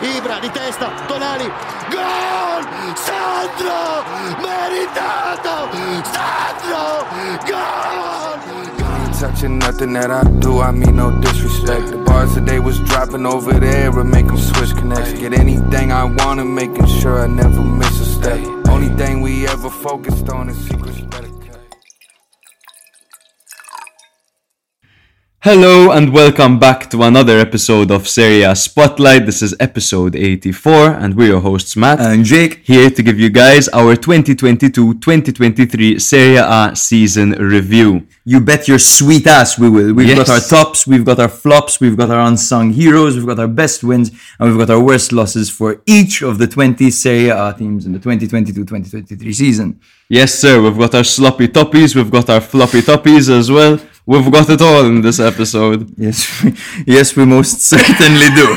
[0.00, 1.50] Ibra di testa, Tonali,
[1.90, 2.62] gol!
[2.94, 4.04] Sandro!
[4.40, 5.68] Meritato!
[6.04, 7.06] Sandro!
[7.44, 7.88] Gol!
[9.18, 11.88] touching nothing that I do, I mean no disrespect.
[11.90, 15.12] The bars today was dropping over there and make them switch connects.
[15.14, 18.38] Get anything I wanna, making sure I never miss a step.
[18.68, 20.97] Only thing we ever focused on is secrets
[25.40, 29.24] Hello and welcome back to another episode of Serie A Spotlight.
[29.24, 32.64] This is episode 84 and we're your hosts Matt and Jake.
[32.64, 38.04] here to give you guys our 2022-2023 Serie A season review.
[38.24, 39.94] You bet your sweet ass we will.
[39.94, 43.38] We've got our tops, we've got our flops, we've got our unsung heroes, we've got
[43.38, 47.28] our best wins, and we've got our worst losses for each of the 20 Serie
[47.28, 49.78] A teams in the 2022-2023 season.
[50.08, 53.78] Yes sir, we've got our sloppy toppies, we've got our floppy toppies as well.
[54.10, 55.80] We've got it all in this episode.
[56.06, 56.54] Yes, we,
[56.86, 58.48] yes, we most certainly do.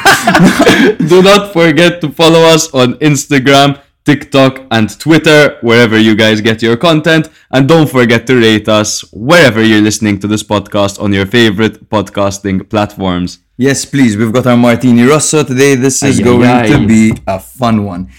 [1.12, 3.70] Do not forget to follow us on Instagram,
[4.06, 7.28] TikTok, and Twitter, wherever you guys get your content.
[7.52, 11.90] And don't forget to rate us wherever you're listening to this podcast on your favorite
[11.90, 13.40] podcasting platforms.
[13.58, 14.16] yes, please.
[14.18, 15.76] We've got our Martini Rosso today.
[15.76, 16.68] This is Ay, ay, going ay.
[16.70, 18.10] to be a fun one.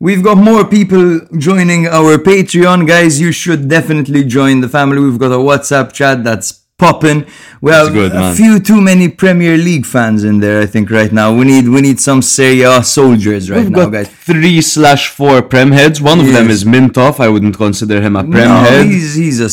[0.00, 3.20] We've got more people joining our Patreon, guys.
[3.20, 5.00] You should definitely join the family.
[5.00, 7.26] We've got a WhatsApp chat that's popping.
[7.60, 10.60] We have good, a few too many Premier League fans in there.
[10.62, 13.86] I think right now we need we need some Serie A soldiers right We've now,
[13.90, 14.08] guys.
[14.08, 16.00] three slash four Prem heads.
[16.00, 17.18] One of them is Mintoff.
[17.18, 18.86] I wouldn't consider him a Prem no, head.
[18.86, 19.50] he's he's a.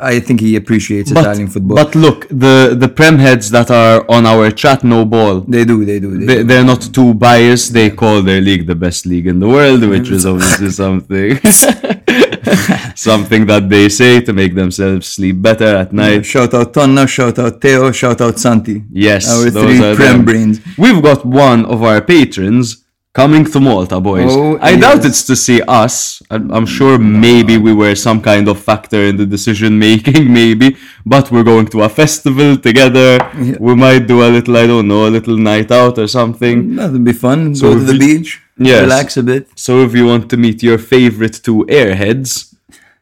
[0.00, 1.76] I think he appreciates But, Italian football.
[1.76, 5.40] but look, the, the Prem heads that are on our chat, no ball.
[5.40, 6.16] they do, they do.
[6.16, 6.44] They They, do.
[6.44, 7.72] they're not too biased.
[7.72, 11.40] They call their league the best league in the world, which is obviously something
[12.94, 16.24] something that they say to make themselves sleep better at night.
[16.24, 18.84] Shout out Tonna, shout out Teo, shout out Santi.
[18.90, 20.60] Yes, our those three prem brains.
[20.76, 22.84] We've got one of our patrons
[23.20, 24.30] coming to Malta, boys.
[24.30, 26.22] Oh, I doubt it's to see us.
[26.30, 30.76] I'm, I'm sure maybe we were some kind of factor in the decision making, maybe.
[31.04, 33.10] But we're going to a festival together.
[33.58, 36.76] We might do a little, I don't know, a little night out or something.
[36.76, 37.54] That'd be fun.
[37.54, 38.82] So Go to the beach, Yes.
[38.82, 39.48] relax a bit.
[39.56, 42.54] So if you want to meet your favorite two airheads,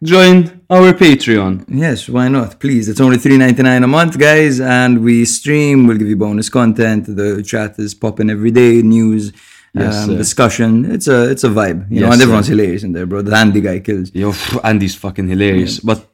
[0.02, 0.36] join
[0.68, 1.64] our Patreon.
[1.68, 2.60] Yes, why not?
[2.60, 5.86] Please, it's only three ninety nine a month, guys, and we stream.
[5.86, 7.06] We'll give you bonus content.
[7.06, 8.82] The chat is popping every day.
[8.82, 9.32] News,
[9.74, 10.70] Yes, um, discussion.
[10.94, 12.08] It's a it's a vibe, you know.
[12.10, 12.52] Yes, And sir.
[12.52, 13.22] hilarious in there, bro.
[13.22, 14.10] The handy guy kills.
[14.14, 14.32] Yo,
[14.64, 15.80] Andy's fucking hilarious.
[15.80, 16.06] But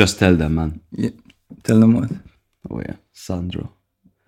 [0.00, 0.80] just tell them, man.
[0.92, 1.10] Yeah.
[1.62, 2.10] Tell them what.
[2.70, 3.72] Oh yeah, Sandro.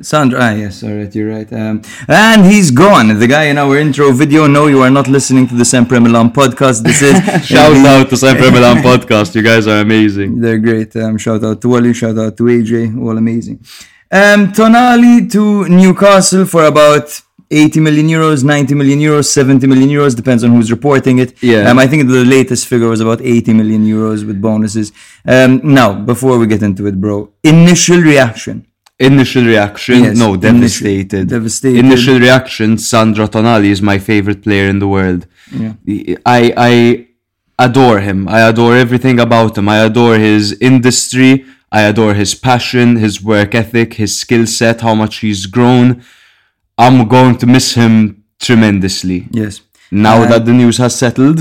[0.02, 1.50] Sandra, ah, yes, all right, you're right.
[1.52, 3.18] Um, and he's gone.
[3.18, 4.46] The guy in our intro video.
[4.46, 6.82] No, you are not listening to the Sempre Milan podcast.
[6.82, 9.34] This is Shout out to Sempre Milan podcast.
[9.34, 10.40] You guys are amazing.
[10.40, 10.94] They're great.
[10.96, 13.60] Um, shout out to Wally, shout out to AJ, all amazing.
[14.10, 20.16] Um, Tonali to Newcastle for about 80 million euros, 90 million euros, 70 million euros,
[20.16, 21.40] depends on who's reporting it.
[21.42, 21.70] Yeah.
[21.70, 24.90] Um, I think the latest figure was about 80 million euros with bonuses.
[25.26, 28.66] Um, now, before we get into it, bro, initial reaction.
[28.98, 31.28] Initial reaction, Yes, no, devastated.
[31.28, 31.78] devastated.
[31.78, 35.26] Initial reaction, Sandro Tonali is my favorite player in the world.
[36.26, 37.06] I I
[37.58, 38.28] adore him.
[38.28, 39.68] I adore everything about him.
[39.68, 41.44] I adore his industry.
[41.72, 46.02] I adore his passion, his work ethic, his skill set, how much he's grown.
[46.76, 49.28] I'm going to miss him tremendously.
[49.32, 49.62] Yes.
[49.90, 51.38] Now Uh, that the news has settled,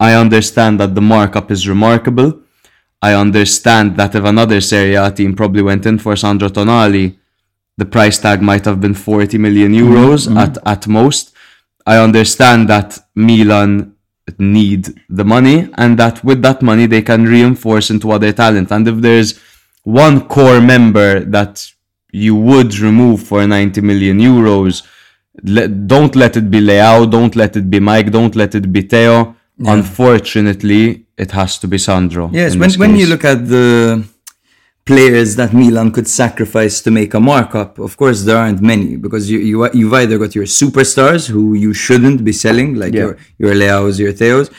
[0.00, 2.30] I understand that the markup is remarkable.
[3.00, 7.16] I understand that if another Serie A team probably went in for Sandro Tonali,
[7.76, 9.92] the price tag might have been 40 million mm-hmm.
[9.92, 10.38] euros mm-hmm.
[10.38, 11.34] at, at most.
[11.86, 13.94] I understand that Milan
[14.38, 18.70] need the money and that with that money they can reinforce into other talent.
[18.70, 19.40] And if there's
[19.84, 21.66] one core member that
[22.12, 24.86] you would remove for 90 million euros,
[25.44, 28.82] let, don't let it be Leao, don't let it be Mike, don't let it be
[28.82, 29.36] Theo.
[29.64, 32.30] Unfortunately, it has to be Sandro.
[32.32, 34.04] Yes, when, when you look at the
[34.84, 39.30] players that Milan could sacrifice to make a markup, of course there aren't many because
[39.30, 43.00] you, you you've either got your superstars who you shouldn't be selling, like Yeah.
[43.02, 44.50] your your Leaos, your Theos,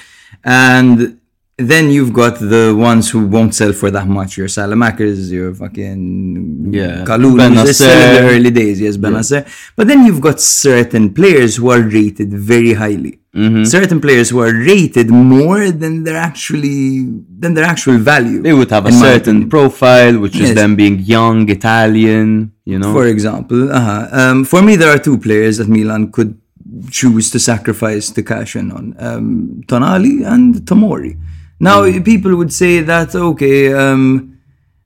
[0.43, 1.18] and
[1.59, 4.37] then you've got the ones who won't sell for that much.
[4.37, 7.03] Your Saelemaekers, your fucking Yeah.
[7.03, 7.65] Kalulu, Bennacer.
[7.65, 9.45] they sell in the early days, yes, Bennacer.
[9.75, 13.19] But then you've got certain players who are rated very highly.
[13.35, 13.65] Mm-hmm.
[13.65, 17.05] Certain players who are rated more than their actually
[17.41, 18.41] than their actual value.
[18.41, 22.91] they would have a certain profile, which is them being young, Italian, you know.
[22.91, 24.07] For example, uh-huh.
[24.11, 26.41] um, for me, there are two players that Milan could
[26.89, 31.15] choose to sacrifice to cash in on um, Tonali and Tomori.
[31.59, 32.03] Now, Mm.
[32.05, 34.03] people would say that, okay, um,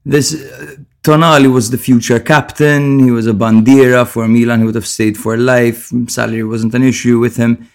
[0.05, 2.99] this uh, Tonali was the future captain.
[2.99, 4.59] He was a bandiera for Milan.
[4.61, 5.91] He would have stayed for life.
[6.07, 7.67] Salary wasn't an issue with him.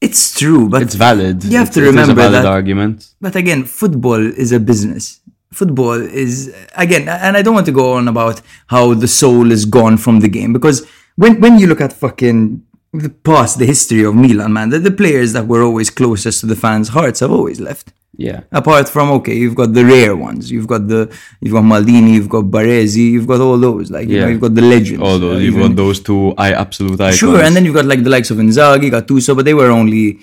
[0.00, 1.44] It's true, but It's valid.
[1.44, 2.96] You have It- to it is a remember valid that argument.
[3.20, 5.20] but again, football is a business.
[5.52, 9.64] Football is again, and I don't want to go on about how the soul is
[9.64, 10.78] gone from the game because
[11.22, 12.60] when when you look at fucking
[12.92, 16.46] the past, the history of Milan, man, the, the players that were always closest to
[16.46, 17.86] the fans' hearts have always left.
[18.18, 18.40] Yeah.
[18.52, 20.50] Apart from okay, you've got the rare ones.
[20.50, 21.00] You've got the
[21.40, 23.90] you've got Maldini, you've got Baresi, you've got all those.
[23.90, 25.02] Like you know, you've got the legends.
[25.02, 27.18] All those, uh, you've even- got those two I absolute icons.
[27.18, 30.18] Sure, and then you've got like the likes of Inzaghi, Gattuso, but they were only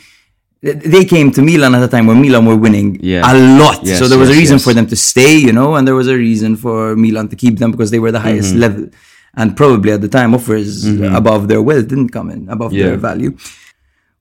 [0.61, 3.29] they came to Milan at a time where Milan were winning Yeah.
[3.29, 3.83] a lot.
[3.83, 4.63] Yes, so there was yes, a reason yes.
[4.63, 7.59] for them to stay, you know, and there was a reason for Milan to keep
[7.59, 8.59] them because they were the highest Mm-hmm.
[8.65, 8.89] level.
[9.35, 10.85] And probably at the time offers
[11.21, 12.85] above their wealth didn't come in, above Yeah.
[12.87, 13.35] their value.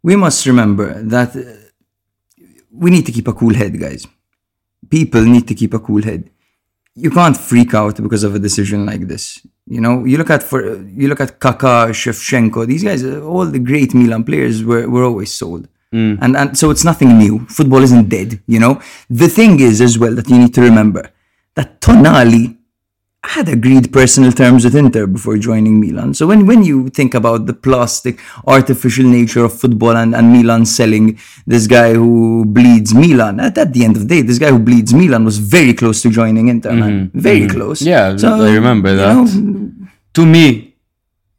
[0.03, 1.43] We must remember that uh,
[2.73, 4.07] we need to keep a cool head, guys.
[4.91, 6.31] People need to keep a cool head
[6.95, 9.41] you can't freak out because of a decision like this.
[9.67, 12.67] You know, you look at for you look at Kaká, Shevchenko.
[12.67, 16.19] These guys, all the great Milan players were, were always sold, mm.
[16.21, 17.47] and and so it's nothing new.
[17.47, 18.43] Football isn't dead.
[18.47, 21.11] You know, the thing is as well that you need to remember
[21.55, 22.57] that Tonali
[23.25, 26.13] had agreed personal terms with Inter before joining Milan.
[26.13, 30.67] So when, when you think about the plastic, artificial nature of football and, and Milan
[30.67, 34.49] selling this guy who bleeds Milan, at, at the end of the day, this guy
[34.51, 37.09] who bleeds Milan was very close to joining Inter, man.
[37.09, 37.19] Mm-hmm.
[37.19, 37.57] Very mm-hmm.
[37.57, 37.83] close.
[37.83, 39.15] Yeah, so, I remember that.
[39.15, 39.71] know,
[40.15, 40.72] to me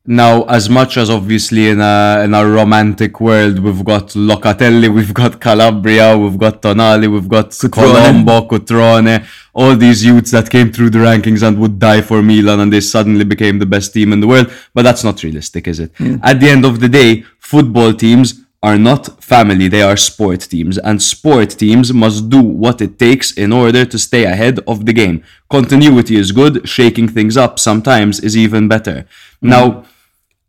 [0.06, 5.14] now as much as obviously in a in a romantic world we've got Locatelli, we've
[5.14, 10.90] got Calabria, we've got Tonali, we've got Colombo, Cutrone, all these youths that came through
[10.90, 14.20] the rankings and would die for Milan and they suddenly became the best team in
[14.20, 14.52] the world.
[14.74, 15.94] But that's not realistic, is it?
[15.94, 16.20] Mm.
[16.22, 20.78] At the end of the day, football teams are not family, they are sport teams,
[20.78, 24.94] and sport teams must do what it takes in order to stay ahead of the
[24.94, 25.22] game.
[25.50, 29.06] Continuity is good, shaking things up sometimes is even better.
[29.44, 29.50] Mm.
[29.50, 29.86] Now,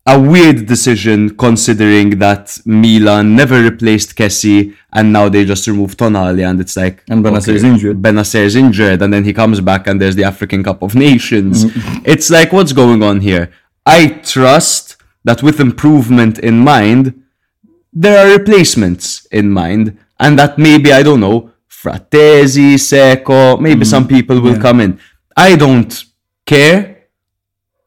[0.06, 6.46] a weird decision considering that Milan never replaced Kessie and now they just removed Tonali
[6.48, 8.02] and it's like And Bennacer is injured.
[8.02, 11.64] Bennacer is injured and then he comes back and there's the African Cup of Nations.
[11.64, 12.02] Mm-hmm.
[12.04, 13.50] It's like what's going on here?
[13.86, 17.22] I trust that with improvement in mind,
[17.92, 24.08] there are replacements in mind, and that maybe I don't know, Frattesi, Seco, maybe some
[24.08, 24.98] people will come in.
[25.36, 26.04] I don't
[26.44, 26.93] care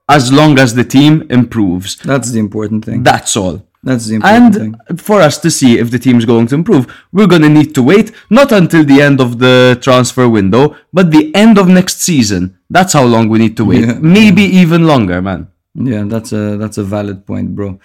[0.10, 1.98] as long as the team improves.
[1.98, 3.04] That's the important thing.
[3.04, 3.64] That's all.
[3.84, 4.76] That's the important thing.
[4.90, 7.74] And for us to see if the team's going to improve, we're going to need
[7.76, 12.02] to wait not until the end of the transfer window, but the end of next
[12.02, 12.58] season.
[12.70, 13.86] That's how long we need to wait.
[13.86, 14.00] Yeah.
[14.00, 15.48] Maybe even longer, man.
[15.76, 17.80] Yeah, that's a that's a valid point, bro.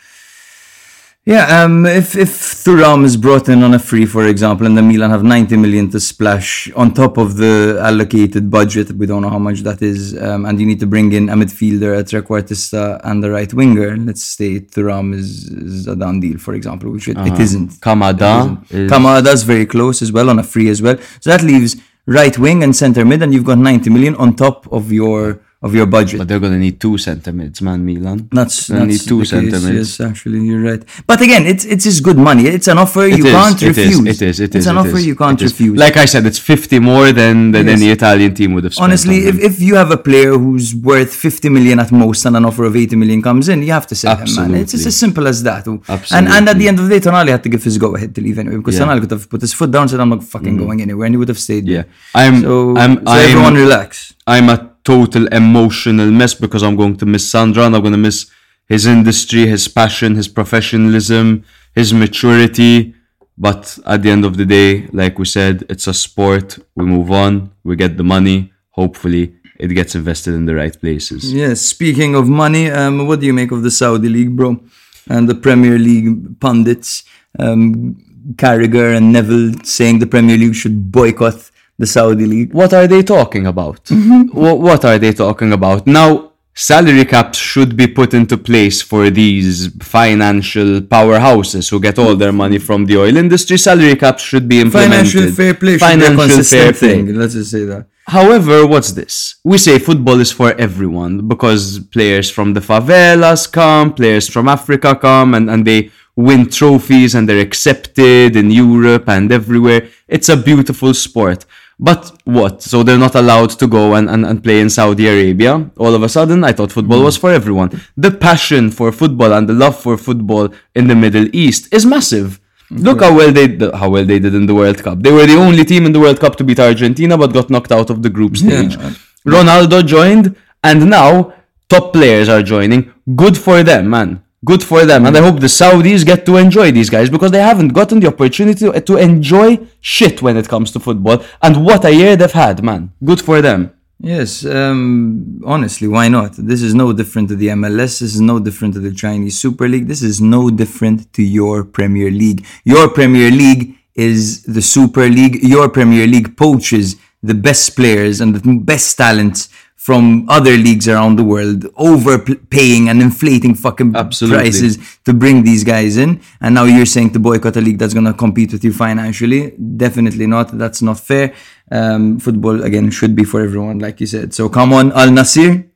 [1.25, 2.31] Yeah, um, if if
[2.65, 5.89] Thuram is brought in on a free, for example, and the Milan have 90 million
[5.91, 10.21] to splash on top of the allocated budget, we don't know how much that is,
[10.21, 13.97] um, and you need to bring in a midfielder, a trequartista, and a right winger.
[13.97, 17.71] Let's say Thuram is, is a done deal, for example, which it, it isn't.
[17.81, 20.97] Kamada is- Kamada's very close as well on a free as well.
[21.21, 24.67] So that leaves right wing and center mid, and you've got 90 million on top
[24.73, 26.19] of your of your budget.
[26.19, 28.29] But they're going to need two centre mids, man, Milan.
[28.33, 29.99] That's, They need two centre mids.
[29.99, 30.83] Yes, actually, you're right.
[31.07, 32.45] But again, it's it's just good money.
[32.47, 34.07] It's an offer you It is, can't it is, refuse.
[34.15, 34.41] It is.
[34.41, 34.67] It it's is.
[34.67, 35.53] an it offer is, you can't is.
[35.53, 35.79] refuse.
[35.79, 37.81] Like I said, it's 50 more than, than Yes.
[37.81, 38.85] any Italian team would have spent.
[38.85, 42.37] Honestly, on if, if you have a player who's worth 50 million at most and
[42.37, 44.55] an offer of 80 million comes in, you have to sell him, man.
[44.55, 45.69] It's, it's as simple as that.
[45.69, 46.09] Absolutely.
[46.19, 48.15] And, and at the end of the day, Tonali had to give his go ahead
[48.17, 48.87] to leave anyway because Yeah.
[48.87, 48.97] Mm.
[48.97, 51.15] Tonali could have put his foot down and said, I'm not fucking going anywhere, and
[51.15, 51.67] he would have stayed.
[51.69, 51.93] yeah, there.
[52.15, 54.15] I'm, So, I'm, so I'm, everyone relax.
[54.27, 57.99] I'm a total emotional mess because I'm going to miss Sandra and I'm going to
[57.99, 58.31] miss
[58.69, 62.95] his industry, his passion, his professionalism, his maturity.
[63.37, 66.59] But at the end of the day, like we said, it's a sport.
[66.75, 68.53] We move on, we get the money.
[68.71, 71.33] Hopefully, it gets invested in the right places.
[71.33, 74.61] Yes, speaking of money, um, what do you make of the Saudi League, bro?
[75.09, 77.05] And the Premier League pundits,
[77.39, 77.97] um,
[78.37, 82.53] Carragher and Neville saying the Premier League should boycott the Saudi League.
[82.53, 83.85] What are they talking about?
[83.87, 84.39] Mm-hmm.
[84.39, 85.87] Wha- what are they talking about?
[85.87, 92.15] Now, salary caps should be put into place for these financial powerhouses who get all
[92.15, 93.57] their money from the oil industry.
[93.57, 95.11] Salary caps should be implemented.
[95.11, 96.95] Financial fair play should be a Financial fair play.
[96.95, 97.15] thing.
[97.15, 97.87] Let's just say that.
[98.07, 99.37] However, what's this?
[99.45, 104.95] We say football is for everyone because players from the favelas come, players from Africa
[104.97, 109.89] come, and, and they win trophies and they're accepted in Europe and everywhere.
[110.09, 111.47] It's a beautiful sport.
[111.89, 112.63] But what?
[112.63, 115.69] So they're not allowed to go and, and, and play in Saudi Arabia?
[115.77, 117.71] All of a sudden, I thought football was for everyone.
[117.97, 122.39] The passion for football and the love for football in the Middle East is massive.
[122.71, 123.49] Look how well they
[123.81, 125.03] how well they did in the World Cup.
[125.03, 127.73] They were the only team in the World Cup to beat Argentina, but got knocked
[127.73, 128.77] out of the group stage.
[128.77, 128.93] Yeah.
[129.27, 131.35] Ronaldo joined, And now
[131.69, 132.93] top players are joining.
[133.23, 134.23] Good for them, man.
[134.45, 135.07] Good for them.
[135.07, 138.09] And I hope the Saudis get to enjoy these guys because they haven't gotten the
[138.09, 141.23] opportunity to, enjoy shit when it comes to football.
[141.41, 142.93] And what a year they've had, man.
[143.05, 143.73] Good for them.
[144.01, 146.33] Yes, um, honestly, why not?
[146.37, 148.01] This is no different to the MLS.
[148.01, 149.87] This is no different to the Chinese Super League.
[149.87, 152.45] This is no different to your Premier League.
[152.65, 155.45] Your Premier League is the Super League.
[155.45, 159.49] Your Premier League poaches the best players and the best talents
[159.87, 164.39] from other leagues around the world, overpaying and inflating fucking Absolutely.
[164.39, 166.21] prices to bring these guys in.
[166.41, 169.51] And now you're saying to boycott a league that's going to compete with you financially.
[169.85, 170.57] Definitely not.
[170.57, 171.35] That's not fair.
[171.73, 174.33] Um, football, again, should be for everyone, like you said.
[174.35, 175.69] So come on, Al Nassr.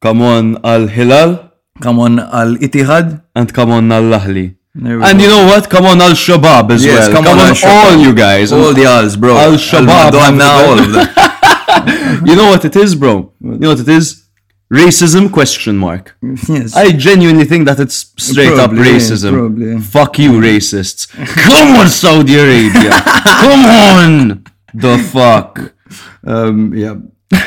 [0.00, 1.52] Come on, Al Hilal.
[1.82, 3.22] Come on, Al Ittihad.
[3.34, 4.56] And come on, Al Ahli.
[4.74, 5.24] And go.
[5.24, 5.68] you know what?
[5.68, 7.12] Come on, Al Shabab as Yes, well.
[7.16, 8.52] come Come, on, on, all you guys.
[8.52, 9.36] All the Al's, bro.
[9.36, 11.26] Al Shabab, Madonna, have all of that.
[12.26, 13.32] you know what it is, bro?
[13.40, 14.26] You know what it is?
[14.72, 16.16] Racism question mark.
[16.48, 16.76] yes.
[16.76, 19.32] I genuinely think that it's straight Probably, up racism.
[19.32, 19.80] probably.
[19.80, 21.08] Fuck you, racists.
[21.46, 22.90] Come on, Saudi Arabia.
[23.44, 24.44] Come on.
[24.72, 25.72] The fuck.
[26.24, 26.94] Um, yeah.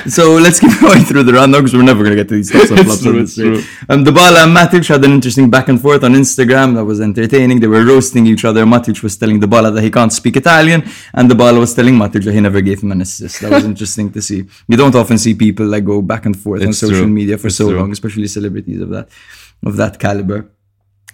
[0.07, 2.69] So let's keep going through the rundown because we're never gonna get to these tops
[2.71, 3.57] and It's flops true, of it's true.
[3.89, 7.59] Um, Dybala and Matic had an interesting back and forth on Instagram that was entertaining.
[7.59, 8.63] They were roasting each other.
[8.65, 12.33] Matic was telling Dybala that he can't speak Italian, and Dybala was telling Matic that
[12.33, 13.41] he never gave him an assist.
[13.41, 14.45] That was interesting to see.
[14.69, 17.07] You don't often see people like go back and forth on social true.
[17.07, 19.09] media for It's so long, especially celebrities of that
[19.65, 20.49] of that caliber.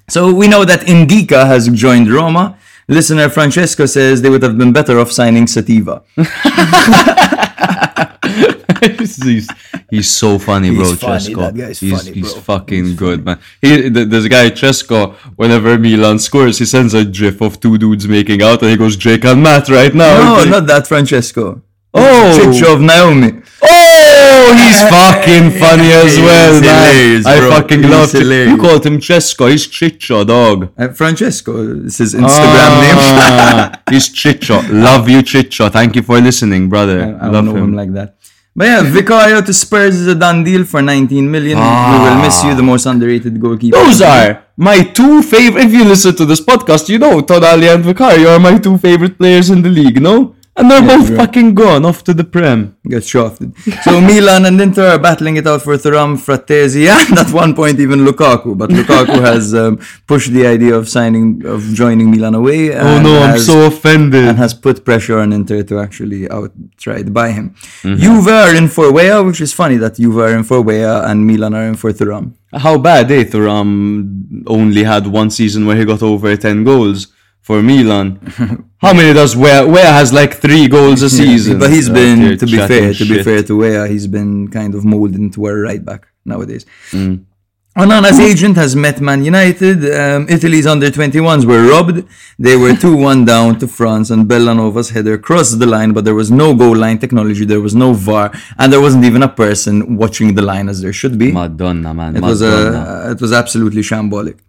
[0.09, 2.57] So we know that Ndicka has joined Roma.
[2.87, 6.01] Listener Francesco says they would have been better off signing Sativa.
[8.81, 9.47] he's,
[9.89, 10.85] he's so funny, bro.
[10.85, 11.37] He's funny, Cesco.
[11.37, 13.39] that guy's he's, funny, he's fucking good, man.
[13.61, 18.07] He, there's a guy Chesco, Whenever Milan scores, he sends a gif of two dudes
[18.07, 20.43] making out, and he goes Jake and Matt right now.
[20.43, 21.61] No, not that Francesco.
[21.93, 22.39] Oh.
[22.39, 23.41] Chicho of Naomi.
[23.63, 27.23] Oh, he's fucking funny as well, man.
[27.25, 27.49] I bro.
[27.49, 28.13] fucking love.
[28.13, 29.49] You called him Chesco.
[29.49, 30.71] He's Chicho, dog.
[30.77, 32.95] Uh, Francesco is his Instagram name.
[32.99, 34.61] Ah, he's Chicho.
[34.71, 35.71] Love you, Chicho.
[35.71, 37.17] Thank you for listening, brother.
[37.19, 37.73] I love don't know him.
[37.73, 38.18] like that.
[38.55, 41.57] But yeah, Vicario to Spurs is a done deal for 19 million.
[41.57, 43.77] We will miss you, the most underrated goalkeeper.
[43.77, 45.65] Those are my two favorite.
[45.65, 49.17] If you listen to this podcast, you know Tonali and Vicario are my two favorite
[49.17, 50.01] players in the league.
[50.01, 51.17] No, and they're both bro.
[51.17, 52.75] fucking gone off to the Prem.
[52.85, 53.57] Get shafted.
[53.83, 57.79] So Milan and Inter are battling it out for Thuram, Frattesi, and at one point
[57.79, 58.57] even Lukaku.
[58.57, 62.75] But Lukaku has um, pushed the idea of signing, of joining Milan away.
[62.75, 64.25] Oh no, I'm so offended.
[64.25, 67.55] and has put pressure on Inter to actually outright buy him.
[67.83, 67.95] Mm-hmm.
[68.01, 71.25] Juve are in for Weah, which is funny that Juve are in for Weah and
[71.25, 72.33] Milan are in for Thuram.
[72.53, 73.23] How bad, eh?
[73.25, 77.07] Thuram only had one season where he got over 10 goals
[77.41, 78.19] for Milan.
[78.77, 79.65] How many does Weah?
[79.67, 81.59] Weah has like three goals a season.
[81.59, 84.47] But he's been, you're to be chatting fair, to be fair to Weah, he's been
[84.49, 86.65] kind of molded into a right back nowadays.
[86.91, 87.25] Mm.
[87.77, 89.77] Onana's agent has met Man United.
[89.95, 92.03] Um, Italy's under 21s were robbed.
[92.37, 96.15] They were 2 1 down to France, and Bellanova's header crossed the line, but there
[96.15, 99.95] was no goal line technology, there was no VAR, and there wasn't even a person
[99.95, 101.31] watching the line as there should be.
[101.31, 102.17] Madonna, man.
[102.17, 103.05] It was, Madonna.
[103.07, 104.39] uh, it was absolutely shambolic.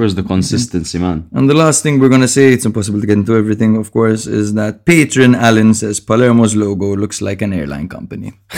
[0.00, 1.28] Where's the consistency, man?
[1.36, 4.22] And the last thing we're gonna say, it's impossible to get into everything, of course,
[4.26, 8.32] is that patron Alan says Palermo's logo looks like an airline company.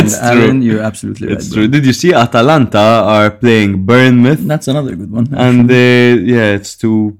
[0.00, 0.66] it's Alan, true.
[0.66, 1.36] you're absolutely right.
[1.36, 1.54] It's bro.
[1.56, 1.68] true.
[1.68, 2.80] Did you see Atalanta
[3.16, 4.42] are playing Bournemouth?
[4.52, 5.28] That's another good one.
[5.46, 7.16] And they, yeah, it's two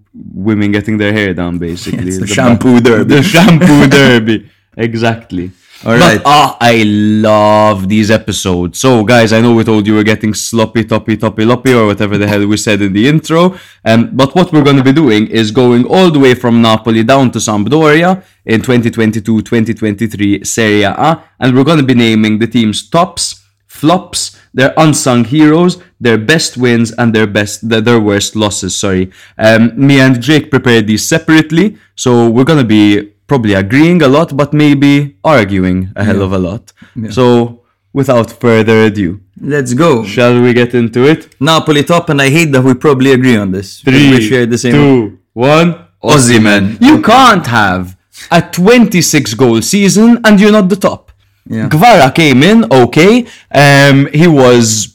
[0.48, 2.08] women getting their hair done, basically.
[2.08, 3.14] It's the ba- shampoo derby.
[3.14, 4.50] The shampoo derby.
[4.76, 5.52] Exactly.
[5.84, 6.22] All But, right.
[6.24, 8.78] ah, I love these episodes.
[8.78, 12.16] So, guys, I know we told you we're getting sloppy, toppy, toppy, loppy, or whatever
[12.18, 13.56] the hell we said in the intro.
[13.84, 17.02] Um, but what we're going to be doing is going all the way from Napoli
[17.02, 22.88] down to Sampdoria in 2022-2023 Serie A, and we're going to be naming the team's
[22.88, 28.78] tops, flops, their unsung heroes, their best wins, and their best their, worst losses.
[28.78, 29.10] Sorry.
[29.36, 34.36] Um, me and Jake prepared these separately, so we're gonna be probably agreeing a lot,
[34.36, 36.72] but maybe arguing a hell of a lot.
[37.10, 37.62] So,
[37.92, 40.04] without further ado, Let's go.
[40.04, 41.34] shall we get into it?
[41.40, 43.80] Napoli top, and I hate that we probably agree on this.
[43.80, 44.72] Three, we share the same.
[44.72, 45.86] two, one.
[46.02, 46.78] Osimhen.
[46.80, 47.96] You can't have
[48.30, 51.12] a 26 goal season and you're not the top.
[51.46, 51.68] Yeah.
[51.68, 53.26] Kvara came in, okay.
[53.52, 54.91] Um, he was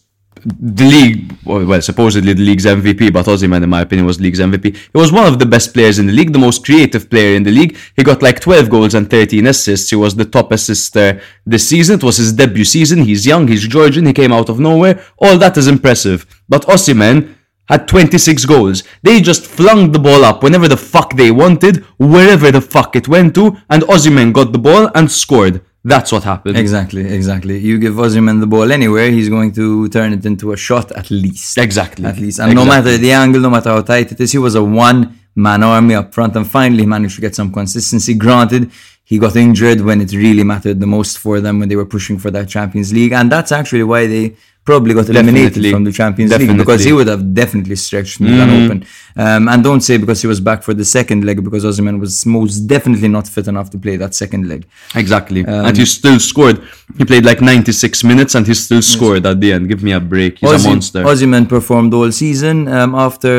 [0.47, 4.39] the league, well, supposedly the league's MVP, but Osimhen, in my opinion, was the league's
[4.39, 4.75] MVP.
[4.75, 7.43] He was one of the best players in the league, the most creative player in
[7.43, 7.75] the league.
[7.97, 9.89] He got like 12 goals and 13 assists.
[9.89, 11.97] He was the top assister this season.
[11.97, 13.03] It was his debut season.
[13.03, 15.03] He's young, he's Georgian, he came out of nowhere.
[15.17, 16.25] All that is impressive.
[16.47, 17.35] But Osimhen
[17.67, 18.83] had 26 goals.
[19.03, 23.09] They just flung the ball up whenever the fuck they wanted, wherever the fuck it
[23.09, 25.61] went to, and Osimhen got the ball and scored.
[25.93, 26.57] That's what happened.
[26.57, 27.57] Exactly, exactly.
[27.59, 31.09] You give Osimhen the ball anywhere, he's going to turn it into a shot at
[31.09, 31.57] least.
[31.57, 32.05] Exactly.
[32.05, 32.39] At least.
[32.41, 34.99] And no matter the angle, no matter how tight it is, he was a one
[35.33, 38.13] man army up front and finally managed to get some consistency.
[38.15, 38.69] Granted,
[39.05, 42.17] he got injured when it really mattered the most for them when they were pushing
[42.19, 43.13] for that Champions League.
[43.13, 44.35] And that's actually why they
[44.67, 45.71] probably got eliminated Definitely.
[45.71, 48.77] from the Champions League because he would have definitely stretched Milan open.
[49.15, 52.13] Um, and don't say because he was back for the second leg because Osimhen was
[52.25, 54.61] most definitely not fit enough to play that second leg.
[54.93, 55.41] Exactly.
[55.45, 56.57] Um, and he still scored.
[56.97, 59.69] He played like 96 minutes and he still scored at the end.
[59.69, 60.39] Give me a break.
[60.39, 61.01] He's a monster.
[61.03, 62.67] Osimhen performed all season.
[62.67, 63.31] Um, after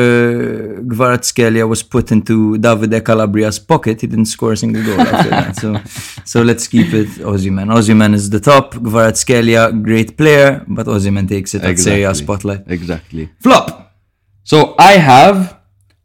[0.91, 5.55] Kvaratskhelia was put into Davide Calabria's pocket, he didn't score a single goal after that.
[5.55, 5.69] So,
[6.25, 7.67] so let's keep it Osimhen.
[7.77, 8.73] Osimhen is the top.
[8.73, 10.87] Kvaratskhelia, great player, but
[11.19, 12.63] Osimhen takes it at Serie A spotlight.
[12.67, 13.29] Exactly.
[13.39, 13.93] Flop.
[14.43, 15.59] So I have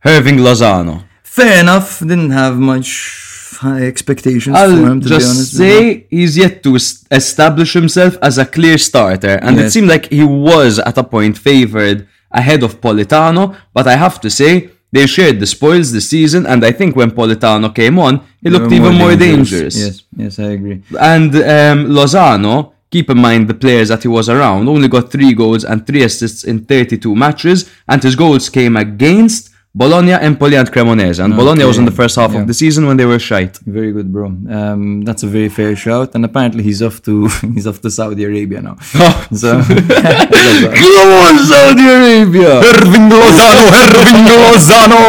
[0.05, 1.05] Hirving Lozano.
[1.23, 2.01] Fair enough.
[2.01, 5.29] Didn't have much high expectations for I'll him, to be honest.
[5.37, 6.77] just say he's yet to
[7.11, 11.39] establish himself as a clear starter, and it seemed like he was at a point
[11.39, 13.57] favored ahead of Politano.
[13.73, 17.11] But I have to say they shared the spoils this season, and I think when
[17.11, 19.77] Politano came on, he They looked even more dangerous.
[19.77, 20.83] Yes, yes, I agree.
[21.01, 25.35] And um, Lozano, keep in mind the players that he was around, only got three
[25.35, 30.71] goals and three assists in 32 matches, and his goals came against Bologna, Empoli, and
[30.71, 31.19] Cremonese.
[31.19, 32.43] And Bologna was in the first half yeah.
[32.43, 33.57] of the season when they were shite.
[33.67, 34.27] Very good, bro.
[34.27, 38.23] Um, that's a very fair shout, and apparently he's off to he's off to Saudi
[38.25, 38.77] Arabia now.
[39.35, 42.61] So Come on, Saudi Arabia!
[42.63, 45.01] Hirving Lozano, Hirving Lozano.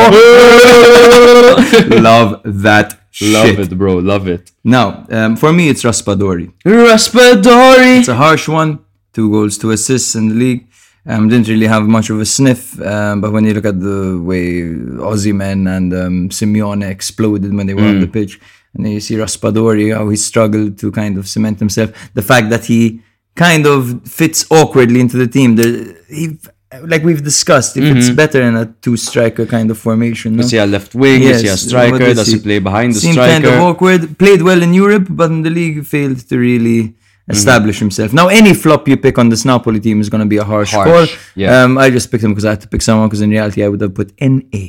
[2.01, 3.71] Love that Love shit.
[3.71, 3.95] it, bro.
[3.95, 4.51] Love it.
[4.63, 6.51] Now, um, for me, it's Raspadori.
[6.65, 7.99] Raspadori!
[7.99, 8.79] It's a harsh one.
[9.13, 10.67] Two goals, two assists in the league.
[11.07, 14.19] Um, didn't really have much of a sniff, um, but when you look at the
[14.21, 18.39] way Osimhen and um, Simeone exploded when they were on the pitch,
[18.73, 21.91] and then you see Raspadori, how he struggled to kind of cement himself.
[22.15, 23.01] The fact that he
[23.35, 25.55] kind of fits awkwardly into the team.
[25.55, 26.39] There, he,
[26.81, 30.35] like we've discussed, he fits better in a two-striker kind of formation.
[30.35, 30.43] No?
[30.43, 31.21] Is he a left wing?
[31.21, 32.13] is he a Yes, striker?
[32.13, 33.31] Does he play behind the Seemed striker?
[33.33, 34.17] kind of awkward.
[34.17, 36.95] Played well in Europe, but in the league failed to really
[37.29, 38.13] establish himself.
[38.13, 40.73] Now, any flop you pick on this Napoli team is going to be a harsh,
[40.73, 41.19] Harsh, call.
[41.35, 41.63] yeah.
[41.63, 43.07] Um, I just picked him because I had to pick someone.
[43.07, 44.63] Because in reality, I would have put NA.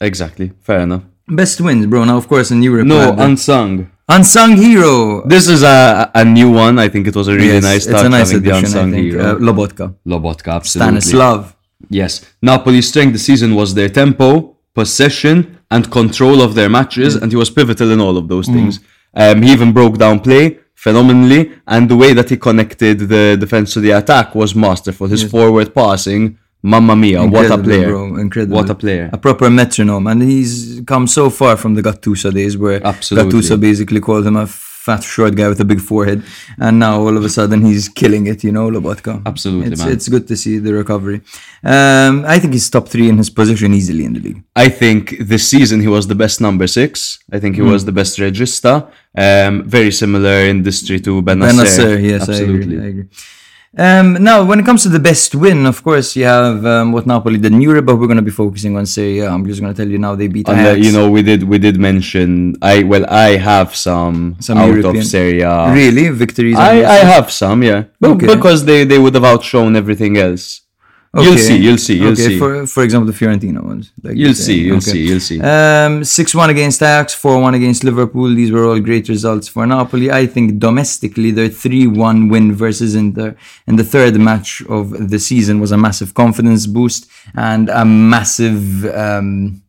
[0.00, 0.52] Exactly.
[0.60, 1.02] Fair enough.
[1.28, 2.04] Best wins, bro.
[2.04, 3.90] Now, of course, in Europe, No, unsung.
[4.08, 5.22] Unsung hero.
[5.26, 6.78] This is a, a new one.
[6.78, 8.58] I think it was a really Yes, nice touch it's a nice the addition, I
[8.58, 9.04] unsung think.
[9.12, 9.24] hero.
[9.24, 11.00] Uh, Lobotka, Lobotka, absolutely.
[11.00, 11.56] Stanislav.
[11.90, 12.24] Yes.
[12.42, 17.36] Napoli's strength this season was their tempo, possession, and control of their matches, and he
[17.36, 18.80] was pivotal in all of those things.
[19.14, 23.72] Um, he even broke down play phenomenally, and the way that he connected the defense
[23.74, 25.06] to the attack was masterful.
[25.06, 26.38] His forward passing,
[26.72, 27.88] mamma mia, what a player.
[27.90, 28.16] bro.
[28.26, 28.56] Incredible.
[28.56, 29.06] What a player.
[29.12, 30.06] A proper metronome.
[30.10, 33.40] And he's come so far from the Gattuso days where Absolutely.
[33.40, 34.46] Gattuso basically called him a
[34.86, 36.22] fat, short guy with a big forehead.
[36.64, 39.14] And now all of a sudden he's killing it, you know, Lobotka.
[39.32, 39.92] Absolutely, it's, man.
[39.94, 41.18] It's good to see the recovery.
[41.74, 44.42] Um, I think he's top three in his position easily in the league.
[44.66, 45.00] I think
[45.32, 47.18] this season he was the best number six.
[47.32, 47.70] I think he Hmm.
[47.74, 48.72] was the best regista.
[49.26, 51.52] Um, very similar industry to Bennacer.
[51.52, 52.76] Bennacer, yes, absolutely.
[52.76, 52.86] I agree.
[52.86, 53.08] I agree.
[53.76, 57.06] Um, now, when it comes to the best win, of course, you have um, what
[57.06, 59.28] Napoli did in Europe, but we're going to be focusing on Serie A.
[59.28, 60.86] I'm just going to tell you now they beat And, Ajax.
[60.86, 64.98] you know, we did we did mention I well I have some, Some out European-
[64.98, 65.72] of Serie A.
[65.74, 66.08] really?
[66.10, 66.56] Victories?
[66.56, 68.26] I, I have some, yeah, Okay.
[68.26, 70.60] because they they would have outshone everything else.
[71.22, 72.38] You'll see, you'll see, you'll okay, see.
[72.38, 73.92] For, for example, the Fiorentina ones.
[74.02, 74.90] Like You'll see, you'll Okay.
[74.92, 75.40] see, you'll see.
[75.40, 78.34] Um, 6 1 against Ajax, 4 1 against Liverpool.
[78.34, 80.10] These were all great results for Napoli.
[80.10, 83.36] I think domestically, their 3 1 win versus Inter
[83.68, 88.84] in the third match of the season was a massive confidence boost and a massive.
[88.86, 89.62] Um,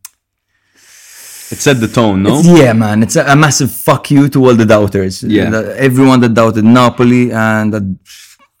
[1.48, 2.40] it set the tone, no?
[2.42, 5.22] yeah, man, it's a, a massive fuck you to all the doubters.
[5.22, 5.48] Yeah.
[5.50, 7.84] The- everyone that doubted Napoli and that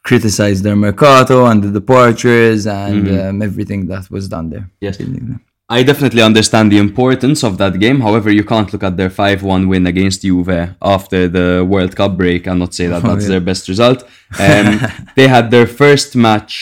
[0.08, 3.28] criticized their mercato and the departures and Mm-hmm.
[3.28, 4.66] um, everything that was done there.
[4.80, 4.96] Yes.
[5.68, 7.98] I definitely understand the importance of that game.
[8.06, 12.16] However, you can't look at their 5 1 win against Juve after the World Cup
[12.16, 13.32] break and not say that that's yeah.
[13.32, 14.04] their best result.
[14.38, 14.80] Um,
[15.16, 16.52] they had their first match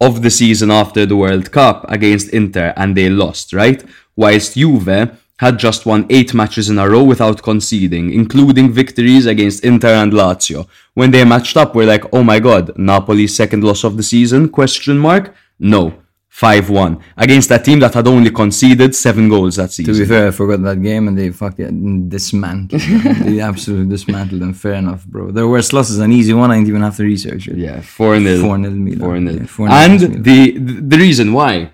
[0.00, 3.80] of the season after the World Cup against Inter and they lost, right?
[4.16, 4.98] Whilst Juve
[5.38, 10.12] had just won eight matches in a row without conceding, including victories against Inter and
[10.12, 10.66] Lazio.
[10.94, 14.48] When they matched up, we're like, oh my god, Napoli's second loss of the season?
[14.48, 15.34] Question mark?
[15.58, 16.00] No.
[16.34, 19.94] 5-1 against a team that had only conceded seven goals that season.
[19.94, 22.80] To be fair, I forgot that game and they fucking dismantled.
[22.80, 23.22] them.
[23.24, 24.52] they absolutely dismantled them.
[24.52, 25.30] Fair enough, bro.
[25.30, 26.50] Their worst loss is an easy one.
[26.50, 27.56] I didn't even have to research it.
[27.56, 28.42] Yeah, 4 0.
[28.42, 29.46] 4-0 Milan.
[29.46, 31.70] 4 Yeah, 4-0 against And the, the the reason why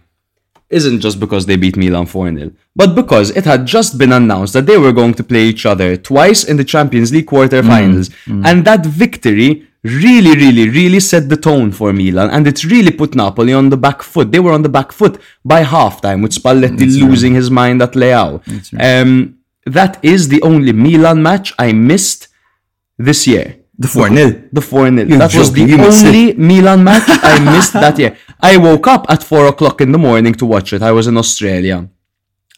[0.71, 4.53] isn't just because they beat Milan 4 0, but because it had just been announced
[4.53, 8.13] that they were going to play each other twice in the Champions League quarterfinals.
[8.47, 12.31] And that victory really, really, really set the tone for Milan.
[12.31, 14.31] And it really put Napoli on the back foot.
[14.31, 18.41] They were on the back foot by halftime with Spalletti losing his mind at Leao.
[18.81, 22.29] Um, that is the only Milan match I missed
[22.99, 23.57] this year.
[23.79, 24.43] The 4 0.
[24.53, 25.09] The 4 0.
[25.09, 28.17] You're That was the joking, you missed only Milan match I missed that year.
[28.43, 30.83] I woke up at 4 o'clock in the morning to watch it.
[30.83, 31.89] I was in Australia.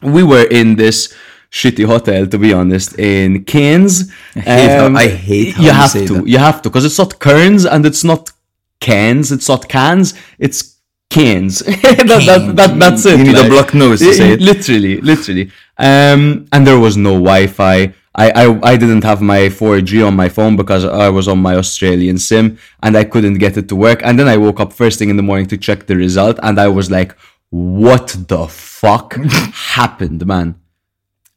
[0.01, 1.13] We were in this
[1.51, 4.11] shitty hotel, to be honest, in Cairns.
[4.35, 6.23] I hate how- I hate how you you have to.
[6.25, 8.31] You have to, because it's not Kearns and it's not
[8.79, 9.31] Cairns.
[9.31, 10.13] It's not Cans.
[10.39, 10.77] It's
[11.09, 11.59] Cairns.
[11.59, 13.19] that, that, that, that's it.
[13.19, 14.41] You need a blocked nose to say it.
[14.41, 15.51] Literally, literally.
[15.77, 17.93] Um, and there was no Wi-Fi.
[18.15, 21.55] I, I I didn't have my 4G on my phone because I was on my
[21.55, 24.01] Australian SIM and I couldn't get it to work.
[24.03, 26.59] And then I woke up first thing in the morning to check the result, and
[26.59, 27.15] I was like,
[27.49, 29.15] "What the fuck
[29.77, 30.55] happened, man?"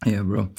[0.04, 0.50] Yeah, bro.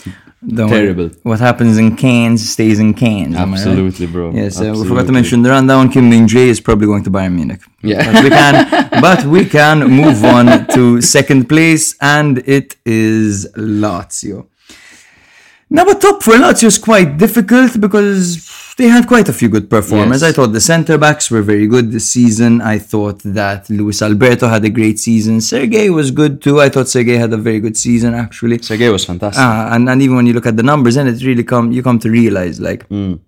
[0.56, 1.10] Terrible.
[1.24, 3.36] What happens in Cairns stays in Cairns.
[3.36, 3.60] am I right?
[3.60, 4.32] Absolutely, bro.
[4.32, 5.90] Yes, uh, we forgot to mention the rundown.
[5.90, 7.62] Kim Min Jae is probably going to Bayern Munich.
[7.82, 8.12] Yeah.
[8.12, 8.56] but we can,
[9.02, 14.48] but we can move on to second place, and it is Lazio.
[15.78, 18.20] Now, but top for Lazio is quite difficult because
[18.80, 20.22] they had quite a few good performers.
[20.22, 20.30] Yes.
[20.30, 22.52] I thought the centre backs were very good this season.
[22.62, 25.36] I thought that Luis Alberto had a great season.
[25.54, 26.56] Sergei was good too.
[26.66, 28.58] I thought Sergei had a very good season actually.
[28.72, 29.44] Sergei was fantastic.
[29.44, 31.82] Ah, and, and even when you look at the numbers, then it really come you
[31.90, 33.20] come to realize like Mm.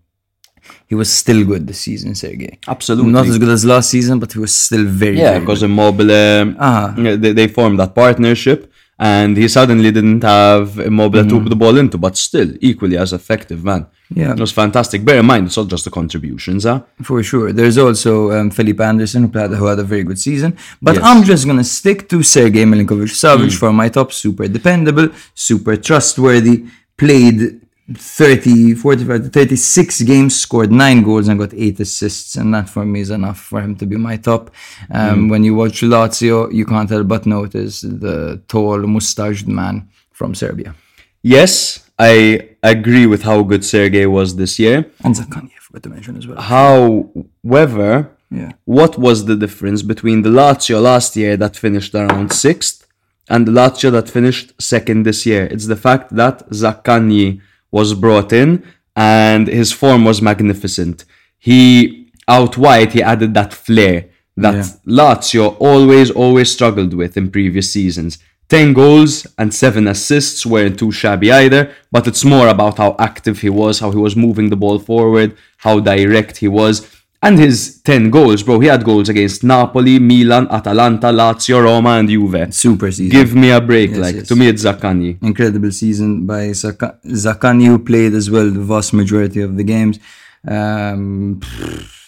[0.87, 2.53] he was still good this season, Sergey.
[2.67, 3.11] Absolutely.
[3.11, 5.71] Not as good as last season, but he was still very Yeah, very because good.
[5.71, 6.93] Immobile, um, Ah.
[7.23, 8.59] they, they formed that partnership,
[8.99, 13.13] and he suddenly didn't have Immobile to put the ball into, but still equally as
[13.13, 13.87] effective, man.
[14.11, 14.31] Yeah.
[14.33, 15.05] it was fantastic.
[15.05, 16.81] Bear in mind, it's not just the contributions, huh?
[17.03, 17.53] for sure.
[17.53, 21.03] There's also um, Felipe Anderson who, played, who had a very good season, but Yes.
[21.05, 23.59] I'm just gonna stick to Sergey Milinkovic Savic Hmm.
[23.61, 24.11] for my top.
[24.11, 26.65] Super dependable, super trustworthy.
[26.97, 27.61] Played
[27.93, 32.99] 30, 45, 36 games, scored nine goals and got eight assists, and that for me
[33.01, 34.51] is enough for him to be my top.
[34.91, 35.29] Um, Hmm.
[35.29, 40.75] When you watch Lazio, you can't help but notice the tall, mustached man from Serbia.
[41.23, 44.85] Yes, I agree with how good Sergei was this year.
[45.03, 46.39] And Zaccagni, I forgot to mention as well.
[46.41, 48.51] However, Yeah.
[48.65, 52.85] what was the difference between the Lazio last year that finished around sixth
[53.27, 55.43] and the Lazio that finished second this year?
[55.53, 57.41] It's the fact that Zaccagni
[57.71, 58.63] was brought in
[58.95, 61.05] and his form was magnificent.
[61.37, 64.05] He out wide he added that flair
[64.37, 64.65] that Yeah.
[64.87, 68.19] Lazio always always struggled with in previous seasons.
[68.49, 73.41] 10 goals and 7 assists weren't too shabby either, but it's more about how active
[73.41, 76.87] he was, how he was moving the ball forward, how direct he was.
[77.21, 82.07] And his 10 goals, bro, he had goals against Napoli, Milan, Atalanta, Lazio, Roma, and
[82.07, 82.53] Juve.
[82.53, 83.09] Super season.
[83.09, 84.27] Give me a break, Yes, like, yes.
[84.29, 85.21] to me it's Zaccagni.
[85.21, 89.99] incredible season by Zaka- Zaccagni, who played as well the vast majority of the games.
[90.47, 91.41] Um,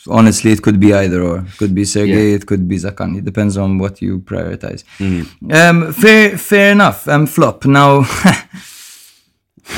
[0.08, 1.40] honestly, it could be either or.
[1.40, 2.36] It could be Sergey, Yeah.
[2.38, 3.22] it could be Zaccagni.
[3.22, 4.86] Depends on what you prioritize.
[4.98, 5.52] Mm-hmm.
[5.52, 7.06] Um, fair, fair enough.
[7.10, 8.04] Um, flop now,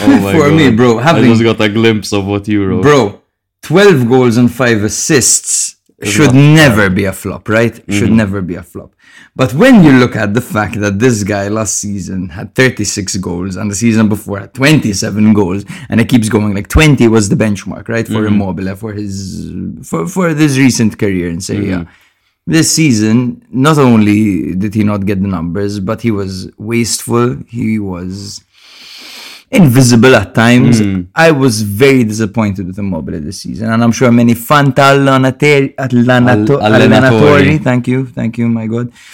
[0.06, 2.84] Oh For me, bro, having- got a glimpse of what you wrote.
[2.84, 3.20] bro.
[3.64, 7.76] Twelve goals and five assists should never be a flop, right?
[7.90, 8.16] Should Mm-hmm.
[8.24, 8.92] never be a flop.
[9.36, 13.56] But when you look at the fact that this guy last season had 36 goals
[13.56, 17.36] and the season before had 27 goals and it keeps going like 20 was the
[17.36, 18.06] benchmark, right?
[18.08, 18.34] For Mm-hmm.
[18.36, 19.50] Immobile for his
[19.90, 21.90] for for this recent career in Serie Mm-hmm.
[22.46, 27.38] This season, not only did he not get the numbers, but he was wasteful.
[27.48, 28.44] He was
[29.54, 30.80] invisible at times.
[30.80, 31.02] Hmm.
[31.16, 36.72] I was very disappointed with Immobile this season, and I'm sure many Fantalanatori, Allanato- Al-
[36.72, 38.92] Allenatori, thank you, thank you, my God,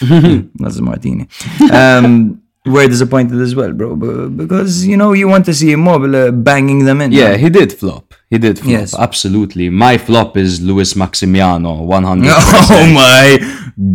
[0.60, 1.28] that's a martini.
[1.72, 3.96] Um, were disappointed as well, bro,
[4.28, 7.12] because you know you want to see Immobile uh, banging them in.
[7.12, 8.14] Yeah, he did flop.
[8.30, 8.70] He did flop.
[8.70, 8.94] Yes.
[8.94, 9.68] Absolutely.
[9.70, 12.22] My flop is Luis Maximiano, 100%.
[12.72, 13.38] Oh my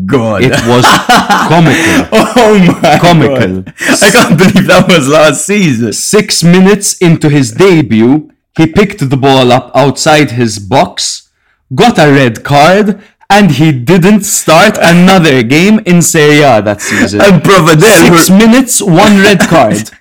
[0.05, 0.43] God!
[0.43, 0.83] It was
[1.47, 2.09] comical.
[2.11, 3.61] oh my Comical.
[3.61, 3.73] God.
[3.79, 5.93] I can't believe that was last season.
[5.93, 11.29] Six minutes into his debut, he picked the ball up outside his box,
[11.73, 17.21] got a red card, and he didn't start another game in Serie A that season.
[17.21, 19.75] And Provedel, Six minutes, one red card.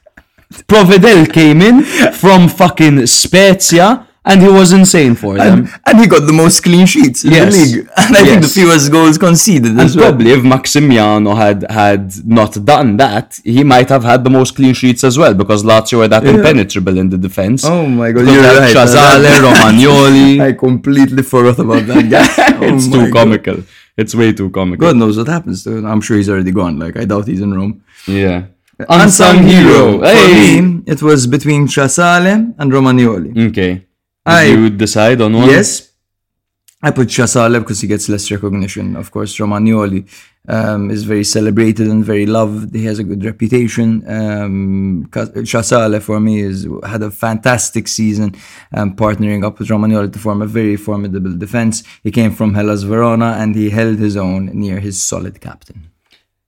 [0.69, 5.59] Provedel came in from fucking Spezia, and he was insane for them.
[5.59, 7.53] and, and he got the most clean sheets in Yes.
[7.53, 10.09] the league, and I think the fewest goals conceded And as well.
[10.11, 14.75] probably if Maximiano had had not done that, he might have had the most clean
[14.75, 17.65] sheets as well because Lazio were that impenetrable in the defense.
[17.65, 18.75] Oh my god, you're right.
[18.77, 20.41] Chazale, Romagnoli.
[20.49, 22.29] I completely forgot about that guy.
[22.65, 23.13] Oh it's too God.
[23.19, 23.59] comical.
[23.97, 24.87] it's way too comical.
[24.89, 25.85] God knows what happens to him.
[25.87, 26.79] I'm sure he's already gone.
[26.79, 27.83] Like, I doubt he's in Rome.
[28.07, 28.39] Yeah.
[28.89, 30.01] Unsung hero.
[30.03, 30.57] Hey.
[30.57, 33.31] For me, it was between Chasale and Romagnoli.
[33.51, 33.73] Okay.
[34.27, 35.49] I- you decide on one?
[35.49, 35.91] Yes.
[36.83, 38.95] I put Chasale because he gets less recognition.
[38.95, 40.07] Of course, Romagnoli
[40.47, 42.75] um, is very celebrated and very loved.
[42.75, 44.05] He has a good reputation.
[44.07, 48.35] Um, Chasale, for me, is had a fantastic season
[48.75, 51.83] um, partnering up with Romagnoli to form a very formidable defense.
[52.03, 55.91] He came from Hellas Verona and he held his own near his solid captain.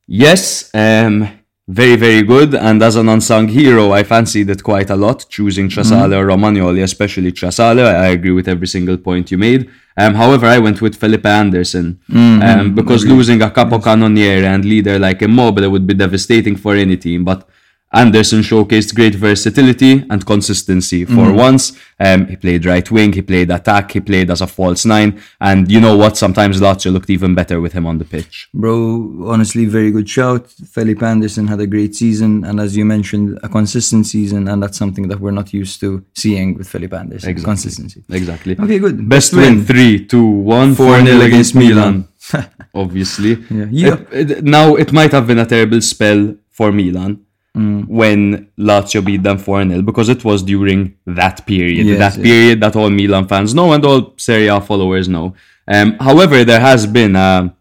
[0.07, 1.31] Yes, um,
[1.68, 2.55] very, very good.
[2.55, 6.83] And as an unsung hero, I fancied it quite a lot, choosing Trasale or Romagnoli,
[6.83, 7.85] especially Trasale.
[7.85, 9.68] I, agree with every single point you made.
[9.96, 12.00] Um, however, I went with Felipe Anderson
[12.42, 16.96] um, because losing a capo capocannoniere and leader like Immobile would be devastating for any
[16.96, 17.24] team.
[17.24, 17.48] But
[17.96, 21.72] Anderson showcased great versatility and consistency for once.
[21.98, 25.70] Um, he played right wing, he played attack, he played as a false nine, and
[25.72, 26.16] you know what?
[26.18, 28.48] Sometimes Lazio looked even better with him on the pitch.
[28.52, 30.46] Bro, honestly, very good shout.
[30.76, 34.76] Felipe Anderson had a great season, and as you mentioned, a consistent season, and that's
[34.76, 37.30] something that we're not used to seeing with Felipe Anderson.
[37.30, 37.50] Exactly.
[37.52, 38.04] Consistency.
[38.11, 38.56] Exactly.
[38.61, 39.09] Okay, good.
[39.09, 42.09] Best win 3 2 1 4 0 against Milan.
[42.74, 43.42] Obviously.
[43.50, 43.96] Yeah.
[44.12, 47.20] It- it- now, it might have been a terrible spell for Milan
[47.57, 51.87] when Lazio beat them 4 0 because it was during that period.
[51.87, 52.23] Yes, that yes.
[52.23, 55.35] period that all Milan fans know and all Serie A followers know.
[55.69, 57.55] Um, however, there has been a,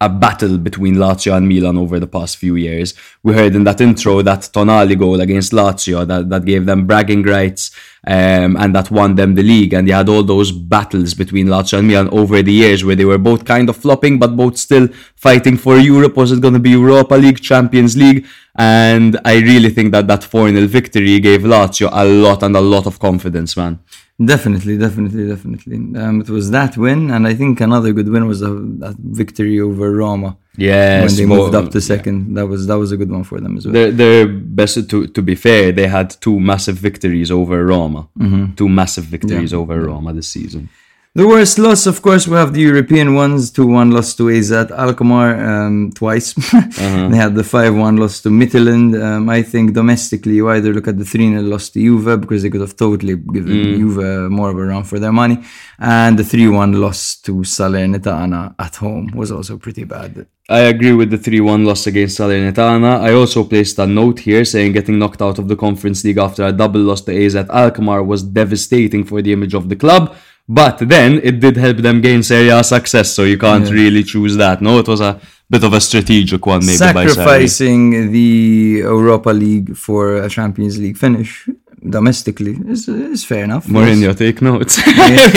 [0.00, 2.92] a battle between Lazio and Milan over the past few years.
[3.22, 7.22] We heard in that intro that Tonali goal against Lazio that, that gave them bragging
[7.22, 7.70] rights
[8.06, 9.72] um, and that won them the league.
[9.72, 13.06] And they had all those battles between Lazio and Milan over the years where they
[13.06, 16.14] were both kind of flopping but both still fighting for Europe.
[16.16, 18.26] Was it going to be Europa League, Champions League?
[18.54, 22.60] And I really think that that 4 0 victory gave Lazio a lot and a
[22.60, 23.80] lot of confidence, man.
[24.24, 25.76] Definitely, definitely, definitely.
[26.00, 28.48] Um, it was that win, and I think another good win was a,
[28.78, 32.34] that victory over Roma Yes, when they moved up to second.
[32.34, 33.74] That was that was a good one for them as well.
[33.74, 35.70] They're, they're best to to be fair.
[35.70, 38.08] They had two massive victories over Roma.
[38.56, 40.70] Two massive victories over Roma this season.
[41.16, 43.50] The worst loss, of course, we have the European ones.
[43.50, 46.34] 2 1 loss to AZ Alkmaar um, twice.
[47.10, 49.02] They had the 5 1 loss to Midtjylland.
[49.02, 52.42] Um, I think domestically, you either look at the 3 0 loss to Juve because
[52.42, 55.42] they could have totally given Juve more of a run for their money.
[55.78, 60.26] And the 3 1 loss to Salernitana at home was also pretty bad.
[60.50, 63.00] I agree with the 3 1 loss against Salernitana.
[63.00, 66.44] I also placed a note here saying getting knocked out of the Conference League after
[66.44, 70.14] a double loss to AZ Alkmaar was devastating for the image of the club.
[70.48, 74.36] But then it did help them gain Serie A success, so you can't really choose
[74.36, 74.62] that.
[74.62, 76.76] No, it was a bit of a strategic one, maybe.
[76.76, 81.48] Sacrificing the Europa League for a Champions League finish
[81.88, 83.66] domestically is, is fair enough.
[83.68, 83.74] yes.
[83.76, 84.76] Mourinho, take notes.
[84.84, 84.92] he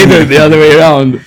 [0.06, 1.22] did the other way around.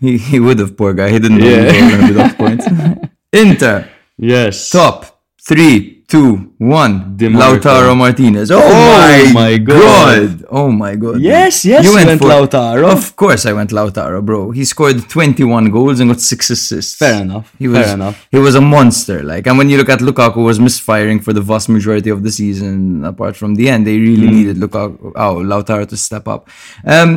[0.00, 1.10] He, he would have, poor guy.
[1.10, 1.70] He didn't know Yeah.
[1.72, 2.66] he was going to be off points.
[3.32, 4.70] Inter, Yes.
[4.70, 7.16] top three, two, one.
[7.16, 7.56] Di Marco.
[7.58, 8.50] Lautaro Martinez.
[8.50, 10.38] Oh, Oh my, my god.
[10.38, 10.44] God.
[10.50, 11.20] Oh my god.
[11.20, 12.86] Yes, yes, you went Lautaro.
[12.92, 14.50] Of course, I went Lautaro, bro.
[14.58, 16.94] He scored 21 goals and got six assists.
[16.96, 17.46] Fair enough.
[17.58, 18.16] He was, Fair enough.
[18.30, 19.22] He was a monster.
[19.22, 22.30] Like, and when you look at Lukaku, was misfiring for the vast majority of the
[22.30, 23.04] season.
[23.04, 24.34] Apart from the end, they really Hmm.
[24.36, 26.48] needed Lukaku, oh, Lautaro to step up.
[26.84, 27.10] Um,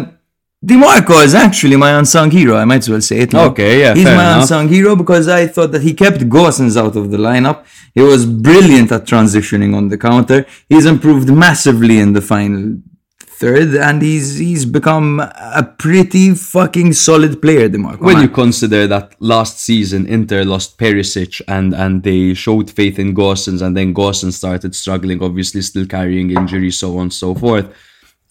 [0.65, 2.55] Di Marco is actually my unsung hero.
[2.57, 3.35] I might as well say it.
[3.35, 4.41] Okay, yeah, he's my enough.
[4.41, 7.65] unsung hero because I thought that he kept Gosens out of the lineup.
[7.93, 10.45] He was brilliant at transitioning on the counter.
[10.67, 12.77] He's improved massively in the final
[13.19, 17.67] third, and he's he's become a pretty fucking solid player.
[17.69, 18.03] Di Marco.
[18.03, 18.23] When man.
[18.23, 23.61] you consider that last season Inter lost Perisic and and they showed faith in Gosens
[23.61, 27.67] and then Gosens started struggling, obviously still carrying injuries, so on and so forth.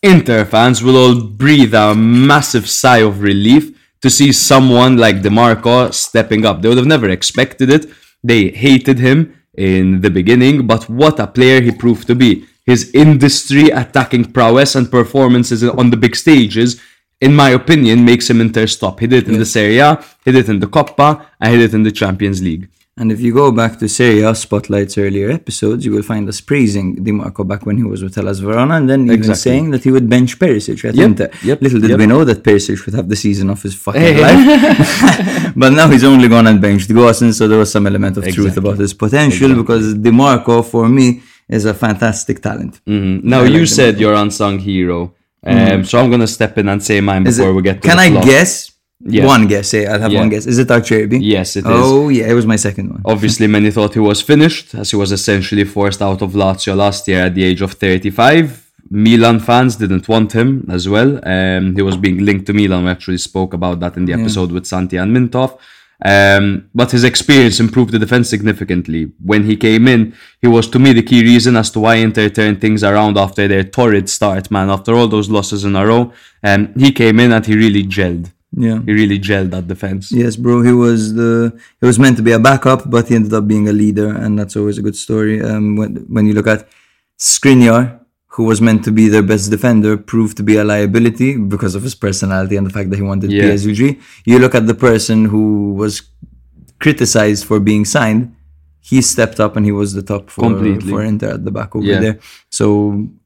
[0.04, 5.30] Inter fans will all breathe a massive sigh of relief to see someone like Di
[5.30, 6.60] Marco stepping up.
[6.60, 7.86] They would have never expected it.
[8.22, 12.44] They hated him in the beginning, but what a player he proved to be.
[12.66, 16.78] His industry attacking prowess and performances on the big stages
[17.20, 19.00] in my opinion, makes him Inter's top.
[19.00, 21.58] He did it in the Serie A, he did it in the Coppa, and he
[21.58, 22.68] did it in the Champions League.
[22.96, 26.40] And if you go back to Serie A Spotlight's earlier episodes, you will find us
[26.40, 29.40] praising Di Marco back when he was with Hellas Verona, and then even Exactly.
[29.50, 31.28] saying that he would bench Perisic at Yep, Inter.
[31.42, 31.98] yep, Little did yep.
[31.98, 34.20] we know that Perisic would have the season of his fucking Hey.
[34.26, 35.52] life.
[35.56, 38.56] but now he's only gone and benched Gosens, so there was some element of truth
[38.56, 42.80] about his potential, because Di Marco, for me, is a fantastic talent.
[42.86, 43.24] Mhm.
[43.24, 45.12] Now, I you like said your unsung hero,
[45.44, 47.98] um, so I'm gonna step in and say mine before it- we get to can
[47.98, 48.24] I flop.
[48.24, 48.70] guess?
[49.06, 49.26] Yeah.
[49.26, 50.20] One guess, say I'll have Yeah.
[50.20, 50.46] one guess.
[50.46, 51.18] Is it Acerbi?
[51.20, 51.66] Yes, it is.
[51.66, 53.02] Oh, yeah, it was my second one.
[53.04, 57.06] Obviously, many thought he was finished, as he was essentially forced out of Lazio last
[57.08, 58.62] year at the age of 35.
[58.90, 61.20] Milan fans didn't want him as well.
[61.24, 62.84] Um, he was being linked to Milan.
[62.84, 65.56] We actually spoke about that in the episode with Santi and Mintoff.
[66.04, 69.10] Um, but his experience improved the defense significantly.
[69.24, 72.28] When he came in, he was to me the key reason as to why Inter
[72.28, 74.68] turned things around after their torrid start, man.
[74.70, 76.12] After all those losses in a row,
[76.42, 78.30] um, he came in and he really gelled.
[78.56, 78.80] Yeah.
[78.86, 80.12] He really gelled that defense.
[80.12, 80.62] Yes, bro.
[80.62, 83.68] He was the he was meant to be a backup, but he ended up being
[83.68, 85.40] a leader, and that's always a good story.
[85.42, 86.68] Um, when when you look at
[87.18, 91.74] Skriniar, who was meant to be their best defender, proved to be a liability because
[91.74, 93.44] of his personality and the fact that he wanted Yeah.
[93.44, 93.98] PSG.
[94.24, 96.02] You look at the person who was
[96.80, 98.32] criticized for being signed.
[98.80, 100.90] He stepped up and he was the top for, Completely.
[100.90, 102.00] for Inter at the back over Yeah.
[102.00, 102.18] there.
[102.50, 102.66] So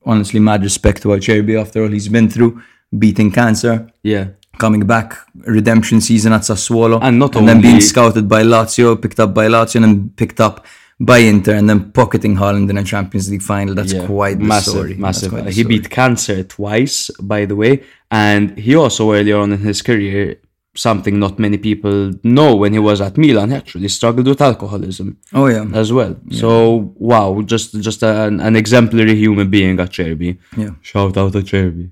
[0.04, 2.60] honestly, mad respect to Acerbi after all he's been through,
[2.96, 4.26] beating cancer, Yeah.
[4.58, 5.08] Coming back
[5.56, 9.46] redemption season at Sassuolo And not only then being scouted by Lazio, picked up by
[9.48, 10.66] Lazio, and then picked up
[11.00, 13.72] by Inter, and then pocketing Haaland in a Champions League final.
[13.78, 14.94] That's Yeah, quite the massive, story.
[14.94, 15.30] Massive.
[15.30, 15.78] quite the He story.
[15.78, 16.96] beat cancer twice,
[17.32, 20.36] by the way, and he also earlier on in his career,
[20.74, 25.08] something not many people know, when he was at Milan, he actually struggled with alcoholism
[25.32, 26.16] Oh yeah, as well.
[26.42, 30.30] So wow, just just an, an exemplary human being at Cherby.
[30.56, 30.70] yeah.
[30.82, 31.90] Shout out to Cherby.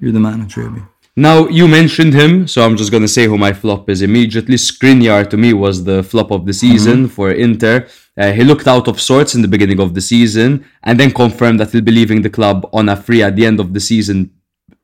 [0.00, 0.82] You're the man, Acerbi.
[1.18, 4.54] Now you mentioned him, so I'm just gonna say who my flop is immediately.
[4.54, 7.88] Skriniar to me was the flop of the season for Inter.
[8.16, 11.58] Uh, he looked out of sorts in the beginning of the season, and then confirmed
[11.58, 14.30] that he'll be leaving the club on a free at the end of the season.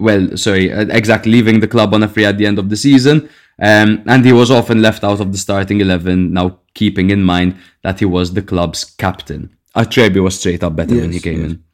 [0.00, 2.76] Well, sorry, uh, exactly, leaving the club on a free at the end of the
[2.76, 3.28] season.
[3.62, 6.32] Um, and he was often left out of the starting eleven.
[6.32, 10.96] Now, keeping in mind that he was the club's captain, Acerbi was straight up better
[10.96, 11.50] when he came yes.
[11.52, 11.64] in.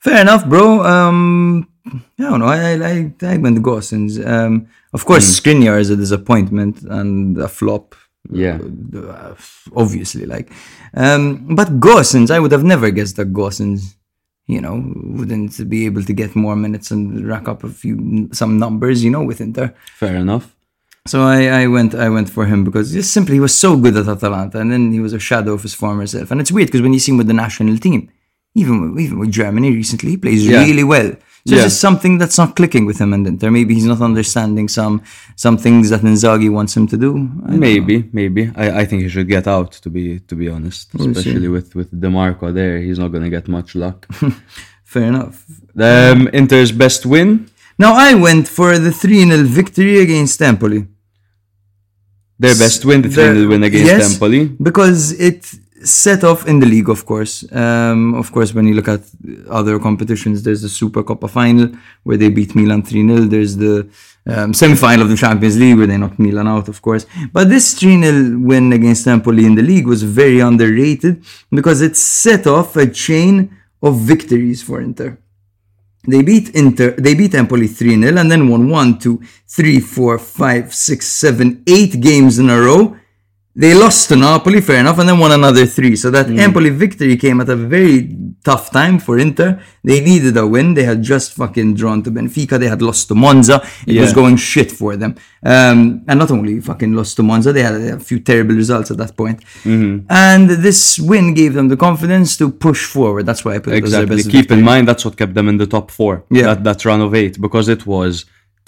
[0.00, 0.84] Fair enough, bro.
[0.84, 1.68] Um,
[2.18, 2.46] I don't know.
[2.46, 4.18] I I I, I went Gosens.
[4.24, 5.34] Um, of course, Hmm.
[5.38, 7.94] Skriniar is a disappointment and a flop.
[8.30, 8.58] Yeah.
[8.94, 9.34] Uh,
[9.74, 10.50] obviously, like,
[10.94, 13.94] um, but Gosens, I would have never guessed that Gosens,
[14.46, 14.74] you know,
[15.18, 19.10] wouldn't be able to get more minutes and rack up a few some numbers, you
[19.10, 19.74] know, with Inter.
[19.96, 20.54] Fair enough.
[21.06, 23.96] So I, I went I went for him because just simply he was so good
[23.96, 26.30] at Atalanta, and then he was a shadow of his former self.
[26.30, 28.10] And it's weird because when you see him with the national team,
[28.54, 30.60] even with, even with Germany recently, he plays Yeah.
[30.64, 31.12] really well.
[31.48, 31.60] So Yeah.
[31.62, 33.50] there's just something that's not clicking with him and Inter.
[33.58, 34.94] Maybe he's not understanding some
[35.44, 37.10] some things that Inzaghi wants him to do.
[37.68, 38.42] Maybe, maybe.
[38.64, 39.70] I, I think he should get out.
[39.84, 41.10] To be to be honest, We'll see.
[41.20, 43.98] especially with with Di Marco there, he's not gonna get much luck.
[44.92, 45.36] Fair enough.
[45.88, 47.28] um, Inter's best win.
[47.84, 50.80] Now I went for the 3 0 victory against Empoli.
[52.42, 54.42] Their best win, the The- 3 0 win against yes, Empoli.
[54.68, 55.40] because it
[55.84, 57.50] set off in the league, of course.
[57.52, 59.00] Um, of course, when you look at
[59.48, 61.70] other competitions, there's the Super Coppa final
[62.02, 63.20] where they beat Milan 3 0.
[63.20, 63.88] There's the
[64.26, 67.06] um, semi final of the Champions League where they knocked Milan out, of course.
[67.32, 71.96] But this 3 0 win against Empoli in the league was very underrated because it
[71.96, 75.18] set off a chain of victories for Inter.
[76.06, 76.92] They beat Inter.
[76.92, 81.62] They beat Empoli 3 0 and then won 1, 2, 3, 4, 5, 6, 7,
[81.66, 82.97] 8 games in a row.
[83.60, 85.96] They lost to Napoli, fair enough, and then won another three.
[85.96, 89.60] So that Empoli victory came at a very tough time for Inter.
[89.82, 90.74] They needed a win.
[90.74, 92.56] They had just fucking drawn to Benfica.
[92.56, 93.56] They had lost to Monza.
[93.84, 95.16] It was going shit for them.
[95.42, 98.96] Um, and not only fucking lost to Monza, they had a few terrible results at
[98.98, 99.42] that point.
[99.64, 103.26] And this win gave them the confidence to push forward.
[103.26, 104.30] That's why I put it as their Exactly.
[104.30, 106.24] Keep in mind that's what kept them in the top four.
[106.30, 106.54] Yeah.
[106.54, 108.24] That that run of eight because it was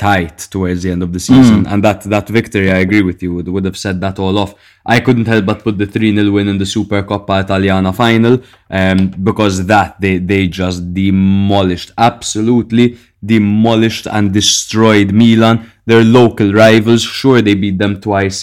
[0.08, 1.70] tight towards the end of the season, Mm.
[1.72, 4.52] and that that victory, I agree with you, would would have set that all off.
[4.94, 8.34] I couldn't help but put the three 0 win in the Super Coppa Italiana final,
[8.80, 12.86] um, because that they they just demolished, absolutely
[13.34, 15.56] demolished and destroyed Milan,
[15.90, 17.02] their local rivals.
[17.20, 18.38] Sure, they beat them twice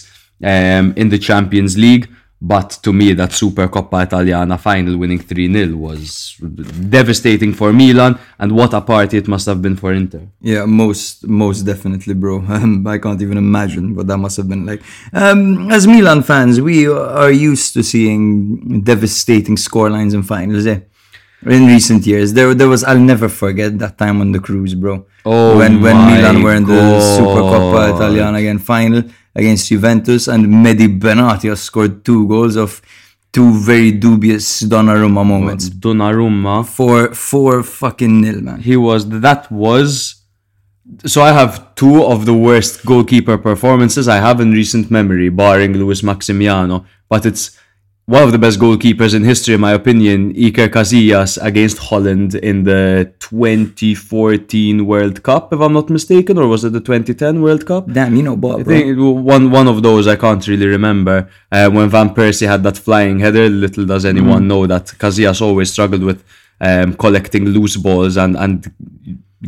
[0.54, 2.06] um, in the Champions League.
[2.40, 6.36] But to me, that Super Coppa Italiana final winning 3 0 was
[6.90, 10.22] devastating for Milan, and what a party it must have been for Inter.
[10.40, 12.44] Yeah, most most definitely, bro.
[12.58, 14.82] Um, I can't even imagine what that must have been like.
[15.14, 20.66] Um, as Milan fans, we are used to seeing devastating scorelines in finals.
[20.68, 20.80] Eh?
[21.46, 25.06] In recent years, there there was I'll never forget that time on the cruise, bro.
[25.26, 29.04] Oh when when Milan were in the Super Coppa Italiana again final
[29.40, 32.82] against Juventus, and Mehdi Benatia scored two goals of
[33.36, 35.70] two very dubious Donnarumma moments.
[35.70, 38.60] Donnarumma, Four four fucking nil, man.
[38.70, 39.90] he was that was.
[41.06, 45.74] So I have two of the worst goalkeeper performances I have in recent memory, barring
[45.82, 46.86] Luis Maximiano.
[47.10, 47.44] But it's
[48.08, 52.64] one of the best goalkeepers in history, in my opinion, Iker Casillas against Holland in
[52.64, 57.92] the 2014 World Cup, if I'm not mistaken, or was it the 2010 World Cup?
[57.92, 58.62] Damn, you know, Bob.
[58.62, 61.30] I think one one of those I can't really remember.
[61.52, 65.74] Uh, when Van Persie had that flying header, little does anyone know that Casillas always
[65.74, 66.24] struggled with
[66.62, 68.72] um, collecting loose balls and and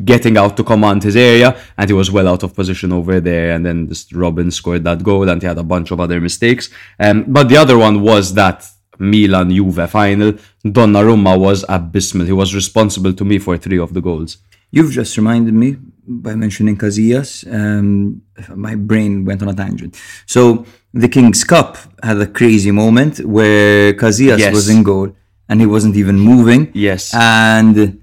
[0.04, 3.52] getting out to command his area, and he was well out of position over there.
[3.56, 6.70] And then just Robin scored that goal, and he had a bunch of other mistakes.
[7.00, 8.66] Um, but the other one was that
[9.00, 10.34] Milan Juve final.
[10.66, 12.26] Donnarumma was abysmal.
[12.26, 14.38] He was responsible to me for three of the goals.
[14.72, 17.44] You've just reminded me by mentioning Casillas.
[17.52, 18.22] Um,
[18.56, 20.00] my brain went on a tangent.
[20.28, 24.54] So the King's Cup had a crazy moment where Casillas Yes.
[24.54, 25.16] was in goal
[25.48, 26.70] and he wasn't even moving.
[26.74, 27.14] Yes.
[27.16, 27.99] And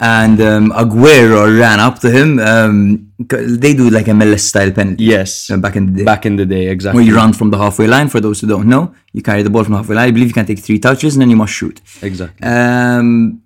[0.00, 2.38] and um, Aguero ran up to him.
[2.40, 5.04] Um, they do like a MLS style penalty.
[5.04, 5.50] Yes.
[5.50, 6.04] uh, back in the day.
[6.04, 7.00] Back in the day, exactly.
[7.00, 8.08] where you run from the halfway line.
[8.08, 10.08] For those who don't know, you carry the ball from the halfway line.
[10.08, 11.80] I believe you can take three touches and then you must shoot.
[12.02, 12.46] Exactly.
[12.46, 13.40] Um,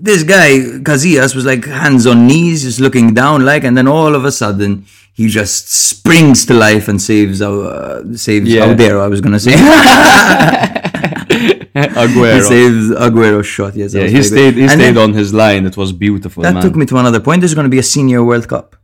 [0.00, 4.16] this guy Casillas was like hands on knees, just looking down, like, and then all
[4.16, 4.84] of a sudden
[5.14, 8.66] he just springs to life and saves uh, saves Yeah.
[8.66, 9.00] Audero.
[9.00, 9.52] I was gonna say
[11.74, 12.48] Aguero.
[12.50, 13.74] he Aguero's shot.
[13.74, 14.36] Yes, yeah, he stayed.
[14.36, 14.54] good.
[14.54, 15.66] He And stayed then on his line.
[15.66, 16.62] It was beautiful, That man.
[16.62, 17.40] took me to another point.
[17.40, 18.76] There's going to be a senior World Cup.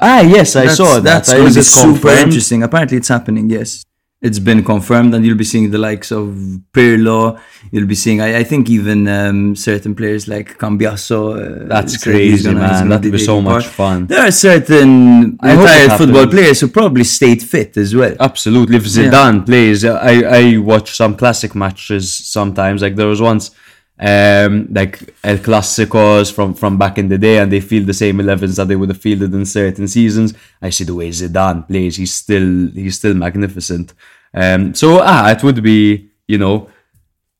[0.00, 1.02] ah, yes, I That's, saw that.
[1.04, 2.20] That's going to be super confirmed?
[2.26, 2.62] interesting.
[2.62, 3.48] Apparently, it's happening.
[3.50, 3.84] Yes,
[4.22, 6.28] it's been confirmed, and you'll be seeing the likes of
[6.72, 7.40] Pirlo.
[7.72, 11.20] You'll be seeing, I, I think, even um, certain players like Cambiasso.
[11.64, 12.88] Uh, That's crazy, gonna- man.
[12.88, 13.74] That'd be so much part.
[13.74, 14.06] fun.
[14.06, 18.14] There are certain I retired football players who probably stayed fit as well.
[18.20, 18.76] Absolutely.
[18.76, 22.80] If Zidane plays, I, I watch some classic matches sometimes.
[22.82, 23.50] Like there was once,
[23.98, 28.18] um, like El Clasicos from, from back in the day, and they field the same
[28.18, 30.34] 11s that they would have fielded in certain seasons.
[30.60, 31.96] I see the way Zidane plays.
[31.96, 33.94] He's still he's still magnificent.
[34.34, 36.68] Um, so ah, it would be you know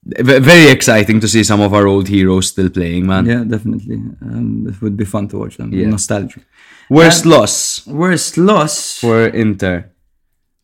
[0.05, 3.25] very exciting to see some of our old heroes still playing, man.
[3.25, 3.97] Yeah, definitely.
[4.21, 5.73] Um, it would be fun to watch them.
[5.73, 5.87] Yeah.
[5.87, 6.43] Nostalgic.
[6.91, 8.99] Worst loss Worst loss.
[8.99, 9.92] for Inter.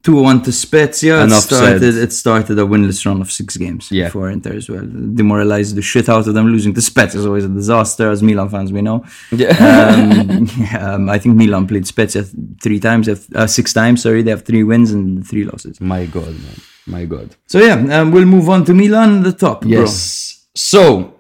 [0.05, 1.21] 2 1 to Spezia.
[1.21, 2.03] It Enough started, said.
[2.05, 4.09] it started a winless run of six games Yeah.
[4.11, 4.87] for Inter as well.
[5.15, 6.47] Demoralized the shit out of them.
[6.47, 9.05] Losing to Spezia is always a disaster, as Milan fans we know.
[9.33, 9.49] Yeah.
[9.59, 10.49] Um,
[10.81, 12.25] um, I think Milan played Spezia
[12.63, 14.23] three times, uh, six times, sorry.
[14.23, 15.81] They have three wins and three losses.
[15.81, 16.57] My God, man.
[16.87, 17.35] My God.
[17.47, 19.63] So yeah, um, we'll move on to Milan, the top.
[19.63, 19.71] bro.
[19.71, 20.47] Yes.
[20.55, 21.15] So,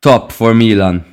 [0.00, 1.04] top for Milan.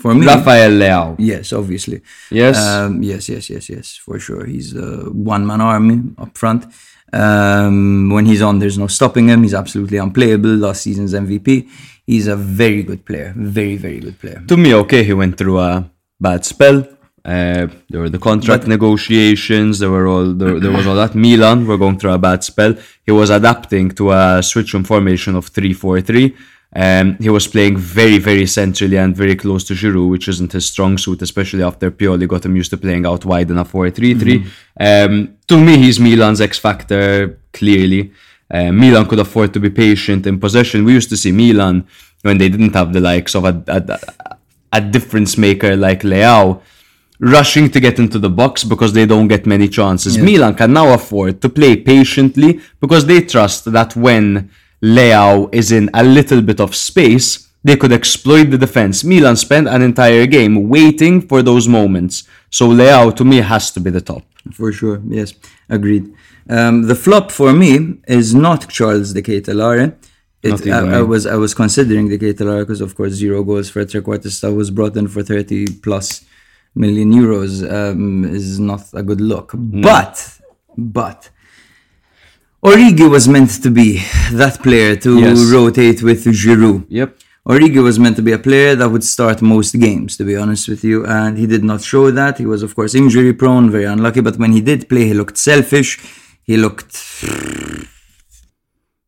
[0.00, 1.16] For me, Rafael Leao.
[1.18, 2.00] yes, obviously.
[2.30, 2.56] Yes.
[2.58, 4.44] Um, yes, yes, yes, yes, for sure.
[4.46, 6.64] He's a one man army up front.
[7.12, 9.42] Um, when he's on, there's no stopping him.
[9.42, 10.50] He's absolutely unplayable.
[10.50, 11.68] Last season's MVP.
[12.06, 13.32] He's a very good player.
[13.36, 14.42] Very, very good player.
[14.48, 15.90] to me, okay, he went through a
[16.20, 16.78] bad spell.
[17.24, 19.78] Uh, there were the contract negotiations.
[19.80, 21.14] There were all there, there was all that.
[21.14, 22.74] Milan were going through a bad spell.
[23.04, 26.34] He was adapting to a switch from formation of three four three.
[26.74, 30.66] Um, he was playing very, very centrally and very close to Giroud, which isn't his
[30.66, 33.90] strong suit, especially after Pioli got him used to playing out wide in a 4
[33.90, 34.46] 3 3.
[34.78, 38.12] Um, to me, he's Milan's X factor, clearly.
[38.48, 40.84] Uh, Milan could afford to be patient in possession.
[40.84, 41.86] We used to see Milan
[42.22, 43.98] when they didn't have the likes of a, a,
[44.72, 46.60] a difference maker like Leao
[47.20, 50.16] rushing to get into the box because they don't get many chances.
[50.16, 54.50] Milan can now afford to play patiently because they trust that when
[54.82, 59.04] Leao is in a little bit of space, they could exploit the defense.
[59.04, 62.24] Milan spent an entire game waiting for those moments.
[62.50, 64.22] So Leao to me has to be the top.
[64.52, 65.34] For sure, yes,
[65.68, 66.12] agreed.
[66.48, 69.96] Um, the flop for me is not Charles De Ketelaere.
[70.42, 73.84] It, I, I was I was considering de Ketelare because of course zero goals for
[73.84, 76.24] Trequartista was brought in for thirty plus
[76.74, 79.52] million euros um, is not a good look.
[79.54, 80.40] But
[80.78, 81.28] but
[82.64, 84.02] Origi was meant to be
[84.32, 85.38] that player to Yes.
[85.50, 86.84] rotate with Giroud.
[86.88, 87.16] Yep.
[87.48, 90.68] Origi was meant to be a player that would start most games, to be honest
[90.68, 92.36] with you, and he did not show that.
[92.38, 95.38] He was, of course, injury prone, very unlucky, but when he did play, he looked
[95.38, 95.98] selfish.
[96.42, 96.94] He looked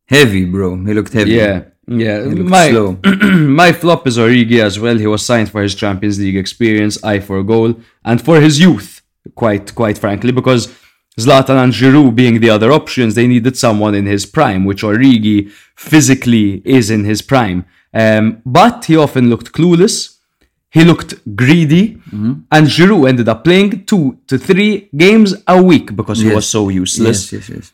[0.07, 0.83] heavy, bro.
[0.87, 1.33] He looked heavy.
[1.33, 1.65] Yeah.
[1.89, 2.97] Yeah, my slow.
[3.63, 4.97] my flop is Origi as well.
[4.97, 7.75] He was signed for his Champions League experience, eye for a goal,
[8.05, 9.03] and for his youth.
[9.35, 10.69] Quite quite frankly, because
[11.21, 15.51] Zlatan and Giroud being the other options, they needed someone in his prime, which Origi
[15.77, 17.65] physically is in his prime.
[17.93, 20.19] Um, but he often looked clueless.
[20.71, 22.33] He looked greedy, Mm-hmm.
[22.51, 26.35] and Giroud ended up playing two to three games a week because he Yes.
[26.37, 27.31] was so useless.
[27.31, 27.73] Yes, yes, yes.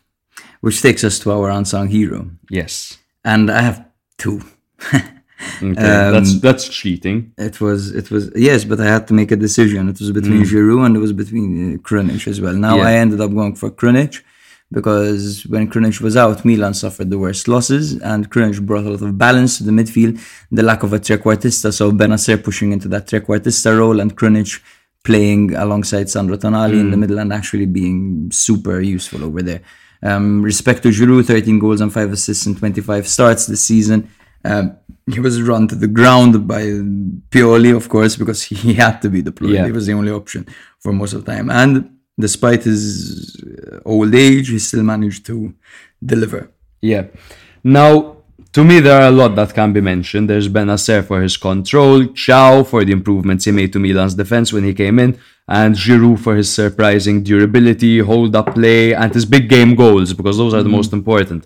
[0.59, 2.29] Which takes us to our unsung hero.
[2.49, 2.97] yes.
[3.23, 3.85] And I have
[4.17, 4.41] two.
[5.61, 7.31] Okay, that's Um, that's cheating.
[7.37, 9.89] It was, it was, yes, but I had to make a decision.
[9.89, 12.53] It was between Giroud and it was between uh, Krunic as well.
[12.53, 12.87] Now Yeah.
[12.89, 14.21] I ended up going for Krunic
[14.71, 19.01] because when Krunic was out, Milan suffered the worst losses and Krunic brought a lot
[19.01, 20.19] of balance to the midfield.
[20.51, 24.61] The lack of a trequartista, so Bennacer pushing into that trequartista role and Krunic
[25.05, 29.61] playing alongside Sandro Tonali in the middle and actually being super useful over there.
[30.03, 34.09] Um, respect to Giroud, 13 goals and 5 assists in 25 starts this season.
[34.45, 34.77] Um,
[35.13, 36.63] he was run to the ground by
[37.31, 39.51] Pioli, of course, because he had to be deployed.
[39.51, 39.65] Yeah.
[39.65, 40.47] He was the only option
[40.79, 41.49] for most of the time.
[41.49, 45.53] And despite his uh, old age, he still managed to
[46.03, 46.51] deliver.
[46.81, 47.07] Yeah.
[47.63, 48.17] Now,
[48.53, 50.29] to me, there are a lot that can be mentioned.
[50.29, 54.63] There's Bennacer for his control, Thiaw for the improvements he made to Milan's defense when
[54.63, 59.49] he came in, and Giroud for his surprising durability, hold up play, and his big
[59.49, 61.45] game goals, because those are the most important.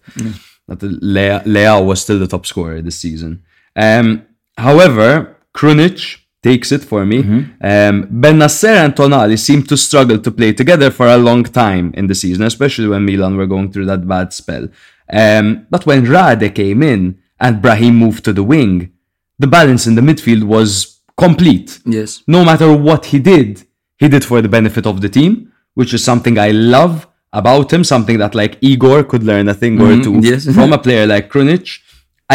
[0.68, 3.44] That the Leao was still the top scorer this season.
[3.76, 4.26] Um,
[4.58, 7.20] however, Krunic takes it for me.
[7.62, 12.08] Um, Bennacer and Tonali seem to struggle to play together for a long time in
[12.08, 14.68] the season, especially when Milan were going through that bad spell.
[15.10, 18.92] Um, but when Rade came in and Brahim moved to the wing,
[19.40, 21.80] the balance in the midfield was complete.
[21.86, 22.24] Yes.
[22.28, 23.64] No matter what he did,
[23.98, 27.84] he did for the benefit of the team, which is something I love about him,
[27.84, 30.46] something that like Igor could learn a thing or two yes.
[30.54, 31.80] from a player like Krunic.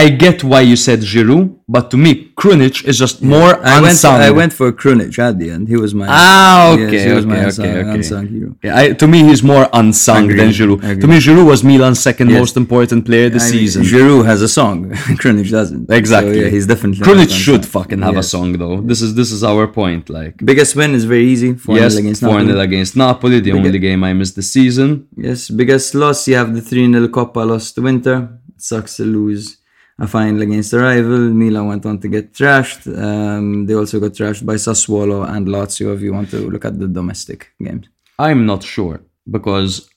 [0.02, 3.92] I get why you said Giroud, but to me, Krunic is just more I went,
[3.92, 4.16] unsung.
[4.28, 5.64] I went for Krunic at the end.
[5.72, 7.94] He was my Ah, Yes, okay, he was my unsung, okay, okay.
[7.96, 8.50] unsung hero.
[8.66, 10.80] Yeah, I, to me, he's more unsung than Giroud.
[11.02, 12.38] To me, Giroud was Milan's second Yes.
[12.42, 13.82] most important player this I mean, season.
[13.90, 14.76] Giroud has a song.
[15.22, 15.84] Krunic doesn't.
[16.00, 16.34] exactly.
[16.34, 17.02] So, yeah, he's definitely.
[17.06, 18.76] Krunic should fucking have a song though.
[18.90, 20.08] This is this is our point.
[20.18, 21.50] Like, Biggest win is very easy.
[21.54, 22.60] 4 yes, against four Napoli.
[22.68, 24.88] against Napoli, the only game I missed this season.
[25.16, 26.18] Yes, biggest loss.
[26.28, 28.16] You have the 3 0 Coppa loss to Inter.
[28.56, 29.57] It sucks to lose
[29.98, 31.18] a final against a rival.
[31.30, 32.86] Milan went on to get trashed.
[32.86, 36.78] Um, they also got trashed by Sassuolo and Lazio if you want to look at
[36.78, 37.88] the domestic games.
[38.18, 39.90] I'm not sure because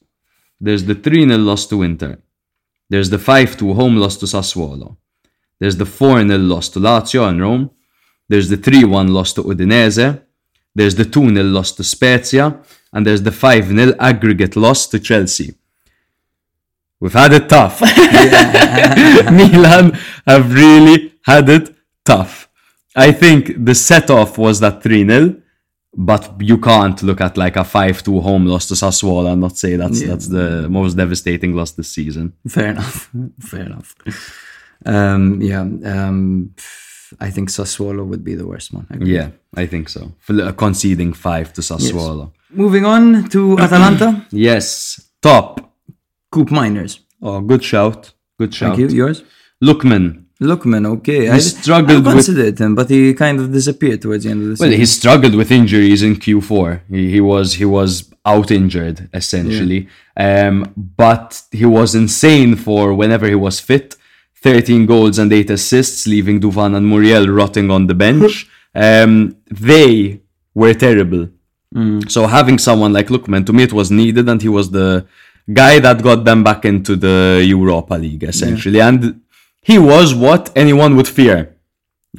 [0.59, 2.17] there's the 3 0 loss to Inter.
[2.89, 4.97] There's the 5 2 home loss to Sassuolo.
[5.59, 7.71] There's the 4 0 loss to Lazio and Rome.
[8.27, 10.21] There's the 3 1 loss to Udinese.
[10.73, 12.59] There's the 2 0 loss to Spezia.
[12.93, 15.53] And there's the 5 0 aggregate loss to Chelsea.
[17.01, 17.81] We've had it tough.
[19.31, 21.75] Milan have really had it
[22.05, 22.47] tough.
[22.95, 25.35] I think the set off was that 3 0
[25.93, 29.75] but you can't look at like a 5-2 home loss to Sassuolo and not say
[29.75, 32.33] that's that's the most devastating loss this season.
[32.47, 33.09] Fair enough.
[33.39, 33.95] Fair enough.
[34.85, 35.61] Um, yeah.
[35.61, 36.55] Um,
[37.19, 38.87] I think Sassuolo would be the worst one.
[38.89, 39.03] I.
[39.03, 40.13] Yeah, I think so.
[40.19, 42.31] For uh, conceding 5 to Sassuolo.
[42.51, 44.25] Moving on to Atalanta.
[44.31, 45.09] Yes.
[45.21, 45.70] Top.
[46.31, 46.99] Koopmeiners.
[47.21, 48.13] Oh, good shout.
[48.39, 48.77] Good shout.
[48.77, 48.97] Thank you.
[48.97, 49.23] Yours?
[49.63, 50.25] Lookman.
[50.41, 51.31] Lookman, okay.
[51.31, 54.55] He struggled I with- him, but he kind of disappeared towards the end of the
[54.57, 54.69] season.
[54.69, 56.81] Well, he struggled with injuries in Q4.
[56.89, 59.87] He, he was he was out injured essentially.
[60.17, 63.95] Um, but he was insane for whenever he was fit.
[64.37, 68.47] 13 goals and 8 assists, leaving Duvan and Muriel rotting on the bench.
[68.73, 70.21] Um, they
[70.55, 71.27] were terrible.
[72.07, 75.05] So having someone like Lookman, to me, it was needed, and he was the
[75.51, 78.81] guy that got them back into the Europa League, essentially.
[78.81, 79.21] And
[79.61, 81.55] he was what anyone would fear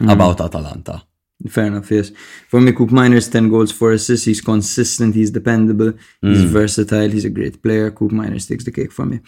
[0.08, 1.02] about Atalanta.
[1.48, 2.12] Fair enough, yes.
[2.48, 4.26] For me, Koopmeiners, 10 goals, 4 assists.
[4.26, 6.52] He's consistent, he's dependable, he's Mm.
[6.58, 7.90] versatile, he's a great player.
[7.90, 9.18] Koopmeiners takes the cake for me.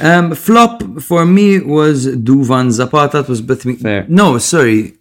[0.00, 3.20] Um, flop for me was Duvan Zapata.
[3.20, 3.40] It was.
[3.80, 4.04] Fair.
[4.08, 4.94] No, sorry.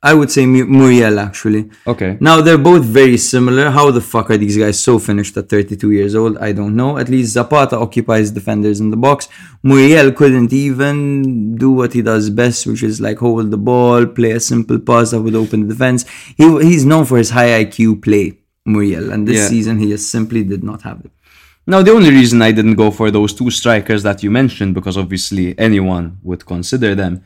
[0.00, 1.70] I would say Mu- Muriel, actually.
[1.84, 2.16] Okay.
[2.20, 3.68] Now, they're both very similar.
[3.70, 6.38] How the fuck are these guys so finished at 32 years old?
[6.38, 6.98] I don't know.
[6.98, 9.28] At least Zapata occupies defenders in the box.
[9.64, 14.30] Muriel couldn't even do what he does best, which is like hold the ball, play
[14.32, 16.04] a simple pass that would open the defense.
[16.36, 19.48] He, he's known for his high IQ play, Muriel, and this Yeah.
[19.48, 21.10] season he just simply did not have it.
[21.66, 24.96] Now, the only reason I didn't go for those two strikers that you mentioned, because
[24.96, 27.22] obviously anyone would consider them,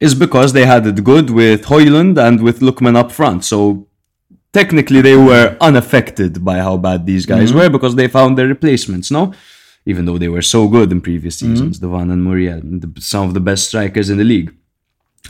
[0.00, 3.44] is because they had it good with Højlund and with Lookman up front.
[3.44, 3.86] So
[4.52, 9.10] technically, they were unaffected by how bad these guys were because they found their replacements,
[9.10, 9.32] no?
[9.86, 12.60] Even though they were so good in previous seasons, Duvan and Muriel,
[12.98, 14.54] some of the best strikers in the league.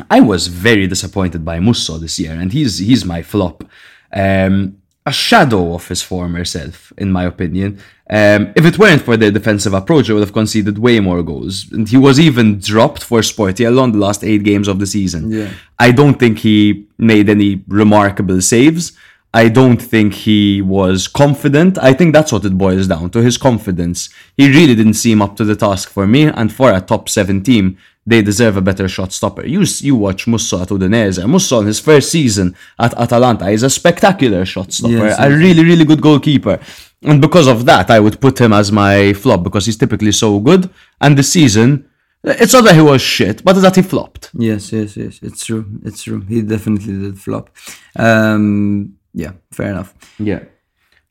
[0.09, 3.65] I was very disappointed by Musso this year, and he's he's my flop.
[4.13, 7.79] Um, a shadow of his former self, in my opinion.
[8.09, 11.71] Um, if it weren't for their defensive approach, I would have conceded way more goals.
[11.73, 15.31] And he was even dropped for Sportiello on the last eight games of the season.
[15.31, 15.51] Yeah.
[15.79, 18.93] I don't think he made any remarkable saves.
[19.33, 21.79] I don't think he was confident.
[21.79, 24.09] I think that's what it boils down to his confidence.
[24.37, 27.43] He really didn't seem up to the task for me, and for a top seven
[27.43, 29.47] team, they deserve a better shot stopper.
[29.47, 31.27] You you watch Musso at Udinese.
[31.29, 35.65] Musso in his first season at Atalanta is a spectacular shot stopper, Yes, a really
[35.65, 36.59] really good goalkeeper.
[37.03, 40.39] And because of that, I would put him as my flop because he's typically so
[40.39, 40.69] good.
[41.01, 41.89] And this season,
[42.23, 44.31] it's not that he was shit, but that he flopped.
[44.35, 45.19] Yes, yes, yes.
[45.23, 45.65] It's true.
[45.85, 46.21] It's true.
[46.21, 47.49] He definitely did flop.
[47.97, 49.95] Um, yeah, fair enough.
[50.19, 50.41] Yeah.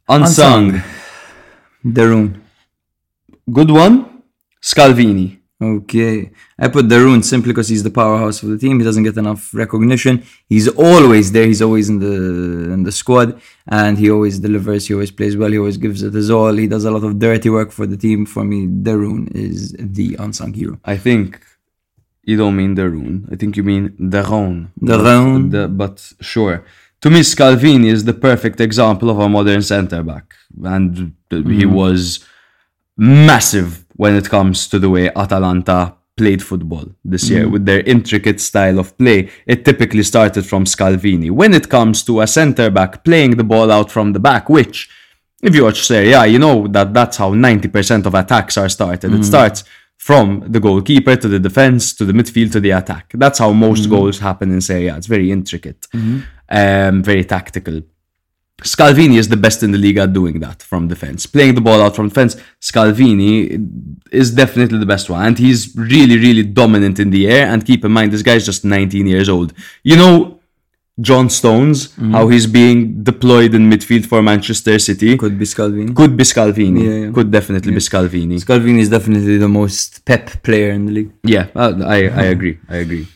[0.07, 0.81] Unsung.
[1.83, 2.41] De Roon.
[3.51, 4.05] Good one.
[4.61, 5.38] Scalvini.
[5.61, 6.31] Okay.
[6.57, 8.79] I put Darun simply because he's the powerhouse of the team.
[8.79, 10.23] He doesn't get enough recognition.
[10.47, 11.45] He's always there.
[11.45, 14.87] He's always in the in the squad, and he always delivers.
[14.87, 15.51] He always plays well.
[15.51, 16.53] He always gives it his all.
[16.53, 18.25] He does a lot of dirty work for the team.
[18.25, 20.79] For me, Darun is the unsung hero.
[20.85, 21.41] I think
[22.23, 23.31] you don't mean Darun.
[23.31, 24.69] I think you mean Daron.
[24.81, 25.51] Daron.
[25.51, 26.63] But, but sure.
[27.01, 30.35] To me, Scalvini is the perfect example of a modern centre back.
[30.63, 31.73] And he mm-hmm.
[31.73, 32.25] was
[32.97, 37.51] massive when it comes to the way Atalanta played football this year mm.
[37.51, 39.29] with their intricate style of play.
[39.45, 41.29] It typically started from Scalvini.
[41.31, 44.89] When it comes to a centre back playing the ball out from the back, which
[45.41, 49.13] if you watch Serie A, you know that that's how 90% of attacks are started.
[49.13, 49.31] It mm.
[49.33, 49.65] starts
[49.97, 53.11] from the goalkeeper to the defense to the midfield to the attack.
[53.23, 53.89] That's how most mm.
[53.89, 54.95] goals happen in Serie A.
[54.95, 56.19] It's very intricate, mm-hmm.
[56.61, 57.81] um, very tactical.
[58.63, 61.25] Scalvini is the best in the league at doing that from defense.
[61.25, 63.65] Playing the ball out from defense, Scalvini
[64.11, 65.25] is definitely the best one.
[65.25, 67.47] And he's really, really dominant in the air.
[67.47, 69.53] And keep in mind, this guy's just 19 years old.
[69.83, 70.39] You know,
[71.01, 75.15] John Stones, how he's being deployed in midfield for Manchester City.
[75.15, 75.95] Could, be Scalvini.
[75.95, 76.83] Could be Scalvini.
[76.83, 77.11] Yeah, yeah.
[77.13, 78.35] Could definitely be Scalvini.
[78.43, 81.11] Scalvini is definitely the most pep player in the league.
[81.23, 82.59] Yeah, uh, I, I agree.
[82.67, 83.07] I agree.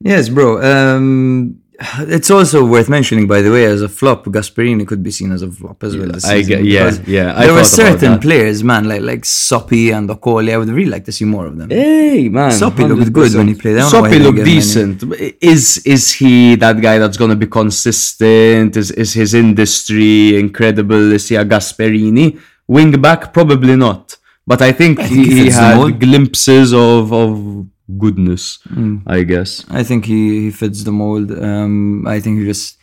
[0.00, 0.60] Yes, bro.
[0.62, 1.62] Um,
[2.16, 5.42] it's also worth mentioning, by the way, as a flop, Gasperini could be seen as
[5.42, 6.08] a flop as well.
[6.08, 10.08] This I get- yeah, yeah, I there were certain players, man, like like Soppy and
[10.08, 10.52] Okoli.
[10.52, 11.70] I would really like to see more of them.
[11.70, 13.76] Hey man, Soppy looked good when he played.
[13.76, 15.02] I don't know why Soppy looked gave him any- decent.
[15.40, 18.76] Is is he that guy that's gonna be consistent?
[18.76, 21.12] Is is his industry incredible?
[21.12, 23.32] Is he a Gasperini wing back?
[23.32, 24.16] Probably not.
[24.46, 27.66] But I think, think he, he he fits the had glimpses of of
[27.98, 28.58] goodness.
[28.68, 29.02] Mm.
[29.06, 29.64] I guess.
[29.70, 31.30] I think he, he fits the mold.
[31.32, 32.78] Um, I think he just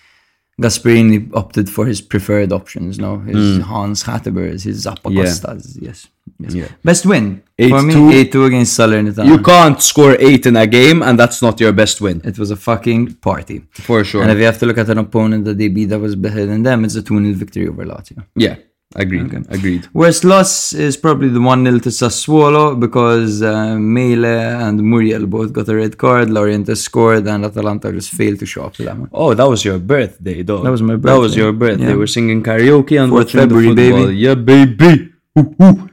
[0.61, 2.99] Gasperini opted for his preferred options.
[2.99, 5.77] No, his Hans Hateboers, his Zappacostas.
[5.81, 6.07] Yes,
[6.39, 6.51] yes.
[6.51, 6.53] Mm.
[6.55, 6.67] Yeah.
[6.83, 7.93] Best win for me.
[7.93, 8.13] 8-2.
[8.13, 9.27] Eight two against Salernitana.
[9.27, 12.51] You can't score eight in a game, and that's not your best win It was
[12.51, 13.63] a fucking party.
[13.71, 14.21] for sure.
[14.21, 16.45] And if you have to look at an opponent that they beat that was better
[16.45, 18.23] than them, it's a 2 0 victory over Lazio.
[18.35, 18.55] yeah,
[18.95, 19.33] agreed.
[19.49, 19.87] Agreed.
[19.93, 25.53] Worst loss is probably the 1 0 to Sassuolo because uh, Maehle and Muriel both
[25.53, 26.29] got a red card.
[26.29, 29.09] Laurienté scored and Atalanta just failed to show up to that one.
[29.13, 30.63] Oh, that was your birthday, though.
[30.63, 31.13] That was my birthday.
[31.13, 31.89] That was your birthday.
[31.89, 31.95] Yeah.
[31.95, 34.07] We're singing karaoke and 4th watching February, the football.
[34.07, 34.17] baby.
[34.17, 35.13] Yeah, baby.
[35.39, 35.89] Ooh, ooh.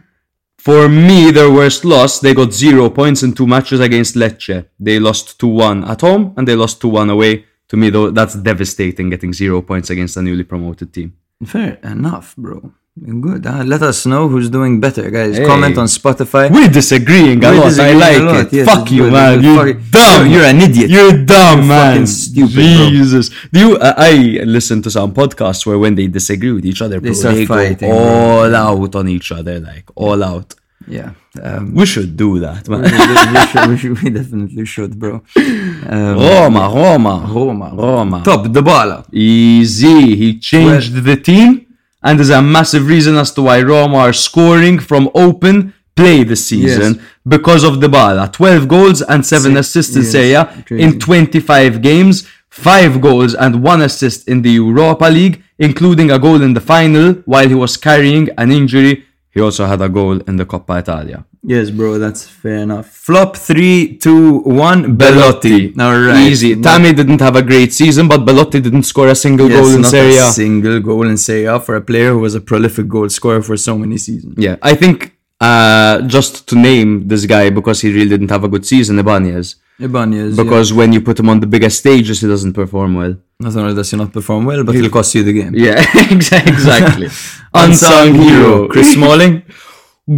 [0.59, 4.67] For me, their worst loss, they got zero points in two matches against Lecce.
[4.79, 7.45] They lost 2-1 at home and they lost 2-1 away.
[7.69, 11.17] To me, though, that's devastating getting zero points against a newly promoted team.
[11.45, 12.73] Fair enough, bro.
[13.01, 13.47] Good.
[13.47, 15.37] Uh, let us know who's doing better, guys.
[15.39, 15.45] Hey.
[15.47, 16.51] Comment on Spotify.
[16.51, 17.65] We're disagreeing a We're lot.
[17.69, 18.53] disagreeing I like it.
[18.53, 19.43] yes, Fuck you, man.
[19.43, 20.27] You're fucking- dumb.
[20.33, 20.91] You're an idiot.
[20.91, 21.93] You're dumb, You're man.
[21.93, 22.91] fucking stupid, bro.
[22.91, 23.31] Jesus.
[23.53, 23.77] Do you?
[23.77, 24.13] Uh, I
[24.45, 27.89] listen to some podcasts where when they disagree with each other, bro, start they fighting,
[27.89, 27.99] go bro.
[27.99, 30.55] all out on each other, like all out.
[30.89, 31.11] Yeah.
[31.43, 32.83] Um, We should do that, man.
[32.83, 35.23] we, should, we, should, we definitely should, bro.
[35.37, 37.71] Um, Roma, Roma, Roma.
[37.75, 38.23] Roma.
[38.25, 39.05] Top, Dybala.
[39.13, 40.17] Easy.
[40.17, 41.67] He changed the team,
[42.03, 46.47] and there's a massive reason as to why Roma are scoring from open play this
[46.47, 47.03] season Yes.
[47.27, 48.27] because of the ball.
[48.29, 50.83] 12 goals and 7 Six- assists in yes, Serie crazy.
[50.85, 56.41] in 25 games, 5 goals and 1 assist in the Europa League, including a goal
[56.43, 59.05] in the final while he was carrying an injury.
[59.39, 61.25] He also had a goal in the Coppa Italia.
[61.45, 62.87] Yes, bro, that's fair enough.
[62.91, 64.97] Flop three, two, one.
[64.97, 65.73] Belotti.
[65.79, 66.27] All right.
[66.29, 66.61] Easy.
[66.61, 69.85] Tammy didn't have a great season, but Belotti didn't score a single Yes, goal in
[69.85, 70.33] Serie a A.
[70.33, 73.57] single goal in Serie A for a player who was a prolific goal scorer for
[73.57, 74.35] so many seasons.
[74.47, 74.97] Yeah, I think
[75.41, 79.55] uh, just to name this guy because he really didn't have a good season, Ibanez.
[79.81, 80.37] Ibanez.
[80.37, 83.15] Because when you put him on the biggest stages, he doesn't perform well.
[83.41, 85.55] not only does he not perform well, but he'll cost you the game.
[85.55, 85.79] Yeah,
[86.11, 87.09] exactly.
[87.55, 89.43] Unsung hero, Chris Smalling.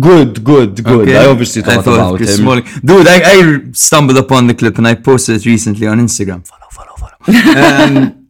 [0.08, 1.08] Good, good, good.
[1.08, 1.16] Okay.
[1.16, 2.44] I obviously thought, I thought about Chris him.
[2.44, 2.64] Smalling.
[2.84, 6.46] Dude, I, I stumbled upon the clip and I posted it recently on Instagram.
[6.46, 7.16] Follow, follow, follow.
[7.62, 8.28] um,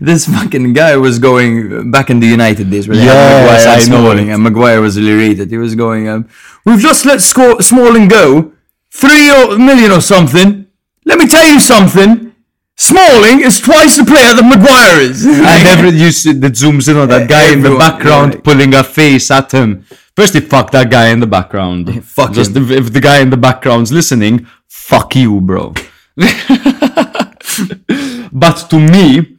[0.00, 3.78] this fucking guy was going back in the United days where Yes, Maguire and I
[3.84, 5.50] Smalling, and Maguire was elated.
[5.50, 6.26] He was going, um,
[6.64, 8.52] "We've just let Sco- Smalling go,
[8.92, 10.66] three or- something.
[11.04, 12.32] Let me tell you something.
[12.76, 16.96] Smalling is twice the player that Maguire is." And every you see that zooms in
[16.96, 19.84] on that guy in the background pulling a face at him.
[20.16, 22.04] Firstly, fuck that guy in the background.
[22.04, 22.64] fuck Just him.
[22.64, 25.74] if, if the guy in the background's listening, fuck you, bro.
[28.32, 29.36] but to me,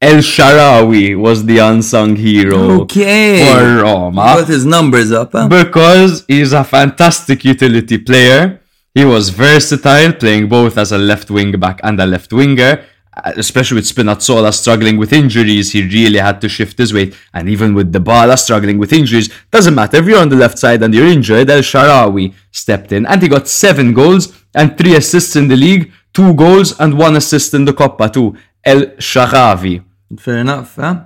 [0.00, 3.46] El Shaarawy was the unsung hero Okay.
[3.46, 5.48] for Roma Got his numbers up, huh?
[5.48, 8.60] because he's a fantastic utility player.
[8.94, 12.84] He was versatile, playing both as a left wing back and a left winger,
[13.14, 17.14] uh, especially with Spinazzola struggling with injuries, he really had to shift his weight.
[17.34, 20.82] And even with Dybala struggling with injuries, doesn't matter if you're on the left side
[20.82, 21.50] and you're injured.
[21.50, 25.92] El Shaarawy stepped in and he got seven goals and three assists in the league,
[26.12, 28.36] two goals and one assist in the Coppa too.
[28.64, 29.84] El Shaarawy.
[30.18, 31.04] Fair enough, huh?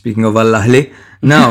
[0.00, 0.82] Speaking of Al-Ahli.
[1.22, 1.46] Now,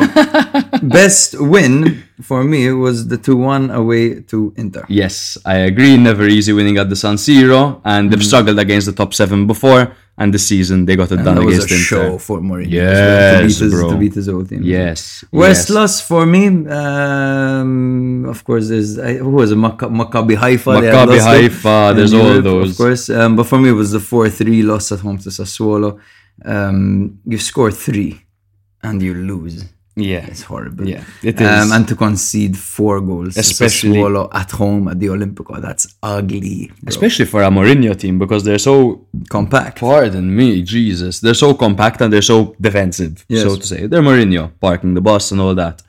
[1.00, 4.84] best win for me was the 2-1 away to Inter.
[4.88, 5.98] Yes, I agree.
[5.98, 9.84] Never easy winning at the San Siro, and they've struggled against the top seven before.
[10.18, 12.12] And this season they got it And done that was against a Inter.
[12.12, 12.78] show for Mourinho.
[12.78, 13.90] as well, to Yes, beat his, bro.
[13.92, 14.62] To beat his old team.
[14.64, 15.26] Yes.
[15.42, 15.76] Worst yes.
[15.78, 16.44] loss for me,
[16.80, 19.58] um, of course, there's I, who was it?
[19.58, 20.72] Macca- Maccabi Haifa.
[20.80, 22.72] Maccabi Haifa, there's all Europe, those.
[22.72, 23.10] of course.
[23.10, 26.00] Um, but for me, it was the four-three loss at home to Sassuolo.
[26.44, 28.22] Um, you score three,
[28.90, 29.66] and you lose.
[29.98, 30.26] Yeah.
[30.32, 30.86] It's horrible.
[30.94, 34.02] Yeah, it Um, and to concede four goals, Especially-
[34.42, 36.60] at home at the Olimpico, that's ugly.
[36.82, 36.90] bro.
[36.94, 38.76] Especially for a Mourinho team because they're so
[39.30, 39.80] compact.
[39.80, 41.14] Pardon me, Jesus.
[41.24, 43.44] They're so compact and they're so defensive, Yes.
[43.46, 43.88] so to say.
[43.88, 45.82] They're Mourinho, parking the bus and all that.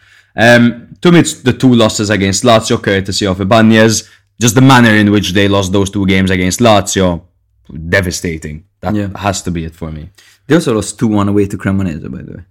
[0.47, 0.63] Um,
[1.03, 3.95] to me, it's the two losses against Lazio, courtesy of Ibanez.
[4.41, 7.23] Just the manner in which they lost those two games against Lazio,
[7.89, 8.65] devastating.
[8.83, 9.09] That Yeah.
[9.17, 10.11] has to be it for me.
[10.47, 12.45] They also lost two-one away to Cremonese, by the way.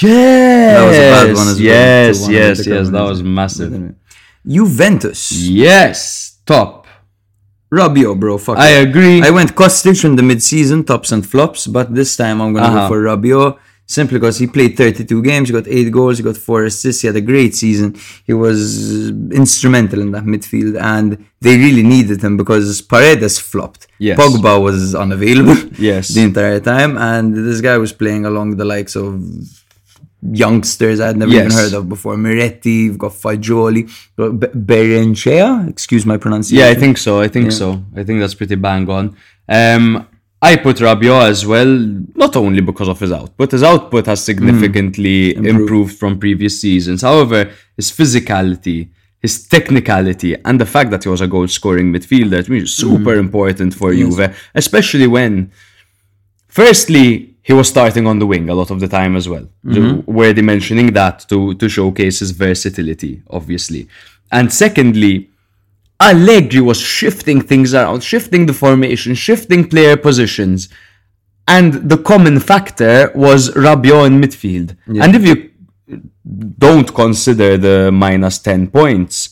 [0.00, 1.64] Yes, That was a bad one as well.
[1.64, 2.88] Yes, yes, yes.
[2.90, 3.94] That was massive.
[4.46, 5.32] Juventus.
[5.32, 6.86] Yes, top.
[7.72, 8.38] Rabiot, bro.
[8.38, 8.88] Fuck I it.
[8.88, 9.22] agree.
[9.22, 12.88] I went Kostic in the mid-season, tops and flops, but this time I'm gonna Uh-huh.
[12.88, 16.36] go for Rabiot simply because he played 32 games, he got eight goals, he got
[16.36, 17.94] four assists, he had a great season.
[18.26, 19.08] He was
[19.42, 21.08] instrumental in that midfield, and
[21.40, 23.86] they really needed him because Paredes flopped.
[23.98, 24.18] Yes.
[24.18, 25.56] Pogba was unavailable.
[25.78, 26.08] Yes.
[26.08, 29.10] the entire time, and this guy was playing along the likes of
[30.22, 32.16] youngsters I'd never even heard of before.
[32.16, 36.64] Miretti, you've got Fagioli, Berenchea, excuse my pronunciation.
[36.64, 37.20] Yeah, I think so.
[37.20, 37.84] I think so.
[37.96, 39.16] I think that's pretty bang on.
[39.48, 40.06] Um,
[40.40, 41.66] I put Rabiot as well,
[42.14, 43.52] not only because of his output.
[43.52, 45.98] His output has significantly improved.
[45.98, 47.02] from previous seasons.
[47.02, 52.50] However, his physicality, his technicality, and the fact that he was a goal-scoring midfielder to
[52.50, 55.52] me is super important for Juve, especially when,
[56.48, 59.48] firstly, he was starting on the wing a lot of the time as well.
[59.64, 60.10] Mm-hmm.
[60.10, 63.88] Worthy mentioning that to to showcase his versatility, obviously,
[64.30, 65.28] and secondly.
[66.00, 70.68] Allegri was shifting things around, shifting the formation, shifting player positions.
[71.46, 74.76] And the common factor was Rabiot in midfield.
[74.86, 75.52] And if you
[76.58, 79.31] don't consider the minus 10 points,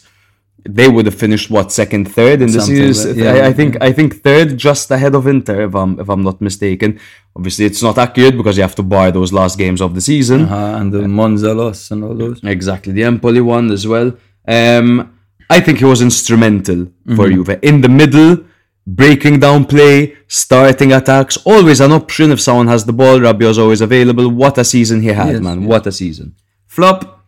[0.68, 3.06] they would have finished what second, third in the Something series.
[3.06, 6.08] like- yeah, I, I think I think third, just ahead of Inter, if I'm if
[6.08, 6.98] I'm not mistaken.
[7.36, 10.40] Obviously, it's not accurate because you have to buy those last games of the season.
[10.46, 12.40] Uh, and the Monza loss and all those.
[12.42, 14.12] Exactly, the Empoli one as well.
[14.48, 15.16] Um,
[15.48, 18.44] I think he was instrumental for Juve in the middle,
[18.86, 21.36] breaking down play, starting attacks.
[21.44, 23.20] Always an option if someone has the ball.
[23.20, 24.28] Rabiot's always available.
[24.28, 25.64] What a season he had, Yes, man!
[25.64, 26.34] What a season.
[26.66, 27.24] Flop,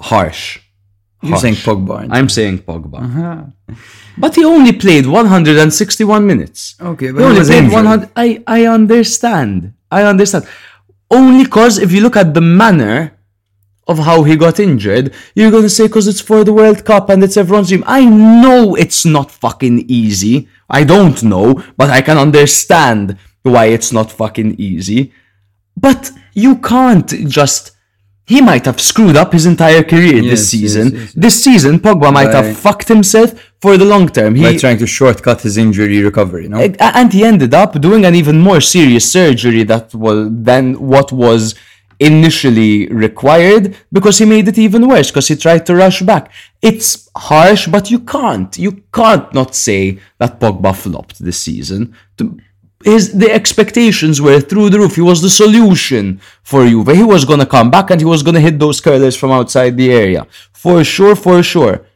[0.00, 0.60] Harsh.
[1.22, 2.08] You're saying Pogba.
[2.10, 3.02] I'm saying Pogba.
[3.02, 3.76] Uh-huh.
[4.16, 6.76] But he only played 161 minutes.
[6.80, 7.84] Okay, but he only was played injured.
[7.84, 8.10] 100.
[8.16, 9.74] I I understand.
[9.90, 10.46] I understand.
[11.10, 13.14] Only because if you look at the manner
[13.86, 17.24] of how he got injured, you're gonna say because it's for the World Cup and
[17.24, 17.84] it's everyone's dream.
[17.86, 20.48] I know it's not fucking easy.
[20.68, 25.12] I don't know, but I can understand why it's not fucking easy.
[25.76, 27.72] But you can't just.
[28.32, 30.86] He might have screwed up his entire career Yes, this season.
[30.88, 31.12] yes, yes.
[31.24, 33.28] This season, Pogba might By- have fucked himself
[33.62, 34.32] for the long term.
[34.34, 36.56] He, By trying to shortcut his injury recovery, no?
[37.00, 40.18] and he ended up doing an even more serious surgery that was
[40.50, 41.42] than what was
[42.00, 46.24] initially required because he made it even worse because he tried to rush back.
[46.62, 48.56] It's harsh, but you can't.
[48.66, 51.80] You can't not say that Pogba flopped this season.
[52.84, 54.94] His the expectations were through the roof.
[54.94, 56.94] He was the solution for Juve.
[56.94, 59.92] He was gonna come back and he was gonna hit those curlers from outside the
[59.92, 61.86] area for sure, for sure.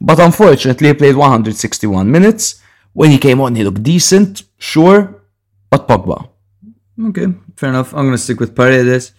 [0.00, 2.60] But unfortunately, he played 161 minutes.
[2.92, 5.22] When he came on, he looked decent, sure,
[5.70, 6.28] but Pogba.
[7.08, 7.26] Okay,
[7.56, 7.92] fair enough.
[7.94, 9.12] I'm gonna stick with Paredes.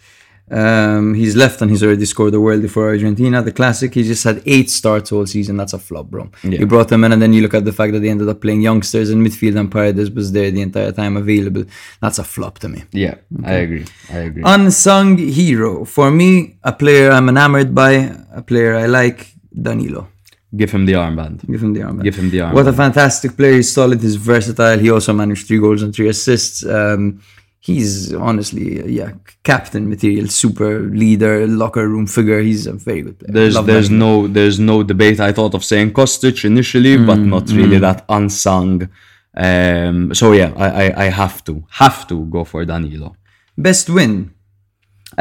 [0.51, 3.41] Um, he's left and he's already scored a worldie for Argentina.
[3.41, 3.93] The classic.
[3.93, 5.57] He just had eight starts all season.
[5.57, 6.29] That's a flop, bro.
[6.43, 6.59] Yeah.
[6.59, 8.41] You brought him in, and then you look at the fact that they ended up
[8.41, 11.65] playing youngsters in midfield, and Paredes was there the entire time available.
[12.01, 12.83] That's a flop to me.
[12.91, 13.85] Yeah, I agree.
[14.11, 14.43] I agree.
[14.45, 17.91] Unsung hero for me, a player I'm enamored by,
[18.33, 20.07] a player I like, Danilo.
[20.55, 21.45] Give him the armband.
[21.45, 22.03] Give him the armband.
[22.03, 22.53] Give him the armband.
[22.53, 23.53] What a fantastic player.
[23.53, 24.01] He's solid.
[24.01, 24.79] He's versatile.
[24.79, 26.65] He also managed three goals and three assists.
[26.65, 27.21] Um,
[27.59, 29.11] he's honestly, uh, yeah,
[29.43, 32.39] captain material, super leader, locker room figure.
[32.39, 33.33] He's a very good player.
[33.33, 35.19] There's Love there's no there's no debate.
[35.19, 37.81] I thought of saying Kostic initially, but not mm, really mm.
[37.81, 38.89] that unsung
[39.35, 43.15] Um, so yeah, I, I, I have to, have to go for Danilo.
[43.57, 44.33] Best win.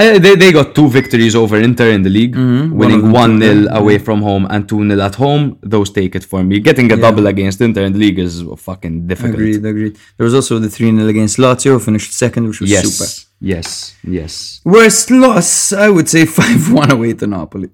[0.01, 2.77] Uh, they, they got two victories over Inter in the league, Mm-hmm.
[2.81, 5.59] Winning 1 0 2-0, away from home and 2 0 at home.
[5.61, 6.61] Those take it for me.
[6.61, 8.35] Getting a double against Inter in the league is
[8.69, 9.35] fucking difficult.
[9.35, 9.97] Agreed, agreed.
[10.17, 12.85] There was also the 3 0 against Lazio, finished second, which was Yes.
[12.95, 13.11] super.
[13.41, 13.95] Yes.
[14.05, 14.61] Yes.
[14.65, 17.71] Worst loss, I would say 5 1 away to Napoli.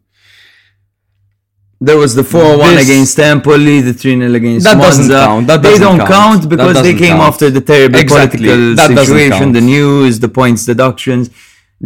[1.80, 5.60] There was the 4 1 against Empoli, the 3 0 against That doesn't count, that
[5.62, 6.10] doesn't they don't count.
[6.40, 7.22] count, because they came count.
[7.34, 8.38] after the terrible Exactly.
[8.46, 11.28] political That situation, the news, the points deductions.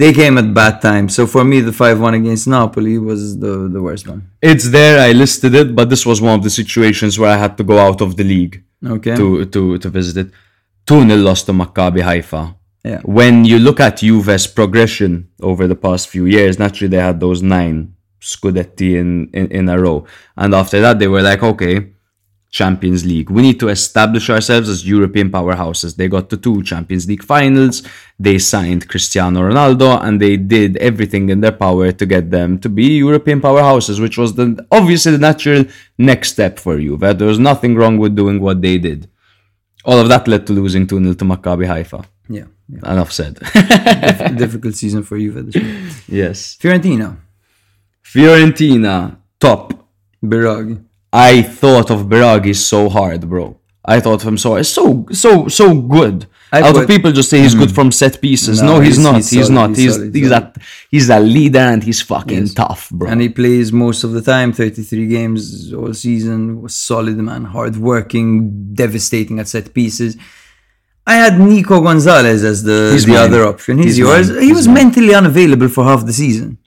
[0.00, 1.06] They came at bad time.
[1.16, 4.20] So for me, the 5 1 against Napoli was the, the worst one.
[4.40, 7.56] It's there, I listed it, but this was one of the situations where I had
[7.58, 9.16] to go out of the league Okay.
[9.16, 10.28] to, to, to visit it.
[10.86, 12.54] 2 0 lost to Maccabi Haifa.
[12.84, 13.00] Yeah.
[13.04, 17.42] When you look at Juve's progression over the past few years, naturally they had those
[17.42, 20.06] nine Scudetti in, in, in a row.
[20.36, 21.74] And after that, they were like, okay,
[22.50, 23.30] Champions League.
[23.30, 25.96] We need to establish ourselves as European powerhouses.
[25.96, 27.82] They got to two Champions League finals.
[28.18, 32.68] They signed Cristiano Ronaldo and they did everything in their power to get them to
[32.68, 35.64] be European powerhouses, which was the obviously the natural
[35.98, 36.96] next step for you.
[36.96, 39.08] That There was nothing wrong with doing what they did.
[39.84, 42.04] All of that led to losing 2 0 to Maccabi Haifa.
[42.30, 42.44] Yeah.
[42.68, 42.92] yeah.
[42.92, 43.34] Enough said.
[44.36, 45.90] Difficult season for Juve this year.
[46.08, 46.56] yes.
[46.60, 47.16] Fiorentina,
[48.02, 49.74] Fiorentina, top.
[50.22, 50.82] Biraghi.
[51.12, 53.56] I thought of Biraghi so hard, bro.
[53.84, 56.26] I thought of him so so so so good.
[56.52, 57.74] I a lot of people just say he's good mm.
[57.74, 58.62] from set pieces.
[58.62, 59.16] No, No, he's, he's- not.
[59.16, 59.68] he's He's, solid, not.
[59.70, 60.56] he's He's solid, he's, solid.
[60.56, 63.10] a he's a leader and he's fucking tough, bro.
[63.10, 66.62] And he plays most of the time, 33 games all season.
[66.62, 67.44] Was solid, man.
[67.44, 70.16] Hard working, devastating at set pieces.
[71.06, 73.16] I had Nico Gonzalez as the, the mine.
[73.18, 73.78] other option.
[73.78, 74.30] He's, yours.
[74.30, 74.42] mine.
[74.42, 74.74] He was mine.
[74.74, 76.58] mentally unavailable for half the season.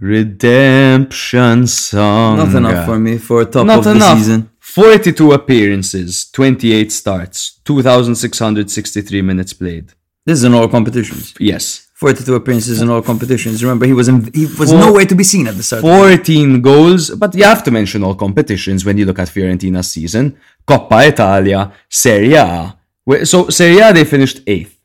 [0.00, 2.36] Redemption song.
[2.38, 4.50] Not enough for me for top Not of the season.
[4.58, 9.92] 42 appearances, 28 starts, 2,663 minutes played.
[10.24, 11.34] This is in all competitions.
[11.38, 11.88] Yes.
[11.94, 13.62] 42 appearances in all competitions.
[13.64, 15.80] Remember, he was in, he was Four- nowhere to be seen at the start.
[15.82, 20.36] 14 goals, but you have to mention all competitions when you look at Fiorentina's season.
[20.68, 22.76] Coppa Italia, Serie A.
[23.24, 24.78] So Serie A they finished eighth.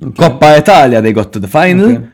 [0.00, 2.08] Coppa Italia they got to the final, Okay.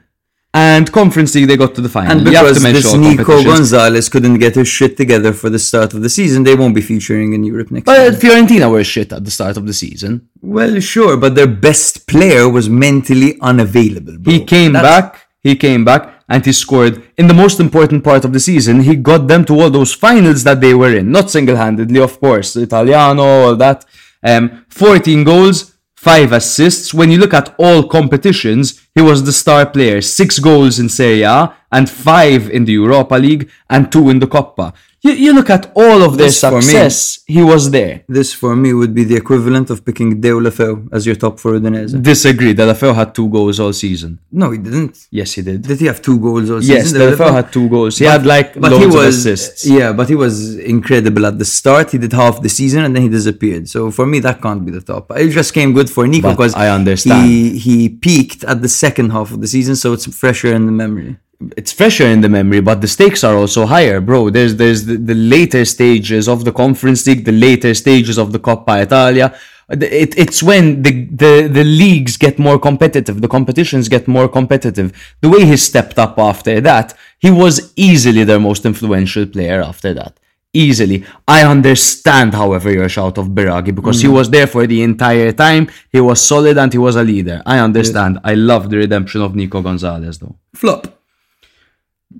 [0.55, 2.12] And Conference League they got to the final.
[2.12, 3.42] And because to this Nico.
[3.44, 6.80] Gonzalez couldn't get his shit together for the start of the season, they won't be
[6.80, 8.20] featuring in Europe next But season.
[8.30, 10.28] Fiorentina were shit at the start of the season.
[10.40, 14.18] Well, sure, but their best player was mentally unavailable.
[14.18, 14.32] Bro.
[14.32, 15.24] He came That's- back.
[15.40, 18.80] He came back and he scored in the most important part of the season.
[18.80, 22.57] He got them to all those finals that they were in, not single-handedly, of course.
[22.57, 23.84] Italiano, all that.
[24.22, 26.94] Um, 14 goals, five assists.
[26.94, 30.01] When you look at all competitions, he was the star player.
[30.01, 34.28] Six goals in Serie A and five in the Europa League and two in the
[34.28, 34.74] Coppa.
[35.01, 37.20] You, you look at all of their This for me- success.
[37.26, 38.03] He was there.
[38.09, 41.92] This for me would be the equivalent of picking Deulofeu as your top for Udinese.
[42.03, 42.53] Disagree.
[42.53, 44.18] Deulofeu had two goals all season.
[44.32, 45.07] No, he didn't.
[45.12, 45.62] Yes, he did.
[45.62, 47.01] Did he have two goals all Yes, season?
[47.01, 47.96] Deulofeu had two goals.
[47.99, 49.66] He had like But loads he of was, assists.
[49.66, 51.92] yeah, but he was incredible at the start.
[51.92, 53.68] He did half the season and then he disappeared.
[53.68, 55.12] So for me, that can't be the top.
[55.16, 57.24] It just came good for Nico because I understand.
[57.28, 60.72] he he peaked at the second half of the season, so it's fresher in the
[60.72, 61.18] memory.
[61.57, 64.28] It's fresher in the memory, but the stakes are also higher, bro.
[64.28, 68.41] There's there's the, the later stages of the Conference League, the later stages of the
[68.41, 69.39] Coppa Italia.
[69.70, 74.93] It, it's when the, the, the leagues get more competitive, the competitions get more competitive.
[75.20, 79.93] The way he stepped up after that, he was easily their most influential player after
[79.95, 80.18] that.
[80.55, 81.05] Easily.
[81.28, 84.14] I understand, however, your shout of Biraghi because he mm.
[84.14, 85.68] was there for the entire time.
[85.93, 87.43] He was solid and he was a leader.
[87.45, 88.18] I understand.
[88.24, 90.36] I love the redemption of Nico Gonzalez, though.
[90.55, 90.97] Flop.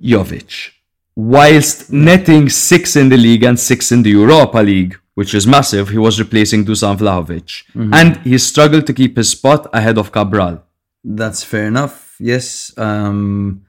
[0.01, 0.71] Jovic,
[1.15, 5.89] whilst netting six in the league and six in the Europa League, which is massive,
[5.89, 7.63] he was replacing Dusan Vlahovic.
[7.93, 10.63] And he struggled to keep his spot ahead of Cabral.
[11.03, 12.15] That's fair enough.
[12.19, 12.71] Yes.
[12.77, 13.65] Um,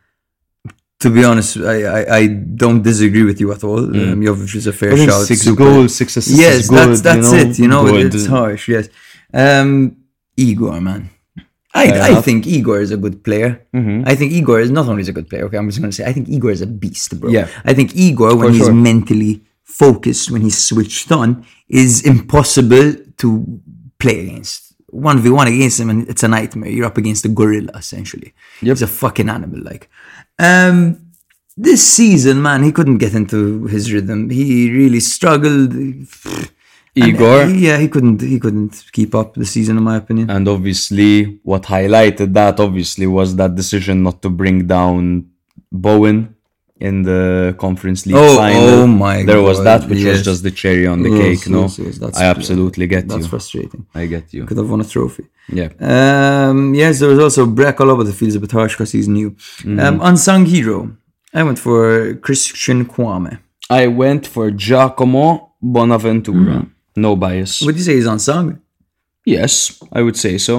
[1.00, 3.78] to be honest, I, I, I don't disagree with you at all.
[3.78, 5.26] Um, Jovic is a fair shout.
[5.26, 6.38] six super- goals, six assists.
[6.38, 7.50] Yes, is good, that's that's you know?
[7.50, 7.58] it.
[7.58, 8.14] You know, Good.
[8.14, 8.68] it's harsh.
[8.68, 8.88] Yes.
[9.32, 9.96] Um,
[10.36, 11.10] Igor, man.
[11.72, 13.64] I, I think Igor is a good player.
[13.72, 15.44] I think Igor is not only is a good player.
[15.44, 17.30] Okay, I'm just gonna say I think Igor is a beast, bro.
[17.30, 17.48] Yeah.
[17.64, 18.74] I think Igor, when For he's sure.
[18.74, 23.60] mentally focused, when he's switched on, is impossible to
[23.98, 24.74] play against.
[24.88, 26.70] One v one against him, and it's a nightmare.
[26.70, 28.34] You're up against a gorilla essentially.
[28.60, 29.62] He's a fucking animal.
[29.62, 29.88] Like,
[30.40, 31.12] um,
[31.56, 34.28] this season, man, he couldn't get into his rhythm.
[34.30, 35.72] He really struggled.
[36.96, 37.42] And, Igor.
[37.42, 38.20] uh, yeah, he couldn't.
[38.20, 40.28] He couldn't keep up the season, in my opinion.
[40.30, 45.26] And obviously, what highlighted that obviously was that decision not to bring down
[45.70, 46.34] Bowen
[46.80, 48.68] in the conference league Oh, final.
[48.80, 50.12] oh my There was God, that, which yes.
[50.16, 51.50] was just the cherry on the Yes, cake.
[51.52, 53.28] No, yes, that's I absolutely get That's you.
[53.28, 53.86] frustrating.
[53.94, 54.46] I get you.
[54.46, 55.26] Could have won a trophy.
[55.52, 55.68] Yeah.
[55.78, 59.30] Um, yes, there was also Brekalo, but it feels a bit harsh because he's new.
[59.32, 59.78] Mm-hmm.
[59.78, 60.90] Um, unsung hero.
[61.34, 63.38] I went for Christian Kouamé.
[63.68, 66.66] I went for Giacomo Bonaventura.
[67.06, 67.52] No bias.
[67.64, 68.46] Would you say he's unsung?
[69.24, 69.52] Yes,
[69.98, 70.56] I would say so.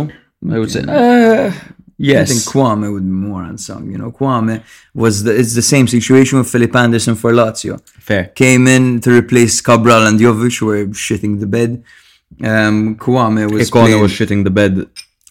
[0.56, 0.82] I would say.
[0.88, 1.52] Uh,
[2.22, 2.42] I think.
[2.52, 3.84] Kouamé would be more unsung.
[3.92, 4.56] You know, Kouamé
[5.04, 7.76] was the, it's the same situation with Felipe Anderson for Lazio.
[8.10, 8.24] Fair.
[8.44, 11.72] Came in to replace Cabral and Jovic, who were shitting the bed.
[12.44, 14.74] Um, Kouamé was playing- was shitting the bed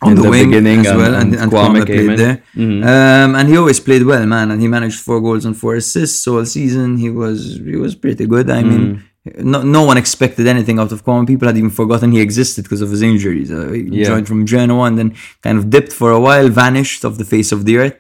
[0.03, 2.37] on in the, the, wing beginning, as well, and, and Kouamé, came played in.
[2.57, 2.81] Mm-hmm.
[2.83, 3.25] there.
[3.25, 4.51] Um, and he always played well, man.
[4.53, 6.89] And he managed four goals and four assists all season.
[7.05, 7.39] He was
[7.71, 8.49] he was pretty good.
[8.51, 9.07] I mean, Mm-hmm.
[9.39, 11.27] No no one expected anything out of Kouamé.
[11.27, 13.51] People had even forgotten he existed because of his injuries.
[13.51, 14.05] Uh, he Yeah.
[14.11, 17.51] joined from Genoa and then kind of dipped for a while, vanished off the face
[17.53, 17.97] of the earth,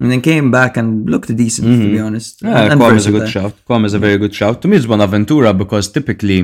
[0.00, 2.32] and then came back and looked decent, to be honest.
[2.42, 2.52] Mm-hmm.
[2.54, 3.52] Yeah, and Kouamé is a good shout.
[3.68, 4.56] Kouamé is a very good shout.
[4.62, 6.38] To me, it's Bonaventura because typically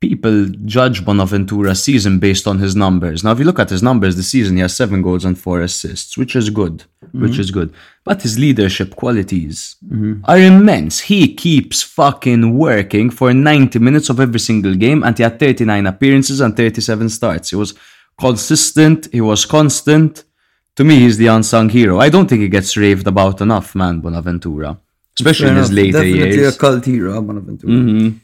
[0.00, 3.22] people judge Bonaventura's season based on his numbers.
[3.22, 5.60] Now, if you look at his numbers this season, he has seven goals and four
[5.60, 7.72] assists, which is good, which is good.
[8.02, 9.76] But his leadership qualities
[10.24, 11.00] are immense.
[11.00, 15.86] He keeps fucking working for 90 minutes of every single game, and he had 39
[15.86, 17.50] appearances and 37 starts.
[17.50, 17.74] He was
[18.18, 20.24] consistent, he was constant.
[20.76, 21.98] To me, he's the unsung hero.
[21.98, 24.78] I don't think he gets raved about enough, man, Bonaventura.
[25.18, 26.56] Especially in his later Definitely years.
[26.56, 27.72] a cult hero, Bonaventura.
[27.72, 28.16] Mm-hmm.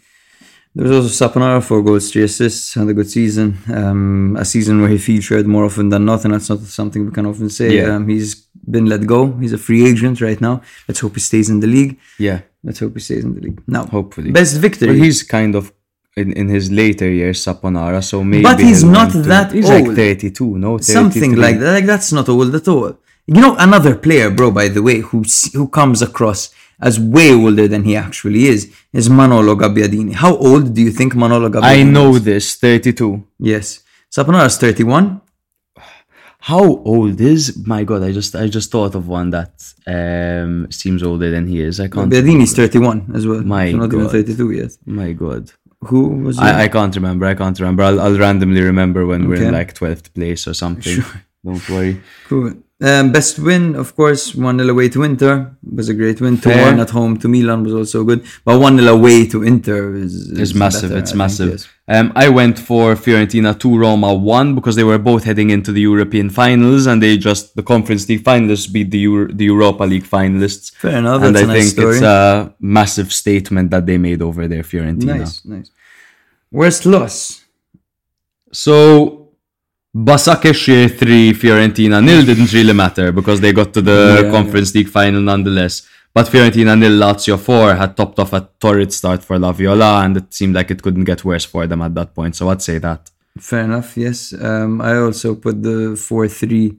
[0.76, 3.48] There was also Saponara, four goals, three assists, had a good season.
[3.80, 7.12] Um, a season where he featured more often than not, and that's not something we
[7.18, 7.68] can often say.
[7.78, 7.94] Yeah.
[7.94, 8.28] Um, he's
[8.74, 9.20] been let go.
[9.42, 10.54] He's a free agent right now.
[10.86, 11.98] Let's hope he stays in the league.
[12.18, 13.60] Yeah, Let's hope he stays in the league.
[13.66, 14.30] Now, hopefully.
[14.32, 14.88] best victory.
[14.88, 15.72] But he's kind of
[16.14, 18.42] in, in his later years, Saponara, so maybe.
[18.42, 20.76] But he's not to- that He's like 32, no?
[20.78, 21.72] Something like that.
[21.78, 22.98] Like that's not old at all.
[23.28, 24.50] You know, another player, bro.
[24.50, 25.24] By the way, who
[25.54, 26.40] who comes across
[26.80, 30.14] as way older than he actually is, is Manolo Gabbiadini.
[30.14, 31.62] How old do you think Manolo Gabbiadini?
[31.62, 32.24] I know is?
[32.24, 33.26] this, 32.
[33.38, 35.20] Yes, Saponara is thirty-one.
[36.38, 38.02] How old is my god?
[38.04, 39.52] I just I just thought of one that
[39.86, 41.80] um seems older than he is.
[41.80, 42.10] I can't.
[42.12, 43.42] Gabbiadini is thirty-one as well.
[43.42, 44.12] My so not even God.
[44.12, 44.72] thirty-two yet.
[44.86, 45.50] My god,
[45.88, 46.38] Who was?
[46.38, 47.26] I, I can't remember.
[47.26, 47.82] I can't remember.
[47.82, 50.98] I'll, I'll randomly remember when we're in like twelfth place or something.
[51.44, 52.00] Don't worry.
[52.28, 52.54] Cool.
[52.78, 56.36] Um, best win, of course, 1 0 away to Inter was a great win.
[56.36, 56.72] 2 Fair.
[56.72, 58.22] 1 at home to Milan was also good.
[58.44, 60.90] But 1 0 away to Inter is, is It's massive.
[60.90, 61.50] better, it's I think, massive.
[61.52, 61.68] yes.
[61.88, 65.80] Um, I went for Fiorentina 2, Roma 1 because they were both heading into the
[65.80, 70.04] European finals and they just, the Conference League finalists beat the, Euro, the Europa League
[70.04, 70.74] finalists.
[70.74, 71.22] Fair enough.
[71.22, 75.18] and I nice think it's a massive statement that they made over there, Fiorentina.
[75.20, 75.70] Nice, nice.
[76.50, 77.42] Worst loss?
[78.52, 79.25] So,
[79.96, 84.88] Basaksehir 3, Fiorentina nil didn't really matter because they got to the Yeah, Conference League
[84.88, 85.88] final nonetheless.
[86.12, 90.18] But Fiorentina nil, Lazio 4 had topped off a torrid start for La Viola and
[90.18, 92.36] it seemed like it couldn't get worse for them at that point.
[92.36, 93.10] So I'd say that.
[93.38, 94.34] Fair enough, yes.
[94.38, 96.76] Um, I also put the 4 3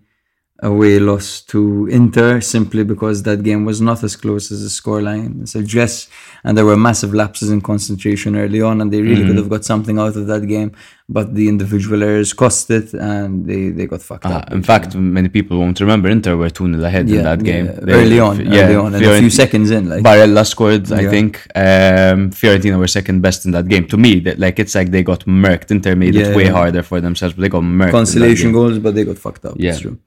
[0.64, 5.47] away loss to Inter simply because that game was not as close as the scoreline
[5.47, 6.10] suggests.
[6.43, 9.28] And there were massive lapses in concentration early on, and they really Mm-hmm.
[9.28, 10.72] could have got something out of that game.
[11.10, 14.51] But the individual errors cost it, and they, they got fucked Uh, up.
[14.51, 17.66] in fact, many people won't remember Inter were 2 0 ahead in that game.
[17.68, 20.91] yeah, They- early on, yeah, early on, and a few seconds in, like Barella scored,
[20.91, 21.10] I Yeah.
[21.10, 21.32] think.
[21.55, 23.86] Um, Fiorentina were second best in that game.
[23.88, 25.70] To me, that like it's like they got murked.
[25.72, 26.28] Inter made Yeah.
[26.30, 27.91] it way harder for themselves, but they got murked.
[27.91, 29.55] consolation goals, but they got fucked up.
[29.58, 29.72] Yeah.
[29.72, 29.97] That's true.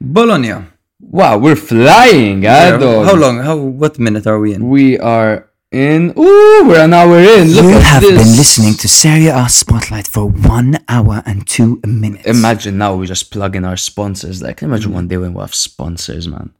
[0.00, 0.54] Bologna.
[1.00, 3.06] Wow, we're flying, eh, dog?
[3.06, 3.38] How long?
[3.38, 3.56] How?
[3.56, 4.68] What minute are we in?
[4.68, 6.12] We are in.
[6.18, 7.48] Ooh, we're an hour in.
[7.52, 8.10] Look you at have this.
[8.22, 12.26] been listening to Serie A Spotlight for one hour and two minutes.
[12.26, 14.42] Imagine now we just plug in our sponsors.
[14.42, 16.52] Like, imagine one day when we have sponsors, man.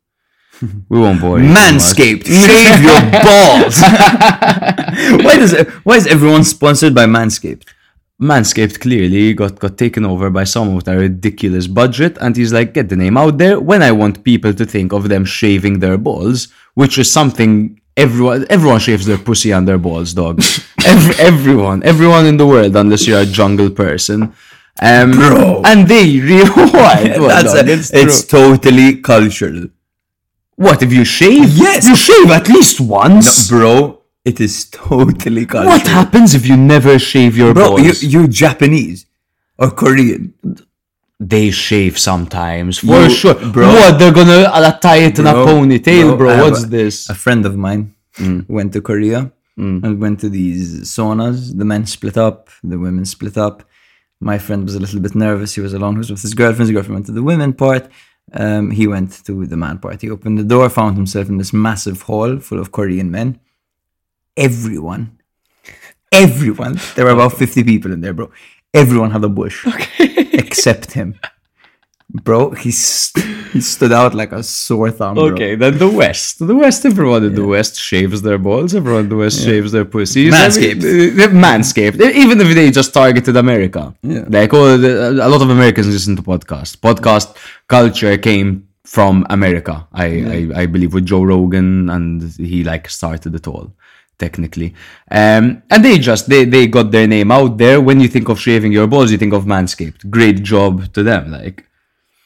[0.88, 1.46] We won't bore you.
[1.46, 1.58] too much.
[1.72, 3.80] Manscaped, shave your balls.
[5.24, 5.52] why does
[5.84, 7.64] why is everyone sponsored by Manscaped?
[8.20, 12.72] Manscaped clearly got, got taken over by someone with a ridiculous budget, and he's like,
[12.72, 15.98] get the name out there when I want people to think of them shaving their
[15.98, 20.42] balls, which is something everyone everyone shaves their pussy and their balls, dog.
[20.86, 24.32] Every, everyone, everyone in the world, unless you're a jungle person.
[24.80, 25.62] Um, Bro.
[25.64, 26.72] And they really what?
[26.72, 27.68] What, That's dog?
[27.68, 29.66] a, it's it's, totally cultural,
[30.54, 31.56] what if you shave?
[31.56, 31.88] Yes.
[31.88, 33.48] you shave at least once.
[33.48, 33.95] bro.
[34.30, 34.54] It is
[34.90, 35.72] totally cultural.
[35.74, 37.76] what happens if you never shave your bro?
[37.78, 38.02] You, balls?
[38.12, 38.98] you're Japanese
[39.60, 40.22] or Korean,
[41.34, 43.66] they shave sometimes for You- sure bro.
[43.80, 46.74] what they're gonna uh, tie it in a Bro, ponytail bro, I have what's a-
[46.78, 47.82] this A friend of mine
[48.56, 49.20] went to Korea
[49.58, 51.38] and went to these saunas.
[51.60, 52.40] The men split up,
[52.72, 53.56] the women split up.
[54.32, 55.54] My friend was a little bit nervous.
[55.56, 55.94] He was alone.
[55.96, 56.66] He was with his girlfriend.
[56.68, 57.84] His girlfriend went to the women part.
[58.42, 60.02] Um, he went to the man part.
[60.04, 63.28] He opened the door, found himself in this massive hall full of Korean men.
[64.36, 65.18] Everyone,
[66.12, 68.30] everyone, there were about 50 people in there, bro.
[68.74, 70.28] Everyone had a bush okay.
[70.32, 71.18] except him.
[72.08, 75.14] Bro, he, st- he stood out like a sore thumb.
[75.14, 75.24] bro.
[75.32, 76.46] Okay, then the West.
[76.46, 78.74] The West, everyone in the West shaves their balls.
[78.74, 80.32] Everyone in the West shaves their pussies.
[80.32, 80.84] Manscaped.
[80.84, 82.00] I mean, Manscaped.
[82.14, 83.94] Even if they just targeted America.
[84.02, 84.24] Yeah.
[84.28, 86.76] Like, oh, the, a lot of Americans listen to podcasts.
[86.76, 90.06] Podcast culture came from America, I,
[90.54, 93.72] I, I believe, with Joe Rogan, and he, like, started it all.
[94.18, 94.74] Technically,
[95.10, 97.82] um, and they just they they got their name out there.
[97.82, 100.08] When you think of shaving your balls, you think of Manscaped.
[100.08, 101.30] Great job to them.
[101.30, 101.66] Like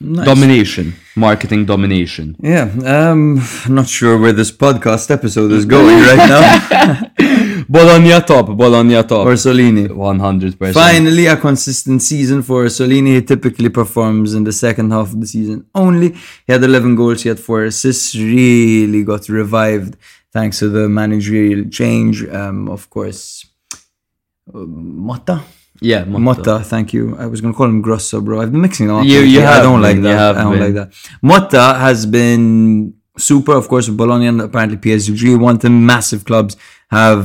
[0.01, 2.37] domination, marketing domination.
[2.41, 7.65] Yeah, um, not sure where this podcast episode is going right now.
[7.69, 9.27] Bologna top, Bologna top.
[9.27, 9.87] Orsolini.
[9.89, 10.73] 100%.
[10.73, 13.15] Finally, a consistent season for Solini.
[13.15, 16.09] He typically performs in the second half of the season only.
[16.47, 19.97] He had 11 goals, he had 4 assists, really got revived
[20.33, 22.25] thanks to the managerial change.
[22.29, 23.47] Um, of course,
[24.55, 24.59] uh,
[25.09, 25.43] Motta?
[25.81, 26.43] Yeah, Motta.
[26.45, 27.17] Motta, thank you.
[27.17, 28.41] I was going to call him Grosso, bro.
[28.43, 29.05] I've been mixing them up.
[29.07, 30.37] You- you I don't like been, you that.
[30.37, 30.75] I don't been.
[30.75, 30.91] like that.
[31.25, 35.39] Motta has been super, of course, with Bologna and apparently PSG.
[35.39, 36.57] One of the massive clubs
[36.91, 37.25] have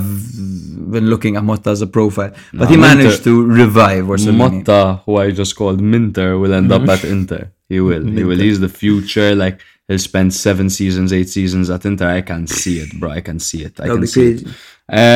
[0.91, 2.31] been looking at Motta as a profile.
[2.53, 4.63] But he No, managed to revive Orsolini.
[4.63, 7.51] Motta, who I just called Minter, will end up at Inter.
[7.67, 8.05] He will.
[8.05, 8.37] He will.
[8.37, 9.33] He's the future.
[9.35, 12.07] Like, he'll spend seven seasons, eight seasons at Inter.
[12.09, 13.09] I can see it, bro.
[13.11, 13.79] I can see it.
[13.79, 14.45] I That'll can see crazy.
[14.47, 14.55] it.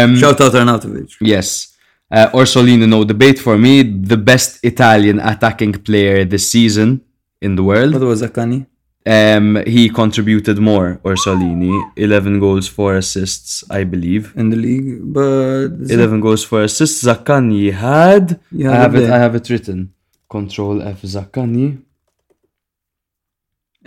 [0.04, 1.16] Um, Shout out Arnautovic.
[1.22, 1.76] Yes.
[2.12, 3.84] Uh, Orsolini, no debate for me.
[3.84, 7.02] The best Italian attacking player this season
[7.42, 7.94] in the world.
[7.94, 8.66] What was Zaccagni?
[9.06, 11.74] Um, he contributed more, Orsolini.
[11.96, 14.34] 11 goals, 4 assists, I believe.
[14.36, 17.04] in the league, but 11 goals, 4 assists.
[17.04, 18.40] Zaccagni had.
[18.54, 19.10] I have it.
[19.10, 19.94] I have it written.
[20.30, 21.80] Control F Zaccagni.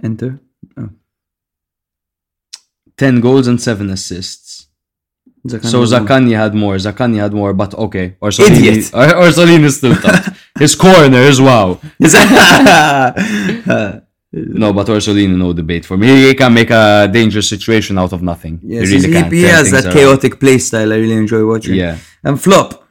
[0.02, 0.40] enter.
[2.96, 4.68] 10 goals and 7 assists.
[5.48, 5.84] So.
[5.84, 6.76] Zaccagni had more.
[6.76, 8.16] Zaccagni had more, but okay.
[8.22, 8.90] Orsolini, Idiot.
[8.94, 10.34] Or- Orsolini is still top.
[10.58, 11.80] His corners, wow.
[14.34, 16.06] No, but Orsolini, no debate for me.
[16.28, 18.60] He can make a dangerous situation out of nothing.
[18.62, 19.94] Yes, he really he, he has that around.
[19.94, 20.90] chaotic play style.
[20.90, 21.74] I really enjoy watching.
[21.74, 21.98] Yeah.
[22.24, 22.88] And flop.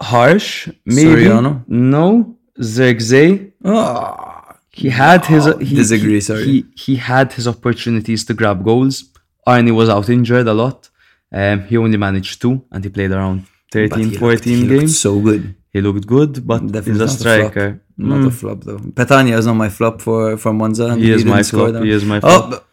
[0.00, 1.24] Harsh, maybe.
[1.26, 1.64] Soriano?
[1.68, 2.36] No.
[2.58, 3.52] Zirkzee.
[3.64, 4.31] Oh, ah.
[4.72, 5.44] He had his.
[5.60, 6.44] he, disagree, he- sorry.
[6.44, 9.04] He, he had his opportunities to grab goals.
[9.46, 10.88] Arnie was out injured a lot.
[11.32, 15.00] Um, he only managed two, and he played around 13, he 14 looked, he games.
[15.00, 15.54] so good.
[15.72, 17.68] he looked good, but Definitely he's a not striker.
[17.70, 17.80] flop.
[18.10, 18.78] Not a flop though.
[18.78, 20.86] Petagna is not my flop for for Monza.
[20.92, 21.84] and He is my flop, them.
[21.84, 22.50] he is my Oh, flop.
[22.50, 22.66] but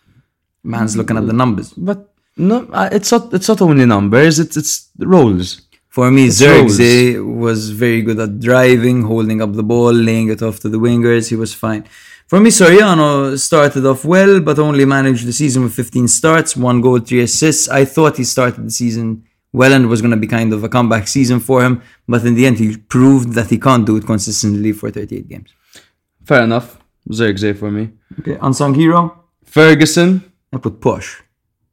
[0.64, 1.72] man's looking at the numbers.
[1.74, 2.00] But
[2.38, 3.34] no, uh, it's not.
[3.34, 4.40] It's not only numbers.
[4.40, 5.48] It's it's roles.
[5.90, 6.40] For me, It's
[7.20, 11.30] was very good at driving, holding up the ball, laying it off to the wingers.
[11.30, 11.84] He was fine.
[12.28, 16.80] For me, Soriano started off well, but only managed the season with 15 starts, one
[16.80, 17.68] goal, three assists.
[17.70, 20.70] I thought he started the season well and was going to be kind of a
[20.70, 24.06] comeback season for him, but in the end, he proved that he can't do it
[24.06, 25.50] consistently for 38 games.
[26.24, 26.78] Fair enough.
[27.10, 27.90] Zirkzee for me.
[28.20, 30.32] Okay, unsung hero, Ferguson.
[30.54, 31.22] I put Posch.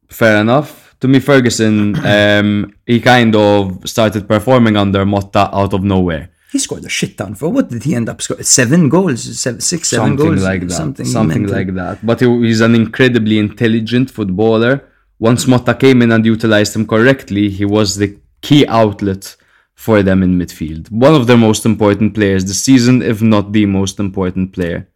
[0.09, 0.86] Fair enough.
[1.01, 6.31] To me, Ferguson, um, he kind of started performing under Motta out of nowhere.
[6.53, 8.43] He scored a shit ton for what did he end up scoring?
[8.45, 10.75] Seven goals, seven, six, seven something goals, Something like that.
[10.75, 11.57] something, Something, mental.
[11.59, 12.07] like that.
[12.07, 14.85] But he, he's an incredibly intelligent footballer.
[15.19, 19.37] Once Motta came in and utilized him correctly, he was the key outlet
[19.75, 20.91] for them in midfield.
[20.91, 24.89] One of their most important players this season, if not the most important player.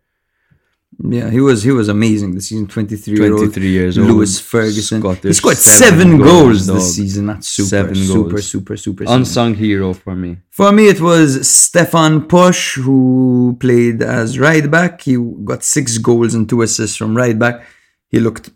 [1.03, 2.67] Yeah, he was he was amazing this season.
[2.67, 5.01] Twenty three old 23 years old, Lewis Ferguson.
[5.23, 7.27] he scored seven seven, goals, this season.
[7.27, 8.47] That's super, Seven super, goals.
[8.47, 9.21] super, super, season.
[9.21, 10.37] Unsung hero for me.
[10.51, 15.01] For me, it was Stefan Posch who played as right back.
[15.01, 17.63] He got six goals and two assists from right back.
[18.09, 18.51] He looked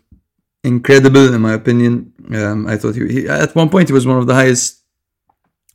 [0.63, 2.13] incredible, in my opinion.
[2.31, 4.83] Um, I thought he, he at one point he was one of the highest,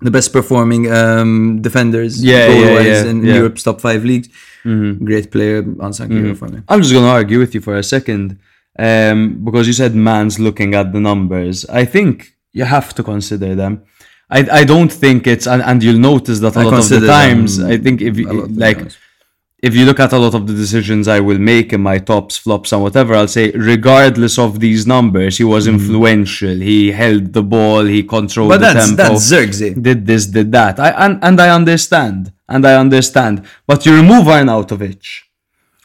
[0.03, 3.35] the best performing um, defenders Yeah, yeah, yeah, in yeah.
[3.37, 4.29] Europe's top five leagues.
[4.65, 6.63] Great player, unsung hero for me.
[6.69, 8.39] I'm just going to argue with you for a second
[8.79, 11.67] um, because you said man's looking at the numbers.
[11.67, 13.83] I think you have to consider them.
[14.31, 17.07] I, I don't think it's and, and you'll notice that a I lot of the
[17.07, 18.99] times I think if you lot, to be like honest.
[19.63, 22.39] If you look at a lot of the decisions I will make in my tops,
[22.39, 25.77] flops, and whatever, I'll say regardless of these numbers, he was mm-hmm.
[25.77, 26.55] influential.
[26.55, 29.83] He held the ball, he controlled But the that's tempo that's Zirkzee.
[29.83, 30.81] did this, did that.
[30.81, 33.45] I and, and I understand, and I understand.
[33.67, 35.03] But you remove Arnautovic,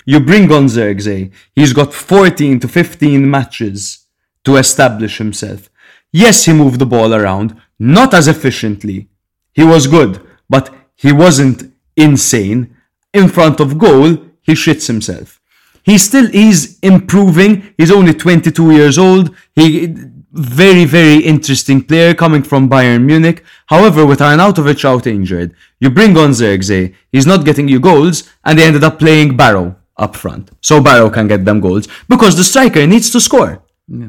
[0.05, 1.31] you bring on Zirkzee.
[1.53, 4.05] He's got 14 to 15 matches
[4.45, 5.69] to establish himself.
[6.11, 9.09] Yes, he moved the ball around, not as efficiently.
[9.53, 12.74] He was good, but he wasn't insane.
[13.15, 14.07] In front of goal,
[14.41, 15.39] he shits himself.
[15.83, 17.73] He still is improving.
[17.77, 19.33] He's only 22 years old.
[19.55, 19.95] He
[20.35, 23.45] very very interesting player coming from Bayern Munich.
[23.67, 26.93] However, with Arnautovic out injured, you bring on Zirkzee.
[27.09, 31.09] He's not getting you goals, and they ended up playing Barrow up front, so Barrow
[31.09, 33.63] can get them goals because the striker needs to score.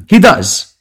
[0.09, 0.76] He does.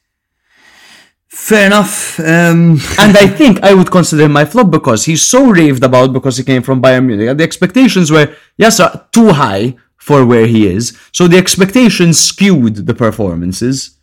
[1.35, 2.17] Fair enough.
[2.19, 6.13] Um, And I think I would consider him my flop because he's so raved about
[6.13, 7.37] because he came from Bayern Munich.
[7.37, 8.79] The expectations were, yes,
[9.11, 10.97] too high for where he is.
[11.11, 13.97] So the expectations skewed the performances.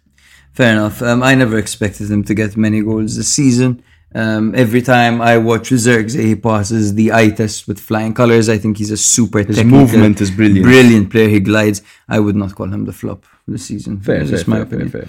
[0.52, 1.00] fair enough.
[1.00, 3.82] Um, I never expected him to get many goals this season.
[4.14, 8.50] Um, every time I watch Zirkzee, he passes the eye test with flying colors.
[8.50, 10.64] I think he's a super His movement is brilliant.
[10.64, 11.30] Brilliant player.
[11.30, 11.80] He glides.
[12.06, 14.00] I would not call him the flop this season.
[14.00, 14.90] Fair, That's fair, my fair, fair, opinion.
[14.90, 15.09] fair.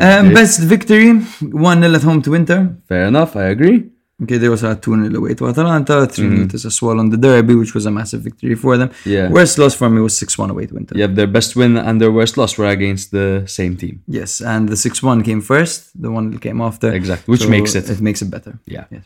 [0.00, 2.76] Um, Best victory 1 0 at home to Inter.
[2.88, 3.90] Fair enough, I agree.
[4.22, 7.16] Okay, they also had 2 0 away to Atalanta, 3 0 to Sassuolo on the
[7.16, 8.88] Derby, which was a massive victory for them.
[8.88, 9.10] Mm-hmm.
[9.10, 9.28] Yeah.
[9.30, 10.96] Worst loss for me was 6 1 away to Inter.
[10.96, 14.02] Yeah, their best win and their worst loss were against the same team.
[14.06, 16.92] Yes, and the 6 1 came first, the one that came after.
[16.92, 18.58] Exactly, which So makes it- It makes it better.
[18.66, 18.84] Yeah.
[18.90, 19.04] Yes.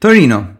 [0.00, 0.56] Torino.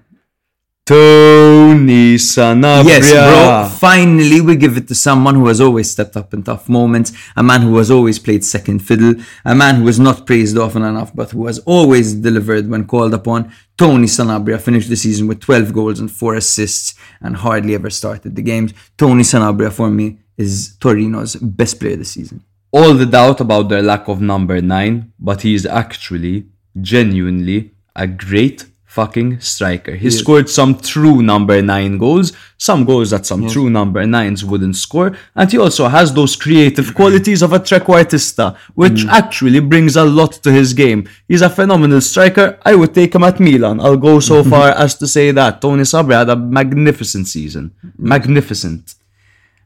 [0.90, 2.84] Tony Sanabria.
[2.84, 3.68] Yes, bro.
[3.78, 7.44] Finally, we give it to someone who has always stepped up in tough moments, a
[7.44, 9.14] man who has always played second fiddle,
[9.44, 13.14] a man who is not praised often enough, but who has always delivered when called
[13.14, 13.52] upon.
[13.78, 18.34] Tony Sanabria finished the season with 12 goals and 4 assists and hardly ever started
[18.34, 18.74] the games.
[18.98, 22.42] Tony Sanabria, for me, is Torino's best player this season.
[22.72, 26.46] All the doubt about their lack of number nine, but he is actually
[26.80, 29.94] genuinely a great fucking striker.
[29.94, 34.74] He scored some true number nine goals, some goals that some true number nines wouldn't
[34.74, 39.08] score, and he also has those creative qualities of a trequartista, which mm.
[39.08, 41.08] actually brings a lot to his game.
[41.28, 42.58] He's a phenomenal striker.
[42.64, 43.78] I would take him at Milan.
[43.78, 47.72] I'll go so far as to say that Tony Sabri had a magnificent season.
[47.96, 48.96] Magnificent.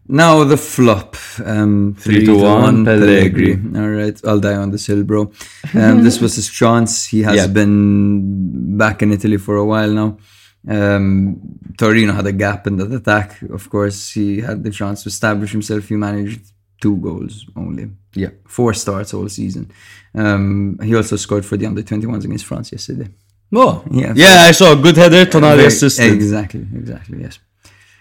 [0.06, 1.16] Now the flop.
[1.44, 2.84] Um, Three three to to one, one.
[2.84, 3.56] Pellegri.
[3.56, 3.76] Pellegri.
[3.80, 5.32] All right, I'll die on this hill, bro.
[5.74, 7.06] Um, this was his chance.
[7.06, 7.46] He has Yeah.
[7.46, 10.18] been back in Italy for a while now.
[10.68, 11.36] Um,
[11.78, 13.40] Torino had a gap in that attack.
[13.42, 15.88] Of course, he had the chance to establish himself.
[15.88, 16.40] He managed
[16.80, 17.90] two goals only.
[18.14, 18.30] Yeah.
[18.46, 19.70] Four starts all season.
[20.14, 23.08] Um, he also scored for the under 21s against France yesterday.
[23.54, 24.12] Oh, Yeah.
[24.16, 25.24] yeah, I saw a good header.
[25.26, 26.12] Tonali assisted.
[26.12, 27.38] Exactly, exactly, yes.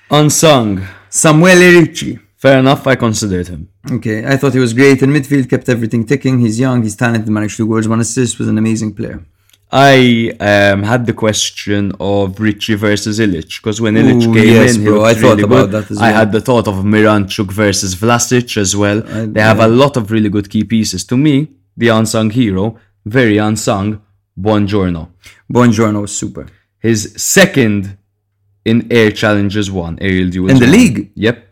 [0.10, 0.82] Unsung.
[1.14, 2.20] Samuele Ricci.
[2.38, 3.70] Fair enough, I considered him.
[3.98, 6.40] Okay, I thought he was great in midfield, kept everything ticking.
[6.40, 9.24] He's young, he's talented, managed two goals, one assist, was an amazing player.
[9.72, 14.76] I um, had the question of Ricci versus Ilic because when Ilic Ooh, came yes,
[14.76, 15.84] in, bro, I thought really about good.
[15.84, 19.02] that as I had the thought of Miranchuk versus Vlasic as well.
[19.02, 21.06] they have a lot of really good key pieces.
[21.06, 21.36] To me,
[21.78, 24.02] the unsung hero, very unsung,
[24.40, 25.10] Buongiorno.
[25.52, 26.48] Buongiorno was super.
[26.80, 27.98] His second
[28.66, 30.52] in air challenges won, aerial duels.
[30.52, 31.12] In the league?
[31.16, 31.48] Yep.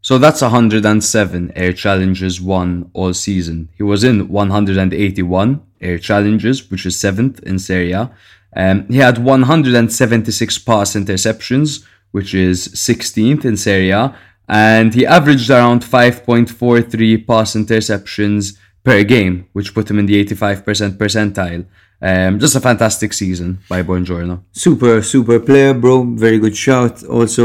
[0.00, 3.70] So that's 107 air challenges won all season.
[3.76, 8.10] He was in 181 air challenges, which is seventh in Serie A.
[8.54, 14.14] Um, he had 176 pass interceptions, which is 16th in Serie A,
[14.46, 20.98] and he averaged around 5.43 pass interceptions per game, which put him in the 85%
[20.98, 21.64] percentile.
[22.02, 24.42] Um, just a fantastic season by Buongiorno.
[24.52, 26.04] Super, super player, bro.
[26.04, 27.02] Very good shot.
[27.04, 27.44] Also,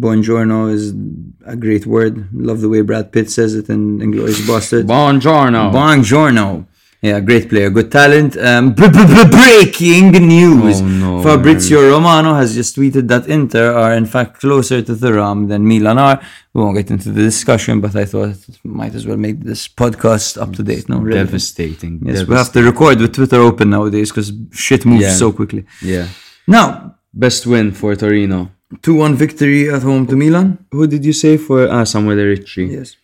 [0.00, 0.92] Buongiorno is
[1.46, 2.28] a great word.
[2.32, 4.86] Love the way Brad Pitt says it in Inglourious Bastard.
[4.86, 5.70] Buongiorno.
[5.70, 6.66] Buongiorno.
[7.02, 8.36] Yeah, great player, good talent.
[8.36, 10.82] Um, breaking news.
[10.82, 15.48] Oh, no, Fabrizio Romano has just tweeted that Inter are in fact closer to Thuram
[15.48, 16.20] than Milan are.
[16.52, 20.40] We won't get into the discussion, but I thought might as well make this podcast
[20.42, 20.88] up to date.
[20.90, 21.28] No, relevant.
[21.28, 22.00] Devastating.
[22.04, 25.14] Yes, we have to record with Twitter open nowadays because shit moves Yeah.
[25.14, 25.64] so quickly.
[25.80, 26.06] Yeah.
[26.46, 28.50] Now, Best win for Torino.
[28.82, 30.64] 2-1 victory at home to Milan.
[30.70, 32.66] Who did you say for ah, Samuel Ricci?
[32.66, 32.96] Yes.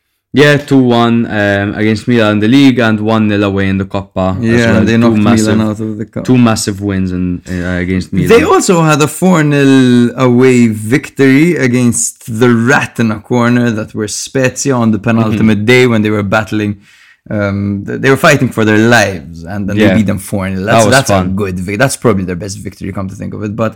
[0.43, 3.87] Yeah, 2 1 um, against Milan in the league and 1 0 away in the
[3.95, 4.27] Coppa.
[4.43, 4.85] Yeah, well.
[4.85, 6.25] they two knocked massive, Milan out of the cup.
[6.31, 8.29] Two massive wins in, uh, against Milan.
[8.29, 13.95] They also had a 4 0 away victory against the rat in a corner that
[13.95, 15.65] were Spezia on the penultimate Mm-hmm.
[15.75, 16.73] day when they were battling.
[17.29, 19.89] Um, they were fighting for their lives and then Yeah.
[19.89, 20.61] they beat them 4 0.
[20.61, 21.77] That That's, was that's a good victory.
[21.77, 23.57] That's probably their best victory, come to think of it.
[23.57, 23.73] But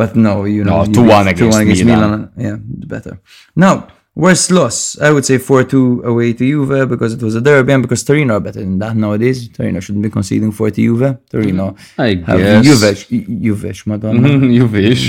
[0.00, 0.84] but no, you know.
[0.84, 2.30] No, 2-1 beat- against 2-1 Milan.
[2.46, 2.56] Yeah,
[2.94, 3.14] better.
[3.54, 3.74] Now,
[4.16, 4.98] worst loss.
[4.98, 8.02] I would say 4 2 away to Juve because it was a derby and because
[8.02, 9.48] Torino are better than that nowadays.
[9.48, 11.18] Torino shouldn't be conceding 4 to Juve.
[11.30, 13.06] Torino I have guess.
[13.08, 14.64] Juve, Juve, Madonna.
[14.66, 15.02] wish.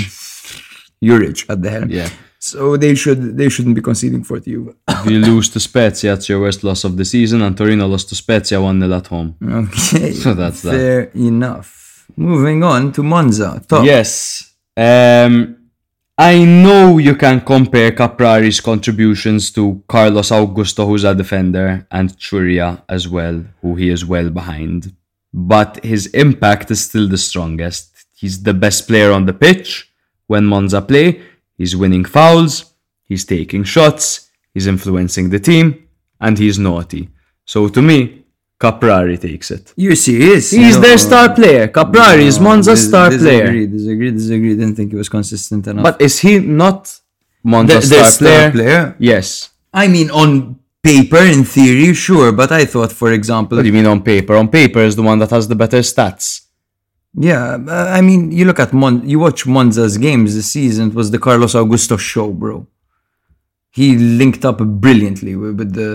[1.02, 1.90] Juric at the helm.
[1.90, 2.08] Yeah.
[2.40, 4.74] So they should they shouldn't be conceding for Juve.
[4.88, 8.08] If you lose to Spezia, it's your worst loss of the season, and Torino lost
[8.10, 9.34] to Spezia 1 0 at home.
[9.42, 10.12] Okay.
[10.22, 10.70] So that's that.
[10.72, 12.06] Fair enough.
[12.16, 13.62] Moving on to Monza.
[13.68, 13.84] Top.
[13.84, 14.54] Yes.
[14.76, 15.57] Um,
[16.20, 22.82] I know you can compare Caprari's contributions to Carlos Augusto, who's a defender, and Ciurria
[22.88, 24.96] as well, who he is well behind.
[25.32, 28.04] But his impact is still the strongest.
[28.16, 29.92] He's the best player on the pitch.
[30.26, 31.22] When Monza play,
[31.56, 32.74] he's winning fouls,
[33.04, 35.88] he's taking shots, he's influencing the team,
[36.20, 37.10] and he's naughty.
[37.44, 38.17] So to me,
[38.60, 39.72] Caprari takes it.
[39.76, 40.50] You're serious?
[40.50, 40.80] He's No.
[40.82, 41.68] their star player.
[41.68, 43.66] Caprari is Monza's dis- star disagree, player.
[43.66, 44.54] Disagree, disagree.
[44.56, 45.84] Didn't think he was consistent enough.
[45.84, 46.80] But is he not
[47.46, 48.50] Monza's The- star, player?
[48.50, 48.96] player?
[48.98, 49.50] Yes.
[49.72, 52.32] I mean, on paper, in theory, sure.
[52.32, 54.34] But I thought, for example, What do you mean on paper?
[54.42, 56.26] On paper is the one that has the better stats.
[57.14, 57.58] yeah.
[57.76, 58.94] uh, I mean, you look at Mon.
[59.12, 60.88] You watch Monza's games this season.
[60.90, 62.66] It was the Carlos Augusto show, bro.
[63.70, 65.90] He linked up brilliantly with the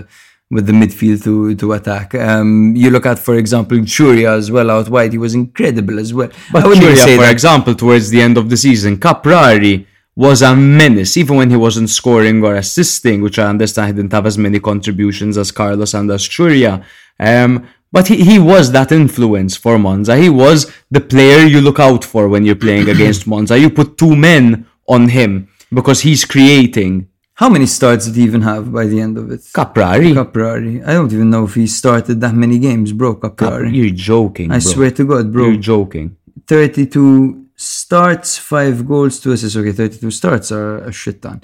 [0.54, 2.16] with the midfield to to attack.
[2.16, 5.12] Um, you look at, for example, Ciurria as well out wide.
[5.12, 6.30] He was incredible as well.
[6.52, 7.32] But I wouldn't even Ciurria, say for that.
[7.32, 9.86] example, towards the end of the season, Caprari
[10.16, 14.14] was a menace, even when he wasn't scoring or assisting, which I understand he didn't
[14.14, 16.84] have as many contributions as Carlos and as Ciurria.
[17.20, 20.16] Um, but he, he was that influence for Monza.
[20.18, 23.58] He was the player you look out for when you're playing against Monza.
[23.58, 27.08] You put two men on him because he's creating.
[27.36, 29.42] How many starts did he even have by the end of it?
[29.60, 30.14] Caprari?
[30.14, 30.86] Caprari.
[30.88, 33.16] I don't even know if he started that many games, bro.
[33.16, 33.74] Caprari.
[33.76, 34.72] You're joking, I bro.
[34.72, 35.48] swear to God, bro.
[35.48, 36.16] You're joking.
[36.48, 39.58] 32 starts, 5 goals, 2 assists.
[39.58, 41.42] Okay, 32 starts are a shit ton.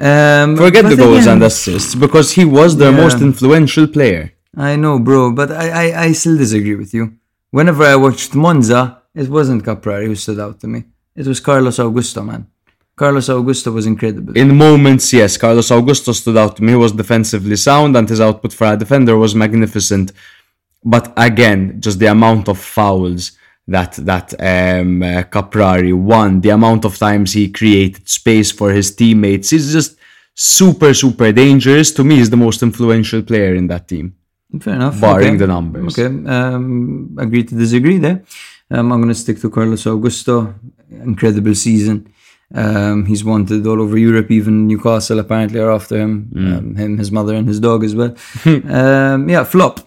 [0.00, 3.02] Um, Forget the goals again, and assists because he was their Yeah.
[3.04, 4.32] most influential player.
[4.56, 7.04] I know, bro, but I, I, I still disagree with you.
[7.50, 8.80] Whenever I watched Monza,
[9.14, 10.84] it wasn't Caprari who stood out to me.
[11.16, 12.46] It was Carlos Augusto, man.
[12.98, 14.36] Carlos Augusto was incredible.
[14.36, 16.72] In moments, yes, Carlos Augusto stood out to me.
[16.72, 20.12] He was defensively sound and his output for a defender was magnificent.
[20.84, 23.32] But again, just the amount of fouls
[23.74, 28.94] that that um, uh, Caprari won, the amount of times he created space for his
[28.94, 29.98] teammates, he's just
[30.34, 31.92] super, super dangerous.
[31.92, 34.14] To me, he's the most influential player in that team.
[34.60, 35.00] Fair enough.
[35.00, 35.36] Barring okay.
[35.36, 35.98] the numbers.
[35.98, 36.10] Okay.
[36.36, 38.24] Um, agree to disagree there.
[38.70, 40.54] Um, I'm going to stick to Carlos Augusto.
[40.90, 41.96] Incredible season.
[42.54, 44.30] Um, he's wanted all over Europe.
[44.30, 46.30] Even Newcastle apparently are after him.
[46.32, 46.58] Mm.
[46.58, 48.14] Um, him, his mother, and his dog as well.
[48.44, 49.80] um, yeah, flop.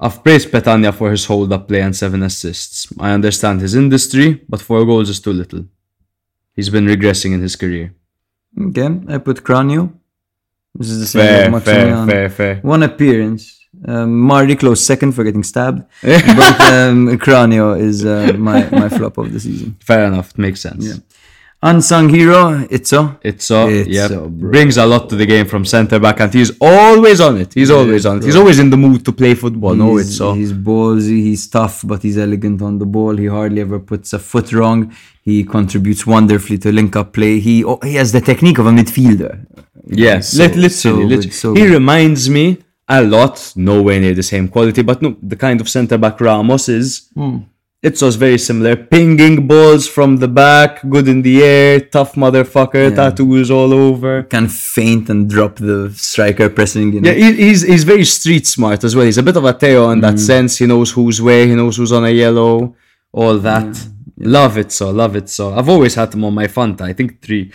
[0.00, 2.92] I've praised Petagna for his hold up play and seven assists.
[2.98, 5.64] I understand his industry, but four goals is too little.
[6.54, 7.94] He's been regressing in his career.
[8.60, 9.92] Okay, I put Cragno.
[10.74, 12.56] This is the same Fair, with fair, fair, fair.
[12.56, 13.60] One appearance.
[13.86, 15.84] Um, Marí close second for getting stabbed.
[16.02, 19.76] but um, Cragno is uh, my, my flop of the season.
[19.80, 20.84] Fair enough, it makes sense.
[20.84, 20.94] Yeah.
[21.66, 23.18] Unsung hero, Izzo.
[23.22, 26.52] It's so, It's yeah, brings a lot to the game from centre back, and he's
[26.60, 27.54] always on it.
[27.54, 28.24] He's always on it.
[28.24, 29.74] He's always in the mood to play football.
[29.74, 30.34] No, He's- it's so.
[30.34, 33.16] He's ballsy, he's tough, but he's elegant on the ball.
[33.16, 34.92] He hardly ever puts a foot wrong.
[35.22, 37.38] He contributes wonderfully to link up play.
[37.40, 39.32] He oh, he has the technique of a midfielder.
[39.86, 41.30] Yes, So- lit- literally, so good, literally.
[41.30, 41.72] so he good.
[41.72, 45.96] reminds me a lot, nowhere near the same quality, but no, the kind of centre
[45.96, 47.08] back Ramos is.
[47.14, 47.38] Hmm.
[47.86, 48.74] It's was very similar.
[48.76, 54.12] Pinging balls from the back, good in the air, tough motherfucker, tattoos all over.
[54.34, 56.86] Can feint and drop the striker pressing.
[56.94, 57.10] You know?
[57.10, 59.04] Yeah, he, he's he's very street smart as well.
[59.04, 60.06] He's a bit of a Teo in Mm.
[60.06, 60.52] that sense.
[60.60, 61.46] He knows who's where.
[61.46, 62.74] He knows who's on a yellow.
[63.12, 63.70] All that.
[64.38, 64.86] Love it so.
[64.90, 65.44] Love it so.
[65.58, 66.82] I've always had him on my Fanta.
[66.90, 67.52] I think three.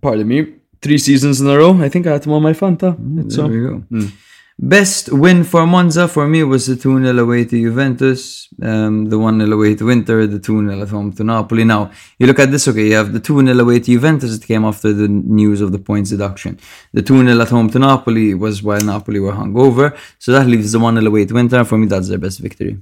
[0.00, 0.54] Pardon me.
[0.80, 1.72] Three seasons in a row.
[1.82, 2.96] I think I had him on my Fanta.
[2.96, 3.52] Mm, it's uh, There so.
[3.52, 3.84] we go.
[3.92, 4.12] Mm.
[4.58, 9.18] Best win for Monza for me was the 2 0 away to Juventus, um, the
[9.18, 11.64] 1 0 away to Inter, the 2 0 at home to Napoli.
[11.64, 14.46] Now, you look at this, okay, you have the 2 0 away to Juventus, it
[14.46, 16.58] came after the news of the points deduction.
[16.94, 20.72] The 2 0 at home to Napoli was while Napoli were hungover, so that leaves
[20.72, 21.62] the 1 0 away to Inter.
[21.64, 22.78] For me, that's their best victory.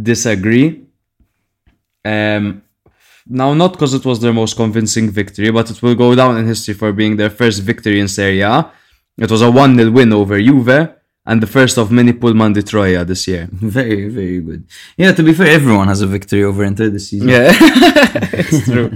[0.00, 0.84] Disagree.
[2.04, 2.62] Um,
[3.26, 6.46] now, not because it was their most convincing victory, but it will go down in
[6.46, 8.70] history for being their first victory in Serie A.
[9.18, 12.62] It was a 1 0 win over Juve and the first of many Pullman de
[12.62, 13.48] Troia this year.
[13.52, 14.64] Very, very good.
[14.96, 17.28] Yeah, to be fair, everyone has a victory over Inter this season.
[17.28, 18.90] Yeah, it's true.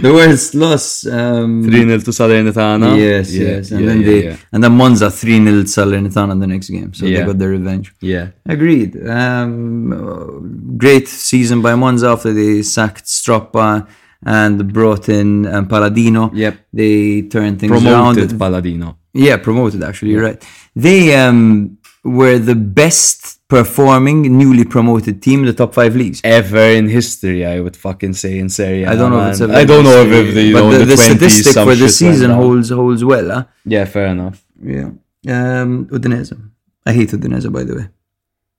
[0.00, 1.06] The worst loss.
[1.06, 2.98] Um, 3 0 to Salernitana.
[2.98, 3.70] Yes, Yeah, yes.
[3.70, 6.92] And yeah, then yeah, they and then Monza 3 0 Salernitana in the next game.
[6.92, 7.94] So they got their revenge.
[8.00, 8.30] Yeah.
[8.46, 8.96] Agreed.
[9.08, 13.86] Um, great season by Monza after they sacked Stroppa
[14.24, 16.30] and brought in um, Palladino.
[16.32, 16.58] Yep.
[16.72, 18.38] They turned things Promoted around.
[18.38, 18.98] Palladino.
[19.12, 20.42] Yeah, promoted actually, you're right.
[20.76, 26.20] They um, were the best performing newly promoted team in the top five leagues.
[26.22, 28.90] Ever in history, I would fucking say in Serie A.
[28.90, 30.70] I don't know if it's I don't know if, history, if the, you but know,
[30.70, 32.38] the, the, the statistic for the season down.
[32.38, 33.30] holds holds well.
[33.30, 33.44] Huh?
[33.64, 34.44] Yeah, fair enough.
[34.62, 34.90] Yeah.
[35.26, 36.50] Um, Udinese.
[36.86, 37.88] I hate Udinese, by the way.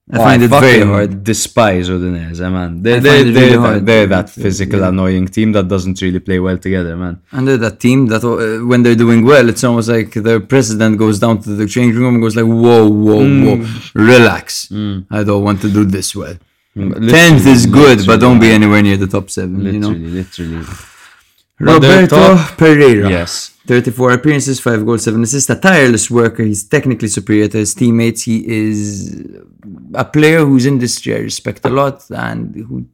[0.10, 1.24] I Oh, find it very hard.
[1.24, 2.82] Despise Udinese, man.
[2.84, 3.86] They, I they, find it they're, really that- hard.
[3.86, 4.90] they're that physical, yeah.
[4.90, 7.22] annoying team that doesn't really play well together, man.
[7.32, 10.98] And they're that team that uh, when they're doing well, it's almost like their president
[10.98, 13.92] goes down to the changing room and goes like, "Whoa, whoa, whoa, Mm.
[13.94, 14.70] relax.
[15.18, 16.36] I don't want to do this well.
[16.76, 19.62] Literally, Tenth is good, but don't be anywhere near the top seven.
[19.66, 20.66] You know." Literally, literally.
[21.60, 23.10] Roberto Pereyra.
[23.10, 23.56] Yes.
[23.72, 25.50] 34 appearances, 5 goals, 7 assists.
[25.50, 26.44] A tireless worker.
[26.44, 28.24] He's technically superior to his teammates.
[28.24, 29.16] He is
[29.94, 32.86] a player who's in this chair, respect a lot, and who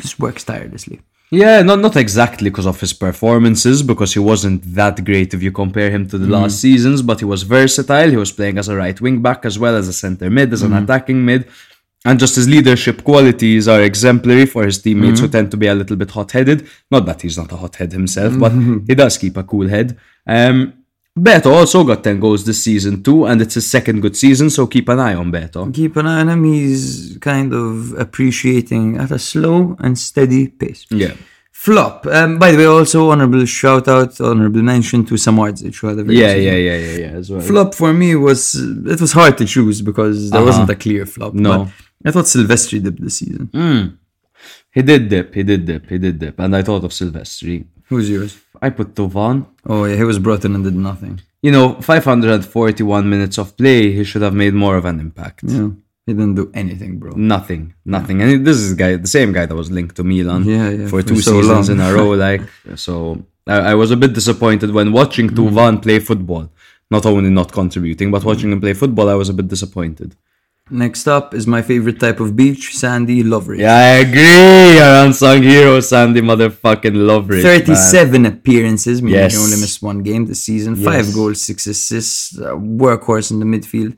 [0.00, 1.00] just works tirelessly.
[1.32, 5.52] Yeah, not not exactly because of his performances, because he wasn't that great if you
[5.52, 6.60] compare him to the last mm.
[6.66, 8.10] seasons, but he was versatile.
[8.10, 10.62] He was playing as a right wing back as well as a centre mid, as
[10.62, 10.84] an mm-hmm.
[10.84, 11.42] attacking mid.
[12.04, 15.74] And just his leadership qualities are exemplary for his teammates who tend to be a
[15.74, 16.66] little bit hot headed.
[16.90, 18.52] Not that he's not a hot head himself, but
[18.86, 19.98] he does keep a cool head.
[20.26, 20.72] Um,
[21.18, 24.66] Beto also got 10 goals this season too, and it's his second good season, so
[24.66, 25.72] keep an eye on Beto.
[25.74, 26.44] Keep an eye on him.
[26.44, 30.86] He's kind of appreciating at a slow and steady pace.
[30.90, 31.14] Yeah.
[31.52, 32.06] Flop.
[32.06, 36.04] Um, by the way, also honorable shout out, honorable mention to Samardzic, who had a
[36.04, 37.42] very Yeah, yeah, yeah, yeah, yeah, as well.
[37.42, 41.34] Flop for me was it was hard to choose because there wasn't a clear flop.
[41.34, 41.70] No.
[42.04, 43.98] I thought Silvestri dipped this season.
[44.72, 47.66] He did dip, he did dip, he did dip, and I thought of Silvestri.
[47.88, 48.38] Who's yours?
[48.62, 49.46] I put Thauvin.
[49.66, 51.20] Oh yeah, he was brought in and did nothing.
[51.42, 55.42] You know, 541 minutes of play, he should have made more of an impact.
[55.44, 55.70] Yeah,
[56.06, 57.12] he didn't do anything, bro.
[57.16, 58.22] Nothing, nothing.
[58.22, 61.02] And this is guy, the same guy that was linked to Milan Yeah, yeah, for
[61.02, 61.78] two so seasons long.
[61.78, 62.10] in a row.
[62.28, 62.42] Like,
[62.76, 65.82] so I, I was a bit disappointed when watching Mm.
[65.82, 66.50] Play football.
[66.90, 70.16] Not only not contributing, but watching him play football, I was a bit disappointed.
[70.70, 73.58] Next up is my favorite type of beach, sandy Lovric.
[73.58, 74.78] Yeah, I agree.
[74.80, 77.42] Our unsung hero, Sandy motherfucking Lovric.
[77.42, 77.42] man.
[77.42, 79.32] 37 appearances, meaning Yes.
[79.32, 80.76] he only missed one game this season.
[80.76, 80.84] Yes.
[80.84, 83.96] Five goals, six assists, workhorse in the midfield.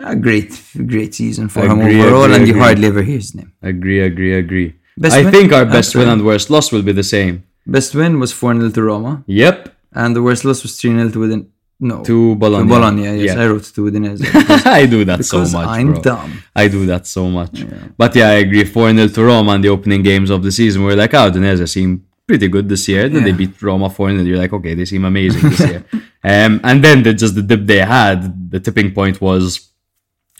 [0.00, 0.52] A great,
[0.86, 2.62] great season for him Agree, overall, agree, and you agree.
[2.62, 3.50] hardly ever hear his name.
[3.62, 4.74] Agree, agree, agree.
[4.96, 5.32] Best I win?
[5.32, 7.42] think our best win and worst loss will be the same.
[7.66, 9.74] Best win was 4 0 to Roma, Yep.
[9.92, 11.46] and the worst loss was 3 0 to.
[11.80, 12.02] No.
[12.02, 12.68] To Bologna.
[12.68, 13.36] To Bologna, yes.
[13.36, 13.42] Yeah.
[13.42, 14.66] I wrote to Udinese.
[14.66, 15.68] I do that so much.
[15.68, 16.02] I'm bro.
[16.02, 16.42] dumb.
[16.54, 17.64] I do that so much.
[17.96, 18.64] But yeah, I agree.
[18.64, 20.82] 4 0 to Roma in the opening games of the season.
[20.82, 23.08] We're like, oh, Udinese seem pretty good this year.
[23.08, 24.22] Then they beat Roma 4 0.
[24.22, 25.84] You're like, okay, they seem amazing this year.
[26.24, 29.70] Um, and then the, just the dip they had, the tipping point was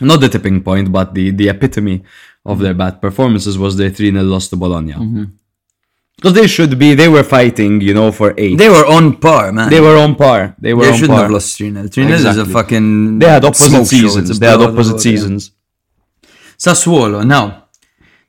[0.00, 2.02] not the tipping point, but the, the epitome
[2.44, 4.94] of their bad performances was their 3 0 loss to Bologna.
[4.94, 5.24] Mm-hmm.
[6.18, 8.58] Because they should be, they were fighting, you know, for eight.
[8.58, 9.70] They were on par, man.
[9.70, 10.56] They were on par.
[10.58, 11.22] They were They on shouldn't par.
[11.22, 11.86] have lost 3 0.
[11.86, 13.20] 3 0 is a fucking.
[13.20, 14.36] They had opposite seasons.
[14.40, 15.10] They had opposite yeah.
[15.10, 15.52] seasons.
[16.58, 17.24] Sassuolo.
[17.24, 17.68] Now,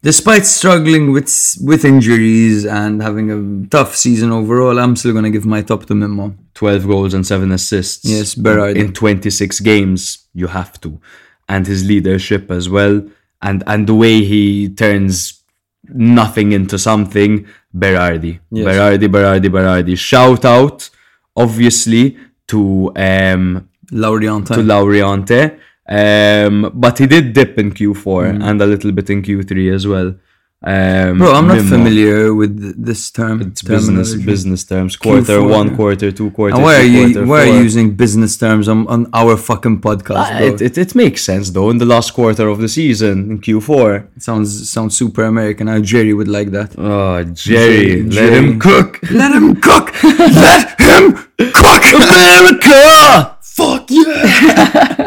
[0.03, 1.29] despite struggling with
[1.63, 5.95] with injuries and having a tough season overall, I'm still gonna give my top to
[5.95, 6.35] Mimmo.
[6.53, 8.05] 12 goals and 7 assists.
[8.05, 8.75] Yes, Berardi.
[8.75, 11.01] In 26 games, you have to.
[11.47, 13.01] And his leadership as well.
[13.41, 15.38] And and the way he turns
[15.87, 17.45] nothing into something,
[17.75, 18.39] Berardi.
[18.51, 18.65] Yes.
[18.65, 19.97] Berardi, Berardi, Berardi.
[19.97, 20.89] Shout out,
[21.35, 24.55] obviously, to um Laurienté.
[24.55, 25.57] to Laurienté.
[25.91, 30.15] Um, but he did dip in Q4 and a little bit in Q3 as well.
[30.61, 31.19] Um.
[31.19, 33.41] Bro, I'm not familiar with this term.
[33.41, 34.97] It's business business terms.
[34.97, 35.75] Quarter Q4, one, yeah.
[35.77, 39.09] quarter two, quarter And why are you why are you using business terms on, on
[39.13, 40.47] our fucking podcast, bro?
[40.47, 41.69] It, it, it makes sense though.
[41.69, 44.21] In the last quarter of the season, in Q4.
[44.21, 45.67] sounds sounds super American.
[45.67, 46.77] Now Jerry would like that.
[46.77, 48.35] Oh, Jerry, let Jerry.
[48.35, 48.99] him cook.
[49.11, 50.03] Let him cook.
[50.03, 51.13] Let him
[51.53, 51.85] cook.
[51.95, 53.37] America!
[53.41, 54.95] Fuck yeah!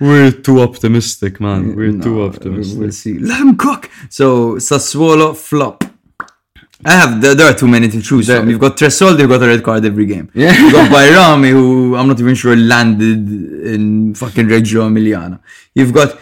[0.00, 1.74] We're too optimistic, man.
[1.74, 2.78] We're too optimistic.
[2.78, 3.18] We'll see.
[3.18, 3.90] Let him cook.
[4.10, 5.84] So Sassuolo flop.
[6.84, 8.50] I have there, there are too many to choose from.
[8.50, 10.30] You've got Tressoldi who got a red card every game.
[10.34, 10.52] Yeah.
[10.60, 13.26] You've got Bajrami who I'm not even sure landed
[13.64, 15.40] in fucking Reggio Emiliano.
[15.74, 16.18] You've got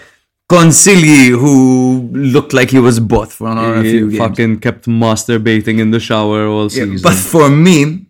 [0.48, 4.18] Consigli who looked like he was bought for a few games.
[4.18, 7.00] fucking kept masturbating in the shower all Yeah, season.
[7.02, 8.06] but for me,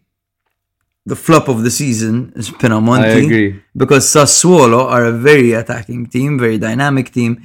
[1.07, 3.05] the flop of the season is Pinamonti.
[3.05, 3.63] I agree.
[3.77, 7.43] Because Sassuolo are a very attacking team, very dynamic team,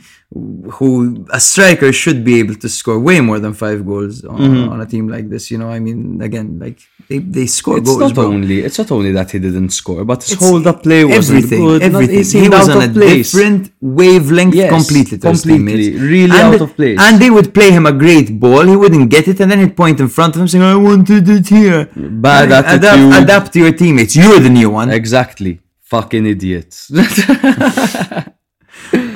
[0.73, 4.69] who a striker should be able to score way more than five goals on, mm-hmm.
[4.69, 5.51] on a team like this.
[5.51, 6.79] You know, I mean, again, like
[7.09, 7.81] they, they score Mm-hmm.
[7.81, 8.01] it's goals.
[8.01, 8.25] not bro.
[8.35, 11.29] only it's not only that he didn't score, but his It's hold up play was
[11.29, 11.81] everything, good.
[11.81, 12.23] not- everything.
[12.41, 13.31] he He, was on a place.
[13.31, 15.97] different wavelength Yes, completely to completely.
[15.97, 16.99] Really and, out of place.
[17.05, 18.63] And they would play him a great ball.
[18.73, 21.27] He wouldn't get it, and then he'd point in front of him saying, "I wanted
[21.37, 22.83] it here." Bad attitude.
[22.83, 24.15] Adapt, adapt to your teammates.
[24.15, 24.87] You're the new one.
[24.91, 25.53] Exactly.
[25.93, 26.77] Fucking idiots.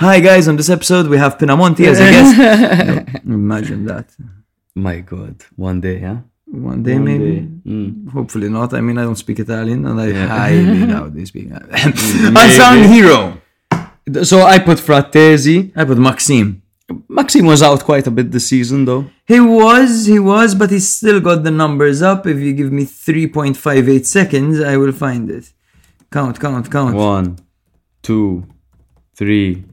[0.05, 3.23] Hi guys, on this episode we have Pinamonti as a guest.
[3.23, 4.07] No, imagine that.
[4.75, 5.35] My God.
[5.55, 6.19] One day, yeah.
[6.53, 7.39] One day One maybe.
[7.39, 7.47] day.
[7.65, 8.09] Mm.
[8.11, 8.73] Hopefully not.
[8.73, 11.49] I mean, I don't speak Italian, and I highly doubt they speak.
[11.53, 13.41] Mm, Unsung hero.
[14.23, 15.71] So I put Frattesi.
[15.75, 16.61] I put Maxime.
[17.09, 19.05] Maxime was out quite a bit this season, though.
[19.25, 22.27] He was, he was, but he still got the numbers up.
[22.27, 25.51] If you give me 3.58 seconds, I will find it.
[26.11, 26.93] Count, count, count.
[26.95, 27.37] One,
[28.03, 28.45] two,
[29.15, 29.63] three,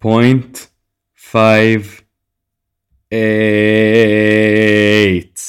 [0.00, 0.68] point
[1.14, 1.97] five
[3.10, 4.68] eight.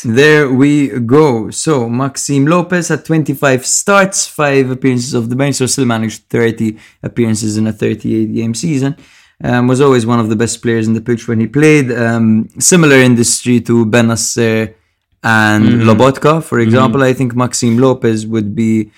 [0.04, 1.50] There we go.
[1.50, 6.78] So Maxime Lopez had 25 starts, 5 appearances of the bench, so still managed 30
[7.04, 8.96] appearances in a 38 game season.
[9.42, 11.92] Um, was always one of the best players in the pitch when he played.
[11.92, 14.76] Um, similar industry to Bennacer
[15.24, 17.04] and Lobotka, for example.
[17.04, 18.92] I think Maxime Lopez would be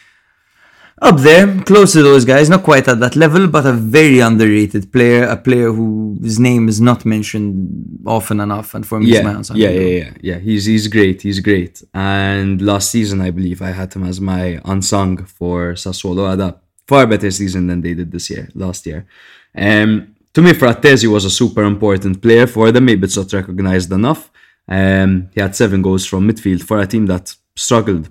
[1.01, 4.91] up there, close to those guys, not quite at that level, but a very underrated
[4.91, 9.37] player, a player whose name is not mentioned often enough, and for me, my Yeah,
[9.37, 10.39] unsung yeah, yeah, yeah, yeah.
[10.39, 11.21] He's he's great.
[11.23, 11.81] He's great.
[11.93, 16.29] And last season, I believe I had him as my unsung for Sassuolo.
[16.29, 19.07] Had a far better season than they did this year, last year.
[19.55, 22.85] Um, to me, Frattesi was a super important player for them.
[22.85, 24.29] Maybe it's not recognized enough.
[24.67, 28.07] Um, he had seven goals from midfield for a team that struggled.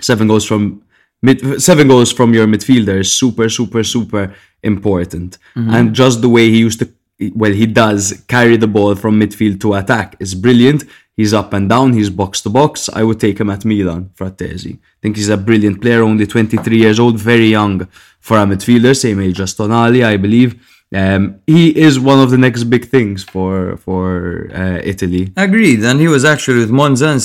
[0.00, 0.82] Seven goals from
[1.22, 5.38] mid, seven goals from your midfielder is super, super, super important.
[5.56, 5.74] Mm-hmm.
[5.74, 6.88] And just the way he used to,
[7.34, 10.84] well, he does carry the ball from midfield to attack is brilliant.
[11.16, 11.94] He's up and down.
[11.94, 12.88] He's box to box.
[12.88, 14.74] I would take him at Milan, Frattesi.
[14.76, 17.88] I think he's a brilliant player, only 23 years old, very young
[18.20, 20.54] for a midfielder, same age as Tonali, I believe.
[20.94, 25.32] Um, he is one of the next big things for for uh, Italy.
[25.36, 27.22] Agreed, and he was actually with Monza and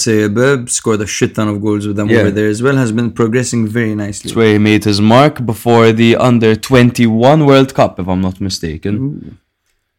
[0.70, 2.20] scored a shit ton of goals with them Yeah.
[2.20, 4.28] over there as well, has been progressing very nicely.
[4.28, 8.42] That's where he made his mark before the under 21 World Cup, if I'm not
[8.42, 9.38] mistaken.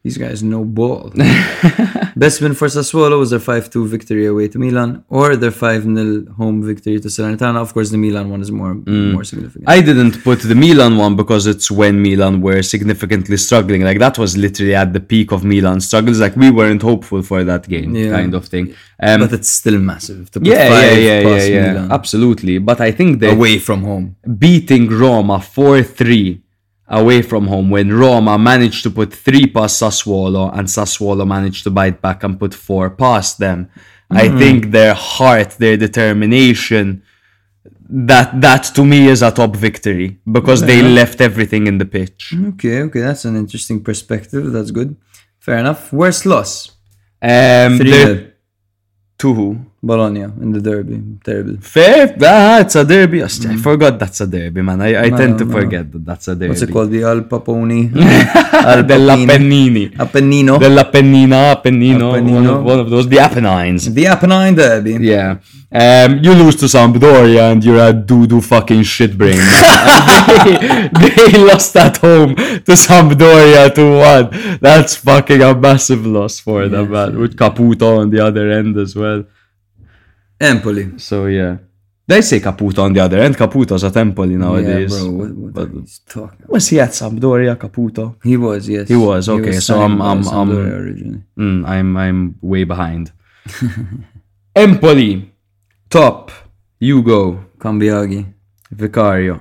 [0.04, 1.10] These guys know ball.
[2.16, 6.62] Best win for Sassuolo was their 5-2 victory away to Milan, or their 5-0 home
[6.62, 7.56] victory to Salernitana.
[7.56, 8.74] Of course, the Milan one is more
[9.14, 9.64] more significant.
[9.66, 13.82] I didn't put the Milan one because it's when Milan were significantly struggling.
[13.82, 16.20] Like that was literally at the peak of Milan struggles.
[16.20, 18.10] Like we weren't hopeful for that game, Yeah.
[18.10, 18.74] kind of thing.
[19.02, 22.58] Um, but it's still massive to put yeah, yeah, five yeah, yeah, yeah, Milan absolutely.
[22.58, 24.16] But I think they away from home.
[24.38, 26.42] beating Roma 4 3
[26.88, 31.70] away from home when Roma managed to put three past Sassuolo and Sassuolo managed to
[31.70, 33.70] bite back and put four past them.
[34.10, 37.02] I think their heart, their determination,
[37.88, 42.32] that that to me is a top victory because they left everything in the pitch.
[42.50, 44.52] Okay, okay, that's an interesting perspective.
[44.52, 44.96] That's good.
[45.38, 45.92] Fair enough.
[45.92, 46.70] Worst loss?
[47.22, 48.34] Um, 3 they're-
[49.18, 49.58] to who?
[49.84, 51.02] Bologna in the derby.
[51.22, 51.56] Terrible.
[51.60, 53.22] Fair, ah, it's a derby.
[53.22, 54.80] I forgot that's a derby, man.
[54.80, 55.52] I, I tend to no.
[55.52, 56.48] forget that that's a derby.
[56.48, 56.90] What's it called?
[56.90, 57.92] The Alpaponi?
[58.88, 59.92] Della Pennini.
[59.96, 60.58] Appennino.
[60.58, 62.58] Della Pennina, Appennino, One, Appennino.
[62.58, 63.92] of, one of those, the Apennines.
[63.92, 64.92] The Apennine Derby.
[65.00, 65.38] Yeah.
[65.70, 69.36] Um, you lose to Sampdoria and you're a doo-doo fucking shit brain.
[70.44, 74.58] they, they lost at home to Sampdoria to 1.
[74.60, 77.18] That's fucking a massive loss for them, man.
[77.18, 79.24] With Caputo on the other end as well.
[80.40, 80.98] Empoli.
[80.98, 81.58] So, yeah.
[82.06, 83.34] They say Caputo on the other end.
[83.36, 84.92] Caputo's at Empoli nowadays.
[84.92, 85.10] Yeah, bro.
[85.12, 86.46] What, what you talking?
[86.48, 88.16] Was he at Sampdoria, Caputo?
[88.22, 88.88] He was, yes.
[88.88, 91.22] He was, okay, so I'm- I'm- I'm- originally.
[91.38, 93.10] Mm, I'm I'm way behind.
[94.56, 95.32] Empoli,
[95.88, 96.30] top.
[96.78, 97.44] You go.
[97.58, 98.26] Cambiaghi.
[98.70, 99.40] Vicario.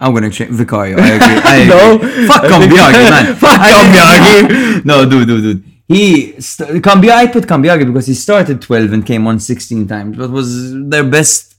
[0.00, 0.98] I'm gonna change Vicario.
[0.98, 1.40] I agree.
[1.44, 1.68] I agree.
[1.68, 2.26] No.
[2.26, 3.36] Fuck Cambiaghi, man.
[3.36, 4.84] Fuck Cambiaghi.
[4.84, 5.64] no, dude, dude, dude.
[5.88, 6.86] He st-.
[6.86, 11.04] I put Cambiaghi because he started 12 and came on 16 times, but was their
[11.04, 11.54] best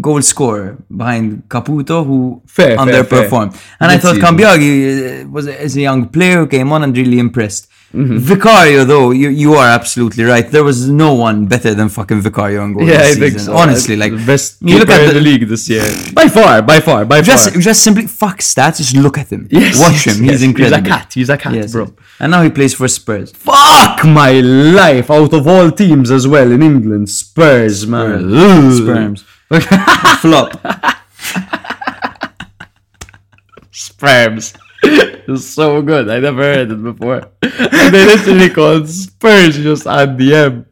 [0.00, 3.54] goal scorer behind Caputo, who Fair, fair, underperformed.
[3.54, 3.76] fair.
[3.80, 4.16] And I thought.
[4.16, 7.68] Cambiaghi uh, was a, is a young player who came on and really impressed.
[7.92, 8.18] Mm-hmm.
[8.18, 10.50] Vicario, though, you, you are absolutely right.
[10.50, 13.54] There was no one better than fucking Vicario on goal Yeah, I think so.
[13.54, 15.84] Honestly, like The best you look at in the, the league this year.
[16.14, 17.60] By far, by far, by just far.
[17.60, 18.78] just simply fuck stats.
[18.78, 19.46] Just look at him.
[19.50, 20.24] Yes, Watch yes, him.
[20.24, 20.32] yes.
[20.32, 20.78] He's incredible.
[20.78, 21.12] He's a cat.
[21.12, 21.94] He's a cat, Yes, bro.
[22.18, 23.30] And now he plays for Spurs.
[23.32, 25.10] Fuck my life.
[25.10, 28.32] Out of all teams as well in England, Spurs, man.
[28.34, 28.72] Ugh.
[28.72, 29.24] Sperms.
[30.22, 30.50] Flop.
[33.70, 34.54] Sperms.
[35.28, 36.08] It's so good.
[36.08, 37.22] I never heard it before.
[37.42, 40.66] And they literally called Spurs just at the M.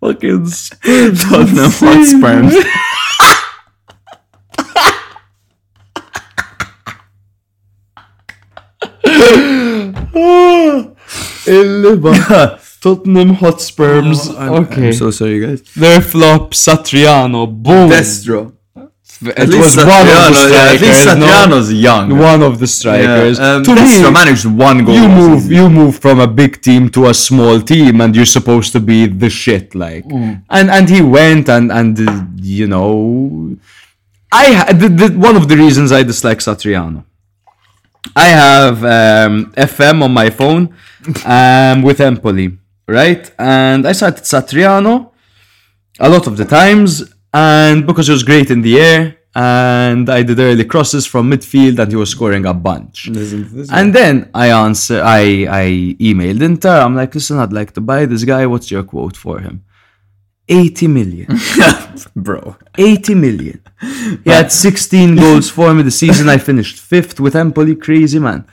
[0.00, 1.24] Fucking Spurs.
[1.34, 2.54] Tottenham Hotspurs.
[11.46, 14.30] Il- Tottenham Hotspurs.
[14.30, 14.86] okay.
[14.88, 15.62] I'm so sorry, guys.
[15.74, 17.46] Their flop, Satriano.
[17.46, 17.90] Boom.
[17.90, 18.53] Destro.
[19.22, 20.54] It was one of the strikers.
[20.54, 21.26] At least no?
[21.26, 22.18] Satriano's young.
[22.18, 23.38] One of the strikers.
[23.38, 24.94] Yeah, um, to me, managed one goal.
[24.94, 28.72] you move you move from a big team to a small team and you're supposed
[28.72, 33.56] to be the shit like and and he went and and uh, you know
[34.32, 37.04] I the, the, one of the reasons I dislike Satriano.
[38.16, 40.74] I have um, FM on my phone
[41.24, 43.30] um, with Empoli, right?
[43.38, 45.10] And I started Satriano
[46.00, 50.22] a lot of the times, and because he was great in the air, and I
[50.22, 53.08] did early crosses from midfield, and he was scoring a bunch.
[53.08, 55.22] And then I answer, I
[55.62, 56.80] I emailed Inter.
[56.80, 58.46] I'm like, listen, I'd like to buy this guy.
[58.46, 59.64] What's your quote for him?
[60.48, 61.38] 80 million.
[62.16, 62.56] Bro.
[62.76, 63.62] 80 million.
[64.24, 66.28] He had 16 goals for me the season.
[66.28, 67.74] I finished fifth with Empoli.
[67.76, 68.46] Crazy man.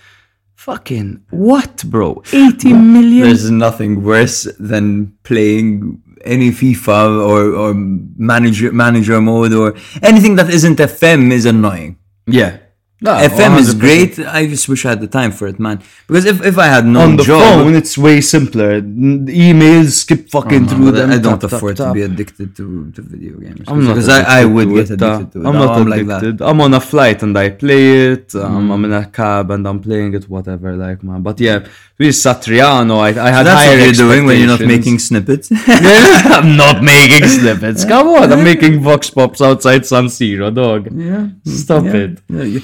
[0.55, 2.21] Fucking what, bro?
[2.31, 3.23] 80 million?
[3.23, 10.49] There's nothing worse than playing any FIFA or, or manager manager mode or anything that
[10.49, 11.97] isn't FM is annoying.
[12.27, 12.57] yeah.
[13.03, 13.79] No, FM is 100%.
[13.79, 14.19] great.
[14.19, 15.81] I just wish I had the time for it, man.
[16.07, 18.79] Because if, if I had no On the job, phone, it's way simpler.
[18.79, 21.09] Emails, skip fucking No, through them.
[21.11, 21.93] I don't tap, tap, afford to tap.
[21.95, 23.61] be addicted to, to video games.
[23.67, 25.47] I'm not because I, I would addicted get to addicted to it.
[25.47, 26.21] I'm No, not I'm like that.
[26.21, 26.27] Mm.
[26.27, 26.45] addicted.
[26.45, 28.35] I'm on a flight and I play it.
[28.35, 31.23] Um, I'm in a cab and I'm playing it, whatever, like man.
[31.23, 31.59] But yeah,
[31.97, 35.49] with Satriano, I, I had That's higher what you're doing when you're not making snippets.
[35.67, 37.83] I'm not making snippets.
[37.85, 40.87] Come on, I'm making vox pops outside San Siro, dog.
[40.95, 41.29] yeah.
[41.45, 41.93] Stop Yeah.
[41.93, 42.19] it.
[42.29, 42.59] Yeah,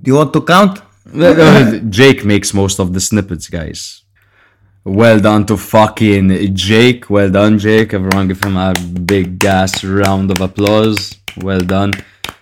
[0.00, 0.80] Do you want to count?
[1.90, 4.02] Jake makes most of the snippets, guys.
[4.84, 7.10] Well done to fucking Jake.
[7.10, 7.92] Well done, Jake.
[7.94, 8.72] Everyone give him a
[9.04, 11.16] big gas round of applause.
[11.38, 11.92] Well done.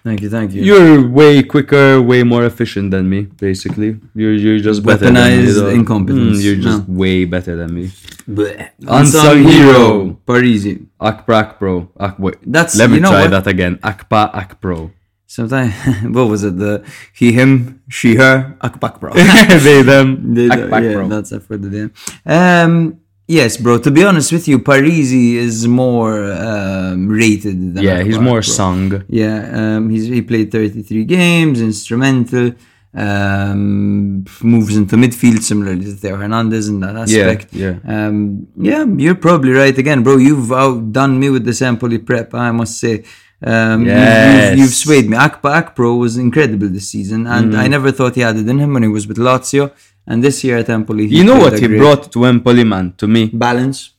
[0.05, 0.63] Thank you, thank you.
[0.63, 3.99] You're way quicker, way more efficient than me, basically.
[4.15, 5.75] You're, you're just better than me.
[5.75, 6.39] Incompetence.
[6.39, 6.95] Mm, you're just No.
[6.95, 7.89] way better than me.
[8.29, 8.71] Bleh.
[8.87, 10.17] Unsung hero.
[10.25, 10.87] Parisi.
[11.01, 11.89] Akpa Pro.
[11.99, 13.31] Ak- wait, That's- Let me you know try what?
[13.33, 13.79] that again.
[13.83, 14.93] Akpa Ak Pro.
[15.27, 15.75] Sometimes,
[16.15, 16.57] what was it?
[16.57, 19.13] The he, him, she, her, akpak, bro.
[19.67, 20.35] they, them.
[20.35, 21.09] They- Akpa yeah, Pro.
[21.09, 21.87] that's it for the day.
[22.25, 23.79] Um, yes, bro.
[23.79, 28.41] To be honest with you, Parisi is more um, rated than Yeah, he's more bro.
[28.59, 29.05] sung.
[29.09, 32.53] Yeah, um, he's he played 33 games, instrumental.
[32.95, 37.53] Um, moves into midfield similarly to Theo Hernandez in that aspect.
[37.53, 37.75] yeah.
[37.87, 40.17] Um, yeah, you're probably right again, bro.
[40.17, 43.05] You've outdone me with the Empoli prep, I must say.
[43.43, 44.51] Um, you've- Yes.
[44.51, 45.17] you've, you've swayed me.
[45.17, 47.61] Akpa Akpro was incredible this season, and Mm-hmm.
[47.61, 49.73] I never thought he had it in him when he was with Lazio.
[50.07, 52.95] And this year at Empoli, he You know what he great brought to Empoli, man,
[52.99, 53.27] to me?
[53.27, 53.91] balance.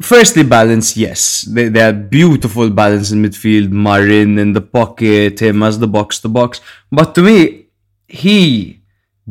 [0.00, 1.42] Firstly, balance, yes.
[1.42, 6.18] They, they had beautiful balance in midfield, Marin in the pocket, him as the box
[6.20, 6.60] to box.
[6.90, 7.66] But to me,
[8.08, 8.81] he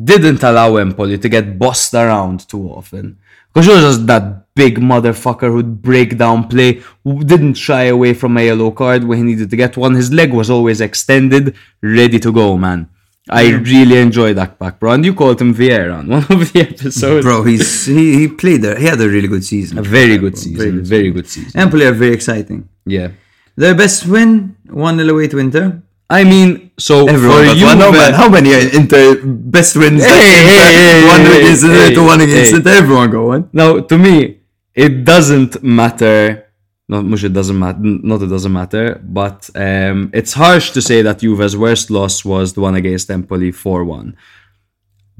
[0.03, 3.17] didn't allow Empoli to get bossed around too often.
[3.53, 8.13] Because he was just that big motherfucker who'd break down play, who didn't shy away
[8.13, 9.95] from a yellow card when he needed to get one.
[9.95, 12.89] His leg was always extended, ready to go, man.
[13.29, 14.93] I really enjoyed that back, bro.
[14.93, 17.23] And you called him Vieira on one of the episodes.
[17.25, 18.77] Bro, he's he, he played there.
[18.79, 19.77] He had a really good season.
[19.77, 20.83] A very good season.
[20.83, 21.59] Very good season.
[21.59, 22.67] Empoli are very exciting.
[22.85, 23.11] Yeah.
[23.55, 25.81] Their best win, 1 0 away to Inter.
[26.11, 27.79] I mean, so Everyone for you, one.
[27.79, 30.03] No, man, how many are Inter best wins?
[30.03, 32.57] Hey, hey, hey, one hey, against hey, one against hey.
[32.57, 32.71] Inter.
[32.71, 33.49] Everyone got one.
[33.53, 34.41] now to me,
[34.75, 36.47] it doesn't matter.
[36.89, 37.23] Not much.
[37.23, 37.79] It doesn't matter.
[37.81, 38.99] Not it doesn't matter.
[39.01, 43.51] But um, it's harsh to say that Juve's worst loss was the one against Empoli
[43.53, 44.17] four one.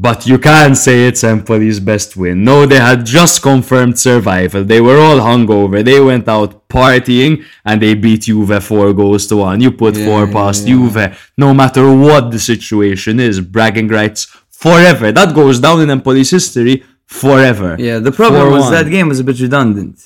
[0.05, 2.37] But you can't say it's Empoli's best win.
[2.43, 4.63] No, they had just confirmed survival.
[4.63, 5.77] They were all hungover.
[5.89, 7.33] They went out partying
[7.67, 9.61] and they beat Juve four goals to one.
[9.65, 11.03] You put four past Juve,
[11.37, 15.11] no matter what the situation is, bragging rights forever.
[15.11, 16.75] That goes down in Empoli's history
[17.05, 17.75] forever.
[17.77, 18.71] Yeah, the problem was 4-1.
[18.71, 19.97] that game was a bit redundant.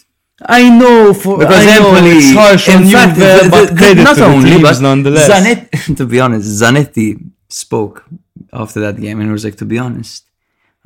[0.62, 3.70] I know for Because I know Empoli, it's harsh on in fact, Juve, the- but
[3.70, 5.30] the- credit not the only, but nonetheless.
[5.32, 7.08] Zanetti, to be honest, Zanetti
[7.48, 8.04] spoke
[8.64, 10.24] after that game and he was like, to be honest,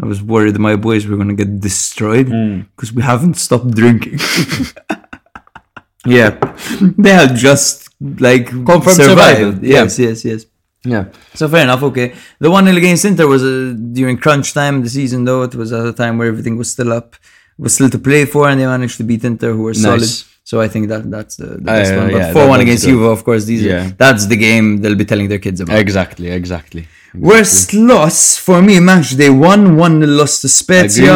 [0.01, 2.55] I was worried my boys were going to get destroyed Hmm.
[2.75, 4.19] because we haven't stopped drinking.
[6.05, 6.31] yeah,
[7.03, 7.89] they had just
[8.27, 9.37] like Confirmed survived.
[9.39, 9.83] survival, yeah.
[9.83, 10.45] Yes, yes, yes.
[10.85, 11.05] yeah.
[11.33, 11.83] So fair enough.
[11.83, 15.43] Okay, the one against Inter was uh, during crunch time the season, though.
[15.43, 17.15] It was at a time where everything was still up,
[17.57, 20.09] was still to play for, and they managed to beat Inter, who were solid.
[20.49, 22.07] So I think that that's the, the best Uh, one.
[22.11, 22.85] But yeah, four one against.
[22.85, 23.43] Juve, of course.
[23.45, 23.91] These Yeah.
[23.97, 25.77] that's the game they'll be telling their kids about.
[25.77, 26.87] Exactly, exactly.
[27.15, 31.11] Worst loss for me, match day one, one loss to Spezia.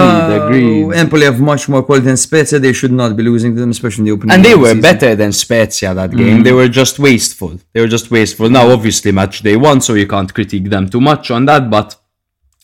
[0.46, 0.98] Agreed, agreed.
[0.98, 2.60] Empoli have much more quality than Spezia.
[2.60, 4.34] They should not be losing to them, especially in the opening.
[4.34, 6.40] And they the were better than Spezia that game.
[6.40, 6.44] Mm.
[6.44, 7.60] They were just wasteful.
[7.74, 8.50] They were just wasteful.
[8.50, 11.70] Now, obviously, match day one, so you can't critique them too much on that.
[11.70, 11.96] But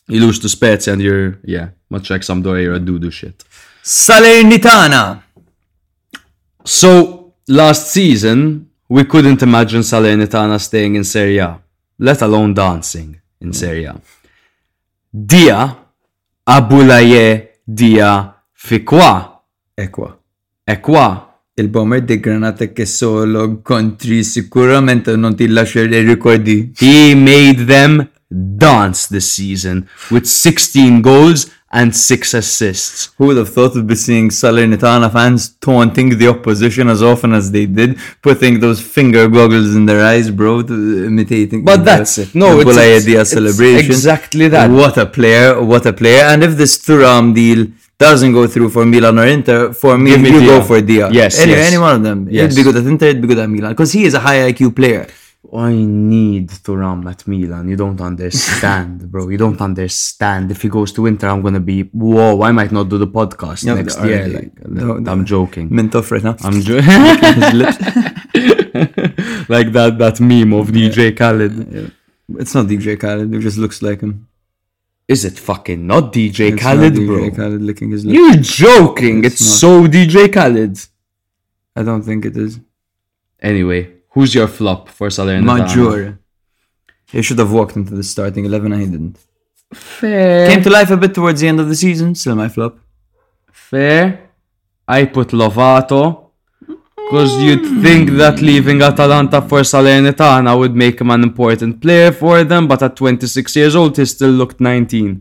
[0.08, 3.44] you lose to Spezia, and you're yeah, much like Sampdoria, you're a doo doo shit.
[3.84, 5.22] Salernitana.
[6.64, 11.60] So last season, we couldn't imagine Salernitana staying in Serie A,
[12.00, 14.00] let alone dancing in Serie A.
[15.10, 15.76] Dia,
[16.44, 19.42] Abulaye, Dia, Fikwa,
[19.76, 20.18] Equa.
[20.64, 26.72] Ekwa, Il-bomber di granatek che solo kontri sicuramente non ti lascia i ricordi.
[26.78, 33.10] He made them dance this season with 16 goals and 6 assists.
[33.16, 37.52] Who would have thought we'd be seeing Salernitana fans taunting the opposition as often as
[37.52, 41.64] they did, putting those finger goggles in their eyes, bro, to, imitating.
[41.64, 42.34] But that's it.
[42.34, 43.86] No, it's- it's- it's celebration.
[43.92, 44.68] exactly that.
[44.70, 45.62] What a player!
[45.62, 46.24] What a player!
[46.24, 47.66] And if this Thuram deal
[47.98, 50.48] doesn't go through for Milan or Inter, for me, Give me you Dia.
[50.48, 51.06] go for Dia.
[51.12, 51.68] Yes, any, yes.
[51.68, 52.26] any one of them.
[52.30, 52.50] Yes.
[52.50, 53.08] He'd be good at Inter.
[53.08, 55.06] He'd be good at Milan because he is a high IQ player.
[55.52, 57.68] I need Thuram at Milan.
[57.68, 59.28] You don't understand, bro.
[59.30, 60.50] You don't understand.
[60.50, 62.42] If he goes to Inter, I'm gonna be whoa.
[62.42, 64.28] I might not do the podcast Yeah, next year.
[64.28, 65.08] Like.
[65.08, 65.68] I'm joking.
[65.74, 66.36] Mint off right now.
[66.42, 66.84] I'm joking.
[69.48, 71.92] Like that that meme of DJ Khaled.
[72.38, 73.34] It's not DJ Khaled.
[73.34, 74.28] It just looks like him.
[75.08, 77.30] Is it fucking not DJ It's Khaled, not DJ bro?
[77.32, 78.16] Khaled licking his lips.
[78.16, 79.24] You're joking.
[79.24, 80.78] It's, It's so DJ Khaled.
[81.74, 82.60] I don't think it is.
[83.40, 85.44] Anyway, who's your flop for Salernitana?
[85.44, 86.18] Maggiore.
[87.12, 89.18] He should have walked into the starting 11 and he didn't.
[89.72, 90.48] Fair.
[90.48, 92.14] Came to life a bit towards the end of the season.
[92.14, 92.78] Still my flop.
[93.52, 94.30] Fair.
[94.86, 96.30] I put Lovato.
[97.10, 102.44] Because you'd think that leaving Atalanta for Salernitana would make him an important player for
[102.44, 105.20] them, but at 26 years old, he still looked 19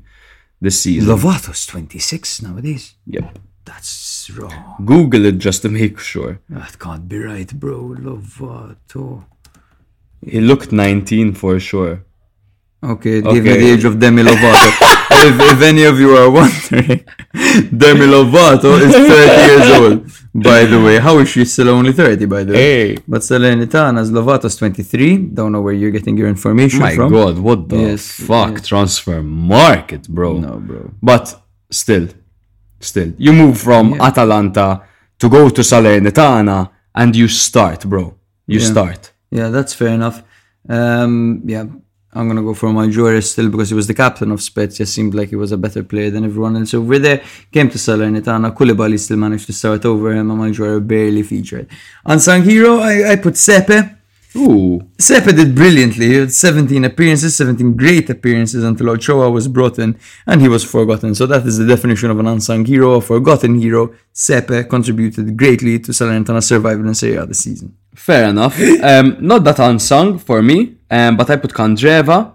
[0.61, 1.09] this season.
[1.09, 2.93] Lovato's 26 nowadays.
[3.07, 3.39] Yep.
[3.65, 3.89] That's
[4.37, 4.75] wrong.
[4.85, 6.39] Google it just to make sure.
[6.53, 7.95] Ah, that can't be right, bro.
[7.99, 9.21] Lovato.
[9.21, 9.49] Uh,
[10.25, 12.03] he looked 19 for sure.
[12.81, 14.69] Okay, give me the age of Demi Lovato.
[15.11, 17.03] if, if any of you are wondering,
[17.77, 20.11] Demi Lovato is 30 years old.
[20.33, 22.59] By the way, how is she still only 30, by the way?
[22.95, 22.97] Hey.
[23.07, 25.17] But Salernitana's Lovato's 23.
[25.17, 27.11] Don't know where you're getting your information My from.
[27.11, 28.63] god, what the Yes, fuck?
[28.63, 30.37] Transfer market, bro.
[30.37, 30.91] No, bro.
[31.01, 31.41] But
[31.71, 32.07] still,
[32.79, 34.81] still, you move from Atalanta
[35.19, 38.15] to go to Salernitana and you start, bro.
[38.47, 38.65] You Yeah.
[38.65, 39.11] start.
[39.31, 40.23] Yeah, that's fair enough.
[40.67, 41.65] Um, yeah,
[42.13, 44.85] I'm gonna go for Maggiore still because he was the captain of Spezia.
[44.85, 47.21] Seemed like he was a better player than everyone else over there.
[47.51, 48.55] Came to Salernitana.
[48.55, 51.67] Coulibaly still managed to start over him, and barely featured.
[52.05, 53.97] Unsung hero, I, I put Sepe.
[54.35, 54.79] Ooh.
[54.97, 56.07] Sepe did brilliantly.
[56.07, 59.97] He had 17 appearances, 17 great appearances until Ochoa was brought in
[60.27, 61.15] and he was forgotten.
[61.15, 63.93] So that is the definition of an unsung hero, a forgotten hero.
[64.13, 67.75] Sepe contributed greatly to Salernitana's survival in Serie A this season.
[67.95, 68.59] Fair enough.
[68.89, 72.33] Um, not that unsung for me, um, but I put Candreva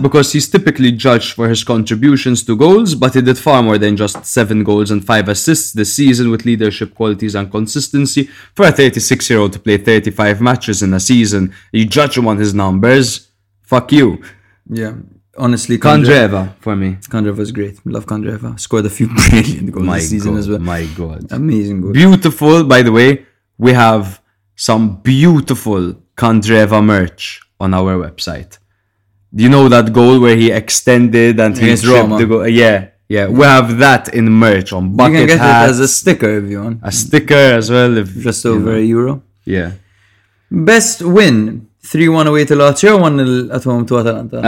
[0.00, 3.96] because he's typically judged for his contributions to goals, but he did far more than
[3.96, 8.24] just seven goals and five assists this season with leadership qualities and consistency.
[8.54, 12.26] For a 36 year old to play 35 matches in a season, you judge him
[12.26, 13.28] on his numbers.
[13.62, 14.22] Fuck you.
[14.68, 14.94] Yeah,
[15.38, 16.96] honestly, Candreva for me.
[17.08, 17.78] Candreva was great.
[17.86, 18.58] Love Candreva.
[18.58, 20.58] Scored a few brilliant goals My this season god, as well.
[20.58, 21.30] my god.
[21.30, 21.92] Amazing goal.
[21.92, 23.24] Beautiful, by the way.
[23.56, 24.20] We have
[24.56, 28.58] some beautiful Candreva merch on our website.
[29.36, 32.18] You know that goal where he extended and he Against tripped Roma.
[32.18, 32.48] the goal?
[32.48, 33.26] Yeah, yeah.
[33.28, 36.30] We have that in merch on bucket You can get hats, it as a sticker
[36.38, 36.78] if you want.
[36.82, 37.96] a sticker as well.
[37.98, 38.76] If Just you over know.
[38.78, 39.22] a euro.
[39.44, 39.72] yeah.
[40.50, 44.38] Best win 3 1 away to Lazio, 1 0 at home to Atalanta.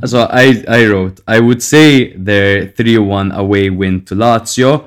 [0.06, 4.84] so I I wrote I would say their three one away win to Lazio,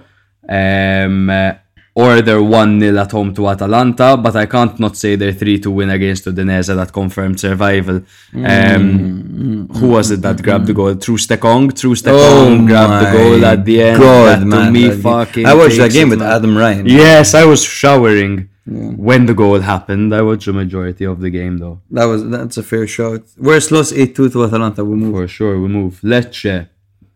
[0.49, 1.53] um, uh,
[1.95, 5.59] or their one 0 at home to Atalanta, but I can't not say their three
[5.59, 8.01] two win against Udinese that confirmed survival.
[8.33, 10.95] Um, who was it that grabbed the goal?
[10.95, 11.77] Troost-Ekong.
[11.79, 13.97] True Stekong grabbed the goal at the end.
[13.97, 14.73] Oh God, that to man.
[14.73, 15.45] me fucking.
[15.45, 16.31] I watched that game with man.
[16.31, 16.85] Adam Ryan.
[16.87, 20.15] Yes, I was showering when the goal happened.
[20.15, 21.81] I watched the majority of the game though.
[21.91, 23.21] That was That's a fair shot.
[23.37, 24.83] Worst loss 8 2 to Atalanta.
[24.83, 25.13] We move.
[25.13, 25.99] For sure, we move.
[26.01, 26.69] Lecce.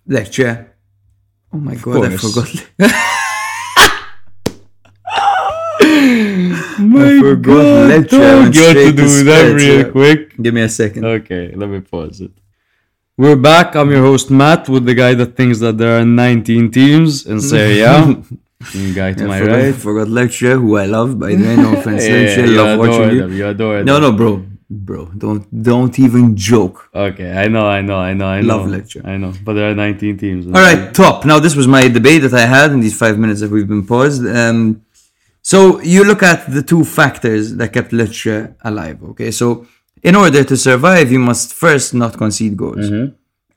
[0.07, 0.67] Lecce.
[1.51, 2.37] Oh my god, I course.
[2.37, 3.11] I forgot
[7.35, 8.13] Lecce.
[8.13, 10.41] I Don't went get to straight do that real quick.
[10.41, 11.05] Give me a second.
[11.05, 12.31] Okay, let me pause it.
[13.17, 13.75] We're back.
[13.75, 17.41] I'm your host Matt, with the guy that thinks that there are 19 teams in
[17.41, 18.23] Serie A.
[18.73, 19.75] The guy to I my forgot, right.
[19.75, 21.55] forgot Lecce, who I love, by the way.
[21.55, 22.37] No offense, Yeah, Lecce.
[22.47, 23.31] you love watching them.
[23.31, 23.37] you.
[23.37, 24.01] You adore No, them.
[24.01, 24.45] no, bro.
[24.69, 26.89] Bro, don't don't even joke.
[26.93, 28.57] Okay, I know, I know, I know, I know.
[28.57, 29.05] Love Lecce.
[29.07, 30.47] I know, but there are 19 teams.
[30.47, 31.23] All right, top.
[31.23, 33.85] Now, this was my debate that I had in these five minutes that we've been
[33.85, 34.25] paused.
[34.25, 34.81] Um,
[35.51, 35.57] so
[35.93, 38.37] you look at the two factors that kept Lecce
[38.69, 38.97] alive.
[39.11, 39.47] Okay, so
[40.09, 43.07] in order to survive, you must first not concede goals, mm-hmm.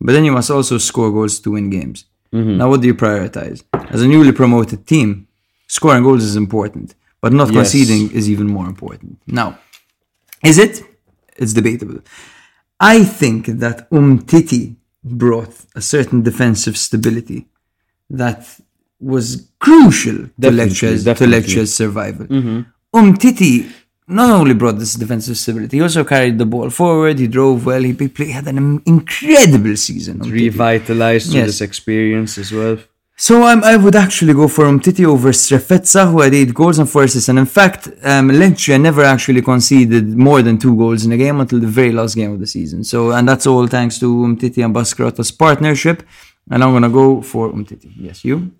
[0.04, 1.98] but then you must also score goals to win games.
[2.32, 2.58] Mm-hmm.
[2.58, 3.58] Now, what do you prioritize?
[3.94, 5.08] As a newly promoted team,
[5.66, 7.56] scoring goals is important, but not Yes.
[7.58, 9.12] conceding is even more important.
[9.26, 9.58] Now,
[10.50, 10.74] is it?
[11.40, 12.00] It's debatable.
[12.78, 17.40] I think that Umtiti brought a certain defensive stability
[18.22, 18.40] that
[19.00, 21.40] was crucial to Definitely, Lecce's, to definitely.
[21.54, 21.64] Mm-hmm.
[21.64, 22.26] Survival.
[22.94, 23.70] Umtiti
[24.08, 27.18] not only brought this defensive stability, he also carried the ball forward.
[27.18, 27.80] He drove well.
[27.82, 30.18] He played, he had an incredible season.
[30.18, 31.46] Revitalized Yes.
[31.46, 32.78] this experience as well.
[33.16, 36.88] So um, I would actually go for Umtiti over Strefezza, who had eight goals and
[36.88, 37.28] four assists.
[37.28, 41.38] And in fact, um, Lecce never actually conceded more than two goals in a game
[41.38, 42.82] until the very last game of the season.
[42.82, 46.02] So, and that's all thanks to Umtiti and Baschirotto's partnership.
[46.50, 47.92] And I'm gonna go for Umtiti.
[47.96, 48.50] Yes, you.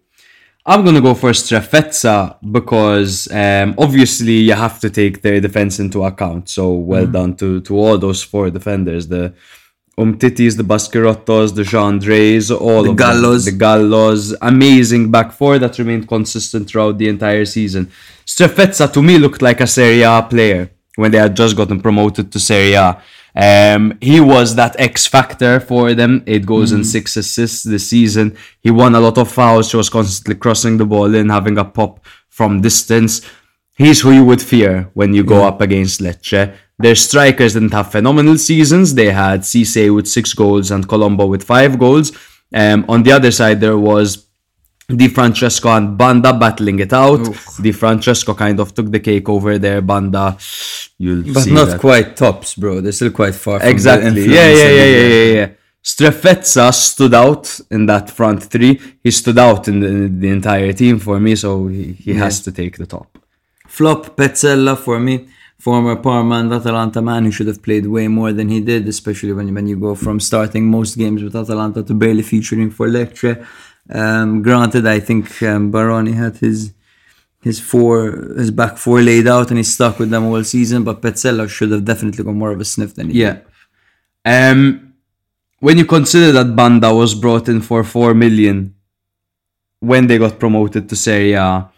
[0.73, 2.17] I'm gonna go for Strefezza
[2.59, 6.43] because um, obviously you have to take their defense into account.
[6.57, 7.13] So well Mm.
[7.19, 9.05] done to to all those four defenders.
[9.15, 9.25] The
[10.03, 13.45] Umtitis, the Baschirottos, the Gendreys, all The of Gallos.
[13.45, 13.59] them.
[13.59, 14.23] The Gallos.
[14.53, 17.83] Amazing back four that remained consistent throughout the entire season.
[18.33, 20.63] Strefezza to me looked like a Serie A player
[21.01, 22.89] when they had just gotten promoted to Serie A.
[23.35, 26.25] Um, he was that X factor for them.
[26.27, 28.37] Eight goals and six assists this season.
[28.61, 29.71] He won a lot of fouls.
[29.71, 33.21] He was constantly crossing the ball in, having a pop from distance.
[33.77, 36.55] He's who you would fear when you go up against Lecce.
[36.79, 38.95] Their strikers didn't have phenomenal seasons.
[38.95, 42.13] They had Ceesay with six goals and Colombo with five goals.
[42.55, 44.27] Um, on the other side, there was
[44.97, 47.21] Di Francesco and Banda battling it out.
[47.61, 49.81] Di Francesco kind of took the cake over there.
[49.83, 50.37] Banda,
[50.99, 51.81] you'll But see not that.
[51.81, 52.81] quite tops, bro.
[52.81, 54.25] They're still quite far from Exactly.
[54.27, 55.49] Yeah, yeah, yeah, yeah, yeah, yeah.
[55.83, 58.81] Strefezza stood out in that front three.
[59.03, 62.41] He stood out in the, in the entire team for me, so he, he has
[62.43, 63.17] to take the top.
[63.67, 68.33] Flop Pezzella for me, former Parma and Atalanta man who should have played way more
[68.33, 71.95] than he did, especially when, when you go from starting most games with Atalanta to
[71.95, 73.47] barely featuring for Lecce.
[73.93, 76.73] Um, granted, I think um, Baroni had his
[77.43, 81.01] his four his back four laid out and he stuck with them all season, but
[81.03, 83.33] Pezzella should have definitely got more of a sniff than he Yeah.
[83.35, 83.45] did.
[84.25, 84.93] Um,
[85.61, 88.75] when you consider that Banda was brought in for four million
[89.81, 91.69] when they got promoted to Serie A,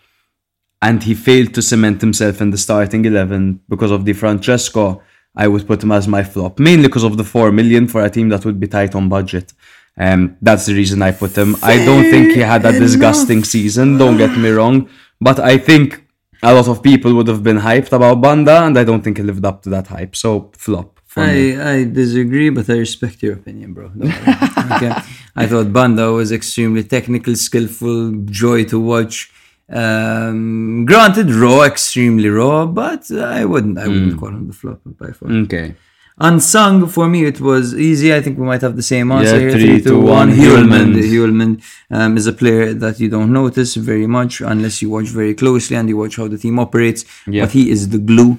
[0.82, 5.00] and he failed to cement himself in the starting eleven because of Di Francesco,
[5.36, 8.10] I would put him as my flop, mainly because of the four million for a
[8.10, 9.52] team that would be tight on budget.
[9.98, 11.56] Um, that's the reason I put him.
[11.62, 13.98] I don't think he had a disgusting season.
[13.98, 14.88] Don't get me wrong,
[15.20, 16.06] but I think
[16.42, 19.22] a lot of people would have been hyped about Banda, and I don't think he
[19.22, 20.16] lived up to that hype.
[20.16, 20.98] So flop.
[21.14, 21.56] Me.
[21.56, 23.92] I, I disagree, but I respect your opinion, bro.
[23.94, 24.94] Okay.
[25.36, 29.30] I thought Banda was extremely technical, skillful, joy to watch.
[29.68, 35.12] Um, granted, raw, extremely raw, but I wouldn't, I wouldn't call him the flop by
[35.12, 35.30] far.
[35.30, 35.74] Okay.
[36.18, 38.14] Unsung for me, it was easy.
[38.14, 39.34] I think we might have the same answer.
[39.40, 39.52] Yeah, here.
[39.52, 40.30] three, two, one.
[40.30, 40.94] Hjulmand.
[41.12, 45.34] Hjulmand um, is a player that you don't notice very much unless you watch very
[45.34, 47.04] closely and you watch how the team operates.
[47.26, 47.44] Yeah.
[47.44, 48.38] But he is the glue.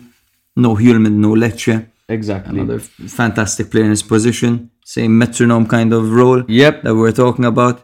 [0.56, 1.88] No Hjulmand, no Lecce.
[2.08, 2.60] Exactly.
[2.60, 4.70] Another fantastic player in his position.
[4.86, 6.84] Same metronome kind of role Yep.
[6.84, 7.82] that we're talking about.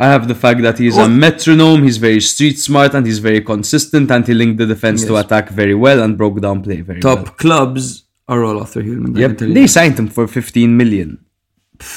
[0.00, 3.40] I have the fact that he's a metronome, he's very street smart, and he's very
[3.40, 7.00] consistent, and he linked the defense to attack very well and broke down play very
[7.00, 7.34] Top well.
[7.34, 9.16] clubs are all after Hjulmand.
[9.16, 9.38] I Yep.
[9.38, 9.68] They that.
[9.68, 11.18] signed him for 15 million.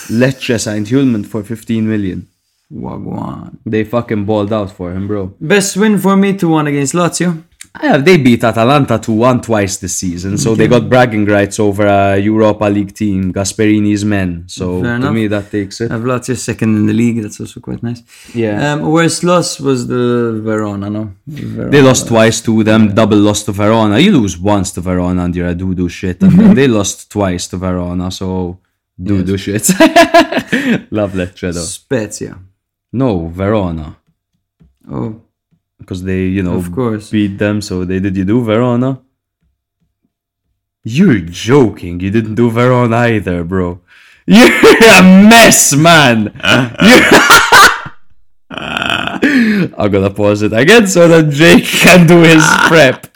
[0.10, 2.28] Lecce signed Hjulmand for 15 million.
[2.72, 3.58] Wagwan.
[3.66, 5.34] They fucking balled out for him, bro.
[5.42, 7.44] Best win for me 2 1 against Lazio.
[7.74, 11.58] I have, they beat Atalanta 2 1 twice this season, so they got bragging rights
[11.58, 14.44] over a Europa League team, Gasperini's men.
[14.48, 15.14] So Fair to enough.
[15.14, 15.90] me, that takes it.
[15.90, 17.22] I have Lazio second in the league.
[17.22, 18.04] That's also quite nice.
[18.36, 18.74] Yeah.
[18.74, 21.14] Um, worst loss was the Verona, no?
[21.26, 21.72] Verona.
[21.72, 24.00] They lost twice to them, double loss to Verona.
[24.00, 26.22] You lose once to Verona and you're a doo doo shit.
[26.24, 28.60] And then they lost twice to Verona, so
[29.02, 29.70] doo doo shit.
[30.92, 31.62] Love Lecce though.
[31.62, 32.38] Spezia.
[32.92, 33.96] No, Verona.
[34.92, 35.22] Oh,
[35.92, 37.12] Because they, you know, Of course.
[37.12, 39.02] beat them, so they did you do Verona?
[40.86, 42.00] You're joking.
[42.00, 43.82] You didn't do Verona either, bro.
[44.26, 46.32] You're a mess, man.
[49.78, 53.08] I'm gonna pause it again so that Jake can do his prep.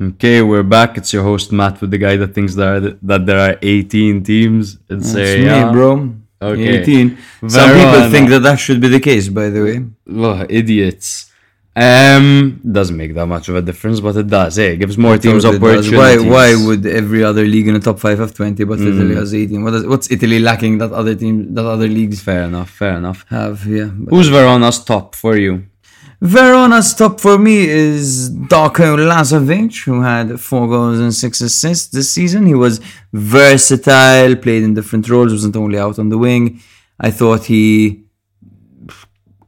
[0.00, 0.96] Okay, we're back.
[0.96, 4.22] It's your host Matt with the guy that thinks there are, that there are 18
[4.22, 5.72] teams in that's Serie me, A.
[5.72, 6.14] bro.
[6.40, 6.82] Okay.
[6.82, 7.18] 18.
[7.48, 9.84] Some people think that that should be the case, by the way.
[10.08, 11.31] Ugh, idiots.
[11.74, 14.56] Um, doesn't make that much of a difference, but it does.
[14.56, 15.90] Hey, it gives more teams opportunities.
[15.92, 18.88] Why, why would every other league in the top 5 have 20, but Mm.
[18.94, 19.64] Italy has 18?
[19.64, 22.68] What is, what's Italy lacking that other team, that other leagues Fair enough.
[22.70, 23.24] Fair enough.
[23.30, 23.64] have?
[23.66, 23.86] Yeah.
[24.10, 25.64] Who's Verona's top for you?
[26.20, 32.12] Verona's top for me is Darko Lazovic, who had four goals and six assists this
[32.12, 32.46] season.
[32.46, 32.80] He was
[33.12, 36.60] versatile, played in different roles, wasn't only out on the wing.
[37.00, 38.04] I thought he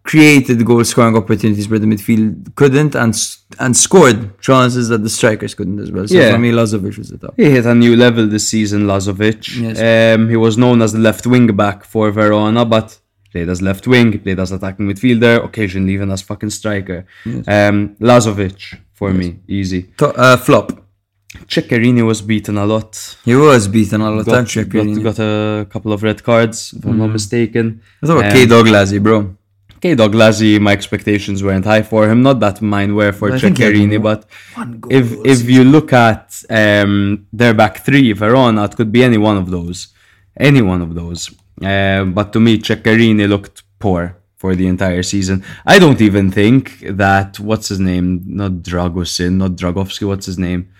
[0.04, 3.14] created goal scoring opportunities where the midfield couldn't and
[3.58, 6.06] and scored chances that the strikers couldn't as well.
[6.06, 6.32] So Yeah.
[6.32, 7.34] for me, Lazovic was the top.
[7.36, 9.42] He hit a new level this season, Lazovic.
[9.66, 9.76] Yes.
[10.18, 12.88] Um, he was known as the left wing back for Verona, but
[13.32, 17.06] played as left wing, played as attacking midfielder, occasionally even as fucking striker.
[17.56, 18.60] Um, Lazovic
[18.92, 19.80] for me, easy.
[19.98, 20.68] To- uh, flop.
[21.48, 23.16] Ceccherini was beaten a lot.
[23.24, 24.24] He was beaten a lot.
[24.26, 27.80] Got, Got, got, a couple of red cards, if I'm not mistaken.
[28.02, 29.34] I thought Um, K Dog Lazzy, bro.
[29.84, 32.22] K Dog Lazzy, my expectations weren't high for him.
[32.22, 34.24] Not that mine were for I think he had Ceccherini, but
[34.88, 39.36] if if you look at um, their back three, Verona, it could be any one
[39.36, 39.88] of those,
[40.50, 41.20] any one of those.
[41.60, 45.44] Uh, but to me, Ceccherini looked poor for the entire season.
[45.66, 50.08] I don't even think that what's his name, not Dragosin, not Dragovski.
[50.08, 50.70] What's his name?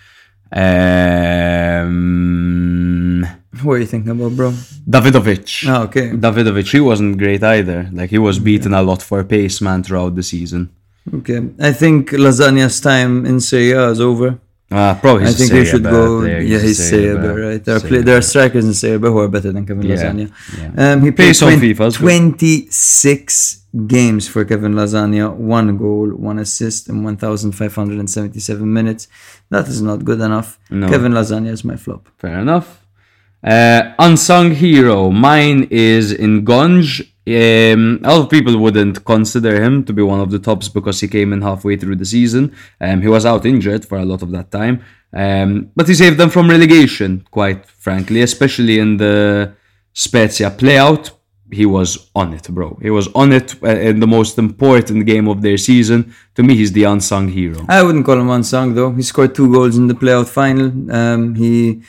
[1.95, 3.27] Um,
[3.63, 4.51] What are you thinking about, bro?
[4.89, 5.67] Dawidowicz.
[5.67, 6.09] Ah, okay.
[6.11, 7.89] Dawidowicz, he wasn't great either.
[7.93, 10.69] Like he was beaten a lot for pace, man, throughout the season.
[11.13, 11.41] Okay.
[11.59, 14.39] I think Lasagna's time in Serie A is over.
[14.71, 15.25] Ah, probably.
[15.27, 16.23] I think they should go.
[16.23, 17.63] Yeah, he's B, right?
[17.63, 20.31] There are, play, there are strikers in B who are better than Kevin Yeah, Lasagna.
[20.75, 20.93] yeah.
[20.93, 26.89] Um, he played on 20 FIFA 26 games for Kevin Lasagna, one goal, one assist
[26.89, 29.07] in 1,577 minutes.
[29.49, 30.57] That is not good enough.
[30.71, 30.87] No.
[30.89, 32.07] Kevin Lasagna is my flop.
[32.17, 32.85] Fair enough.
[33.43, 35.11] Uh, unsung hero.
[35.11, 37.07] Mine is Ngonge.
[37.27, 40.99] Um, a lot of people wouldn't consider him to be one of the tops because
[40.99, 42.55] he came in halfway through the season.
[42.79, 44.83] Um, he was out injured for a lot of that time.
[45.11, 49.53] Um, but he saved them from relegation, quite frankly, especially in the
[49.93, 51.11] Spezia playout.
[51.51, 52.77] He was on it, bro.
[52.81, 56.13] He was on it uh, in the most important game of their season.
[56.35, 57.65] To me, he's the unsung hero.
[57.69, 58.91] I wouldn't call him unsung though.
[58.91, 60.91] He scored two goals in the playout final.
[60.91, 61.81] Um, he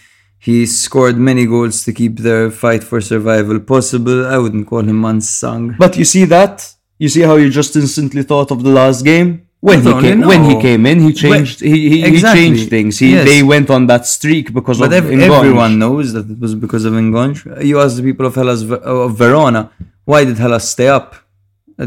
[0.47, 4.19] he scored many goals to keep their fight for survival possible.
[4.35, 5.65] I wouldn't call him unsung.
[5.85, 6.55] But you see that?
[7.03, 9.31] You see how you just instantly thought of the last game?
[9.69, 11.59] When he Not came, when he came in, he changed.
[11.71, 12.41] he, he, Exactly.
[12.43, 12.93] he changed things.
[13.03, 13.25] He Yes.
[13.31, 15.39] they went on that streak because But of ev- Ngonge.
[15.41, 17.41] everyone knows that it was because of Ngonge.
[17.71, 19.63] You ask the people of Hellas of Verona,
[20.11, 21.09] why did Hellas stay up?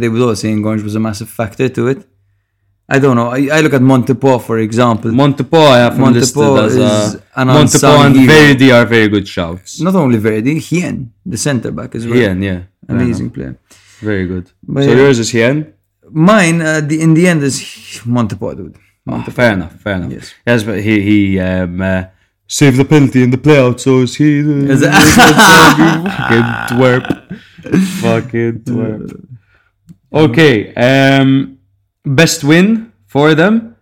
[0.02, 2.00] They would all say Ngonge was a massive factor to it.
[2.92, 3.30] I don't know.
[3.30, 5.12] I, I look at Montipò, for example.
[5.12, 8.34] Montipò, I have listed as is a, an Montepor unsung and hero.
[8.34, 9.80] Verdi are very good shouts.
[9.80, 12.16] Not only Verdi, Hien, the centre back as well.
[12.16, 13.58] Hien, yeah, Amazing player.
[14.00, 14.52] very good.
[14.64, 14.96] But so yeah.
[14.98, 15.74] yours is Hien.
[16.10, 17.60] Mine, uh, the, in the end, is
[18.06, 18.76] Montipò, dude.
[19.08, 20.12] Ah, fair enough, fair enough.
[20.12, 20.34] Yes.
[20.46, 22.04] Yes, but he he um, uh,
[22.48, 24.82] saved the penalty in the playout, so is he the Is
[25.16, 27.06] fucking twerp,
[28.02, 29.26] fucking twerp.
[30.12, 31.59] Okay, um,
[32.16, 33.76] best win for them.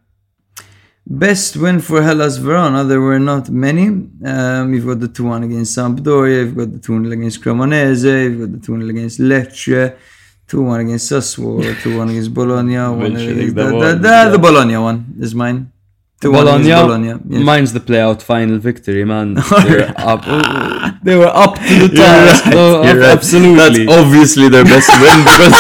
[1.09, 3.87] Best win for Hellas Verona, there were not many.
[4.25, 8.23] Um, you've got the 2 1 against Sampdoria, you've got the 2 0 against Cremonese,
[8.25, 9.95] you've got the 2 0 against Lecce,
[10.47, 12.75] 2 1 against Sassuolo, 2 1 against Bologna.
[12.75, 14.29] One Mentioning against, the the, one, the, the, yeah.
[14.29, 15.71] the Bologna one is mine.
[16.21, 17.13] 2 1 Bologna, Bologna.
[17.29, 17.43] Yes.
[17.43, 19.35] mine's the playout final victory, man.
[19.65, 20.23] They were up,
[21.03, 22.45] they were up to the task.
[22.47, 22.97] No, right.
[23.15, 23.85] Absolutely.
[23.85, 25.57] That's obviously their best win because,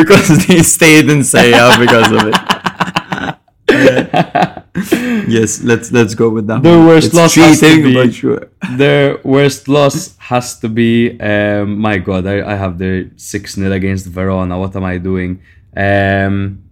[0.00, 1.52] because they stayed in Serie
[1.84, 2.34] because of it.
[5.28, 6.62] yes, let's let's go with that.
[6.62, 6.86] The one.
[6.86, 8.48] worst It's loss has to be- sure.
[8.76, 13.72] Their worst loss has to be, um, my God, I, I have the 6 0
[13.72, 14.58] against Verona.
[14.58, 15.42] What am I doing?
[15.76, 16.62] Um,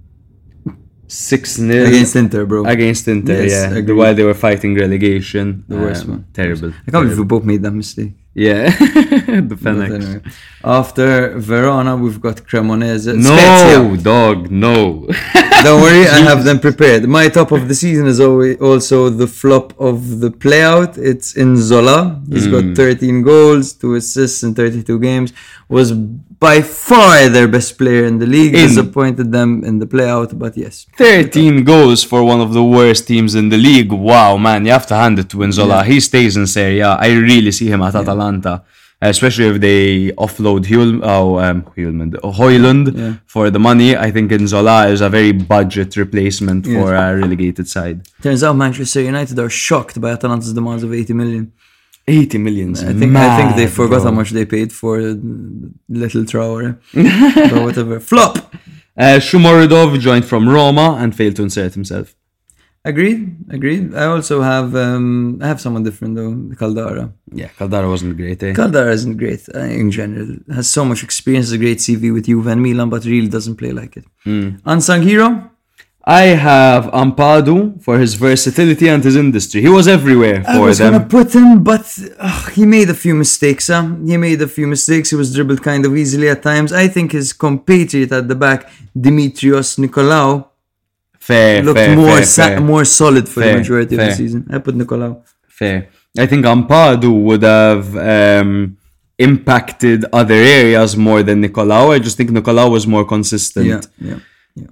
[1.08, 2.64] 6 0 Against Inter, bro.
[2.66, 3.78] against Inter, Yes, yeah.
[3.78, 3.94] agreed.
[3.96, 5.64] While they were fighting relegation.
[5.68, 6.24] The worst Um, one.
[6.32, 6.70] Terrible.
[6.86, 8.12] I can't believe we both made that mistake.
[8.34, 8.68] Yeah.
[9.50, 10.20] the But anyway.
[10.62, 13.06] After Verona, we've got Cremonese.
[13.16, 14.02] No, Spezia.
[14.02, 15.06] dog, no.
[15.64, 17.08] Don't worry, I have them prepared.
[17.08, 20.98] My top of the season is always also the flop of the playout.
[20.98, 21.98] It's Nzola.
[22.32, 22.52] He's Hmm.
[22.56, 25.32] got 13 goals, 2 assists in 32 games.
[25.68, 25.92] Was
[26.38, 28.54] by far their best player in the league.
[28.54, 30.86] In- Disappointed them in the playout, but yes.
[30.96, 33.92] 13 goals for one of the worst teams in the league.
[33.92, 35.84] Wow, man, you have to hand it to Nzola.
[35.84, 36.90] He stays in Serie A.
[36.90, 38.62] I really see him at Atalanta,
[39.00, 41.62] especially if they offload Hul- oh, um,
[42.38, 43.96] Højlund for the money.
[43.96, 48.00] I think Nzola is a very budget replacement for a relegated side.
[48.22, 51.52] Turns out Manchester United are shocked by Atalanta's demands of 80 million.
[52.08, 52.82] 80 millions.
[52.84, 56.78] I think I think they forgot how much they paid for little Traore.
[57.52, 58.00] or whatever.
[58.00, 58.36] Flop.
[58.96, 62.14] Uh, Shomurodov joined from Roma and failed to insert himself.
[62.84, 63.36] Agreed.
[63.50, 63.94] Agreed.
[63.96, 66.32] I also have um I have someone different though.
[66.54, 67.12] Caldara.
[67.32, 68.52] Yeah, Caldara wasn't great, eh?
[68.52, 70.28] Caldara isn't great uh, in general.
[70.54, 73.56] Has so much experience, has a great CV with Juve and Milan, but really doesn't
[73.56, 74.04] play like it.
[74.64, 75.50] Unsung hero.
[76.08, 79.60] I have Ampadu for his versatility and his industry.
[79.60, 80.56] He was everywhere for them.
[80.56, 80.92] I was them.
[80.92, 83.66] gonna put him, but ugh, he made a few mistakes.
[83.66, 83.88] Huh?
[84.04, 85.10] He made a few mistakes.
[85.10, 86.72] He was dribbled kind of easily at times.
[86.72, 90.46] I think his compatriot at the back, Dimitrios Nikolaou,
[91.18, 94.12] Fair, looked fair, more fair, sa- fair, more solid for Fair, the majority of the
[94.14, 94.46] season.
[94.48, 95.22] I put Nikolaou.
[95.48, 95.88] fair.
[96.16, 98.76] I think Ampadu would have um,
[99.18, 101.92] impacted other areas more than Nikolaou.
[101.94, 103.88] I just think Nikolaou was more consistent.
[104.00, 104.18] Yeah,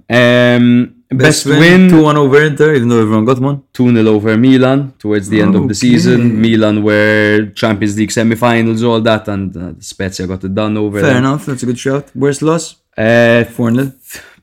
[0.09, 0.55] yeah.
[0.55, 3.63] Um, best, win, 2 1 over Inter, even though everyone got one.
[3.73, 6.39] 2 0 over Milan towards the end of the season.
[6.41, 10.99] Milan were Champions League semi finals, all that, and uh, Spezia got it done over
[11.01, 11.17] Fair them.
[11.25, 12.05] enough, that's a good shout.
[12.15, 12.75] Worst loss?
[12.97, 13.91] Uh, 4 0.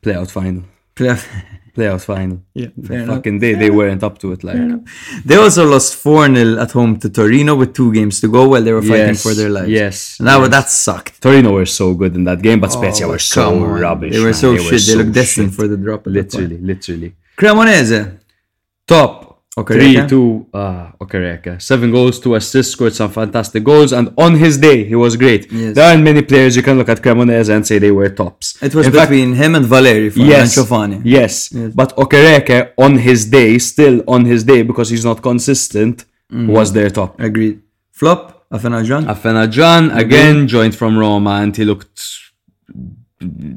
[0.03, 0.65] playout final.
[0.97, 1.27] Playoff.
[1.75, 2.43] Playout final.
[2.53, 3.17] Yeah, fair enough.
[3.17, 4.45] Fucking they, they weren't up to it.
[4.45, 4.59] Like,
[5.25, 8.63] They also lost 4 0 at home to Torino with two games to go while
[8.63, 9.71] they were fighting Yes, for their lives.
[9.71, 10.51] yes, And that, yes.
[10.51, 11.23] that sucked.
[11.23, 13.81] Torino were so good in that game, but oh, Spezia Oh, were so on.
[13.81, 14.13] rubbish.
[14.13, 14.35] They were man.
[14.35, 14.71] so shit.
[14.71, 15.57] they so looked destined shit.
[15.57, 16.07] for the drop.
[16.07, 16.35] at that point.
[16.35, 17.15] Literally, literally.
[17.39, 18.19] Cremonese.
[18.87, 19.32] Top.
[19.59, 20.09] Okereke.
[20.09, 20.47] 3 2.
[20.55, 21.61] Ah, Okereke.
[21.61, 25.53] Seven goals, two assists, scored some fantastic goals, and on his day, he was great.
[25.53, 25.75] Yes.
[25.75, 28.57] There aren't many players you can look at Cremonese and say they were tops.
[28.63, 31.73] It was In fact, between him and Valeri from yes, yes, Yes.
[31.75, 36.47] But Okereke, on his day, still on his day, because he's not consistent, Mm-hmm.
[36.51, 37.21] was their top.
[37.21, 37.61] Agreed.
[37.91, 38.47] Flop.
[38.51, 39.05] Afena-Gyan.
[39.05, 42.01] Afena-Gyan again joined from Roma and he looked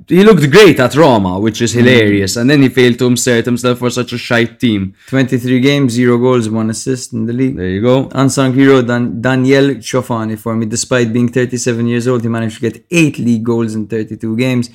[0.08, 2.36] he looked great at Roma, which is hilarious.
[2.36, 4.94] And then he failed to insert himself for such a shite team.
[5.08, 7.56] 23 games, 0 goals, 1 assist in the league.
[7.58, 8.10] There you go.
[8.14, 10.66] Unsung hero Dan- Daniel Ciofani for me.
[10.66, 14.70] Despite being 37 years old, he managed to get 8 league goals in 32 games.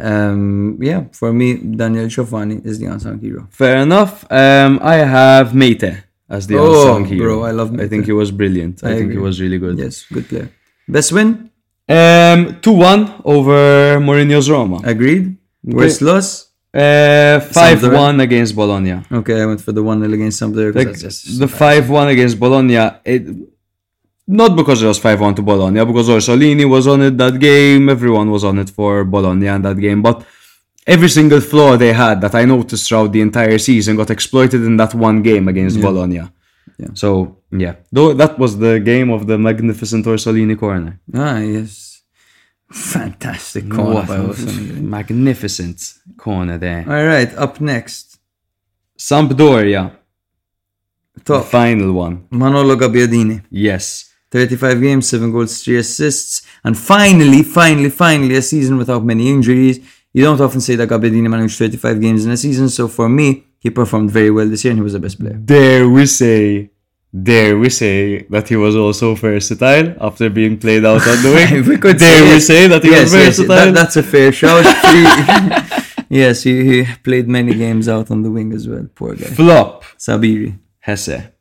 [0.00, 3.46] Um, yeah, for me, Daniel Ciofani is the unsung hero.
[3.50, 4.24] Fair enough.
[4.30, 7.36] Um, I have Mete as the Oh, unsung hero.
[7.40, 8.82] bro, I love I think he was brilliant.
[8.82, 9.78] I, I think he was really good.
[9.78, 10.50] Yes, good player.
[10.88, 11.50] Best win?
[11.92, 14.78] Um, two one over Mourinho's Roma.
[14.84, 15.36] Agreed.
[15.64, 16.52] Worst loss?
[16.74, 19.02] Uh, five one against Bologna.
[19.12, 20.74] Okay, I went for the 1 0 against Sampdoria.
[20.74, 20.96] Like,
[21.38, 23.26] the 5 1 against Bologna, it,
[24.26, 27.90] not because it was 5 1 to Bologna, because Orsolini was on it that game,
[27.90, 30.24] everyone was on it for Bologna in that game, but
[30.86, 34.78] every single flaw they had that I noticed throughout the entire season got exploited in
[34.78, 36.22] that one game against Bologna.
[36.78, 36.88] Yeah.
[36.94, 41.00] So, yeah, though that was the game of the magnificent Orsolini corner.
[41.14, 42.02] Ah, yes.
[42.70, 44.80] Fantastic corner What by Orsolini.
[44.98, 46.84] magnificent corner there.
[46.88, 48.18] All right, up next.
[48.98, 49.92] Sampdoria,
[51.14, 51.44] the Top.
[51.46, 52.26] final one.
[52.30, 53.42] Manolo Gabbiadini.
[53.50, 54.08] Yes.
[54.30, 56.42] 35 games, 7 goals, 3 assists.
[56.64, 59.78] And finally, finally, finally, a season without many injuries.
[60.14, 62.68] You don't often say that Gabbiadini managed 35 games in a season.
[62.70, 65.34] So for me, he performed very well this year and he was the best player.
[65.34, 66.70] Dare we say,
[67.14, 71.64] dare we say that he was also versatile after being played out on the wing?
[71.68, 72.46] We could dare we yes.
[72.46, 73.56] say that he yes, was yes, versatile?
[73.56, 74.64] that- that's a fair shout.
[76.12, 78.86] Yes, he, he played many games out on the wing as well.
[78.94, 79.28] Poor guy.
[79.28, 80.58] Flop, Sabiri.
[80.86, 81.31] Jesé.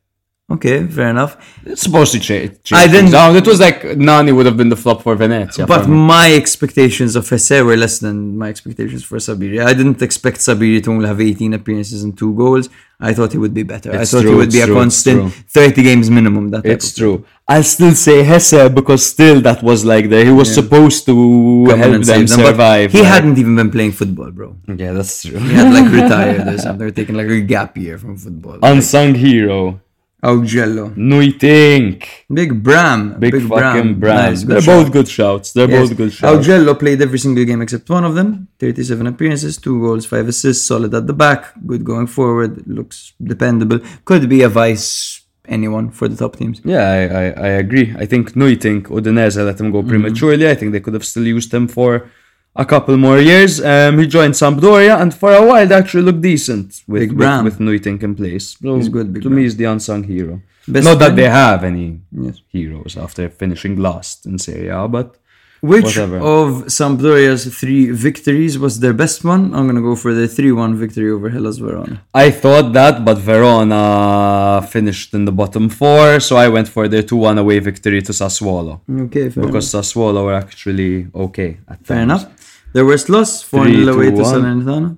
[0.56, 1.34] Okay, fair enough.
[1.66, 2.52] It's supposed to change.
[2.72, 3.36] I didn't- Down.
[3.42, 5.66] It was like Nani would have been the flop for Venezia.
[5.74, 9.58] But my expectations of Jesé were less than my expectations for Sabiri.
[9.72, 12.70] I didn't expect Sabiri to only have 18 appearances and two goals.
[13.04, 13.90] I thought he would be better.
[13.92, 16.50] It's I thought he would be it's a constant 30 games minimum.
[16.52, 17.26] That It's true.
[17.48, 20.24] I'll still say Jesé because still that was like there.
[20.24, 21.16] He was supposed to
[21.70, 22.28] come help them.
[22.28, 22.92] Survive.
[22.92, 24.56] He like- hadn't even been playing football, bro.
[24.68, 25.40] Yeah, that's true.
[25.40, 26.88] He had like retired or something.
[26.88, 28.58] Or taking like a gap year from football.
[28.62, 29.82] Like, Unsung hero.
[30.24, 30.94] Oh, Augello.
[30.96, 32.06] Nuytinck.
[32.32, 33.20] Big Bram.
[33.20, 34.32] Big, fucking Bram.
[34.32, 34.84] Nice, They're shout.
[34.84, 35.52] both good shouts.
[35.54, 35.90] They're Yes.
[35.90, 36.48] both good oh, shouts.
[36.48, 38.48] Augello played every single game except one of them.
[38.60, 43.80] 37 appearances, 2 goals, 5 assists, solid at the back, good going forward, looks dependable.
[44.06, 46.62] Could be a vice anyone for the top teams.
[46.64, 47.94] Yeah, I, I, I agree.
[47.98, 49.90] I think Nuytinck, Udinese let him go mm-hmm.
[49.90, 50.48] prematurely.
[50.48, 52.10] I think they could have still used him for
[52.56, 53.62] a couple more years.
[53.64, 57.18] Um, he joined Sampdoria, and for a while they actually looked decent with, Big with,
[57.20, 57.46] Bram.
[57.46, 58.58] with Nuytinck in place.
[58.62, 59.38] So He's good, Big to Bram.
[59.38, 60.42] me, he's the unsung hero.
[60.68, 62.42] Best Not that they have any Yes.
[62.50, 65.16] heroes after finishing last in Serie A, but
[65.64, 66.18] Which Whatever.
[66.18, 66.48] of
[66.78, 69.44] Sampdoria's three victories was their best one?
[69.56, 72.02] I'm gonna go for the 3-1 victory over Hellas Verona.
[72.26, 77.04] I thought that, but Verona finished in the bottom four, so I went for their
[77.04, 78.82] 2 1 away victory to Sassuolo.
[79.06, 82.24] Okay, fair Because Sassuolo were actually okay at Fair times.
[82.24, 82.26] enough.
[82.74, 84.18] Their worst loss, 4 Three, 0 away to.
[84.24, 84.98] Salernitana.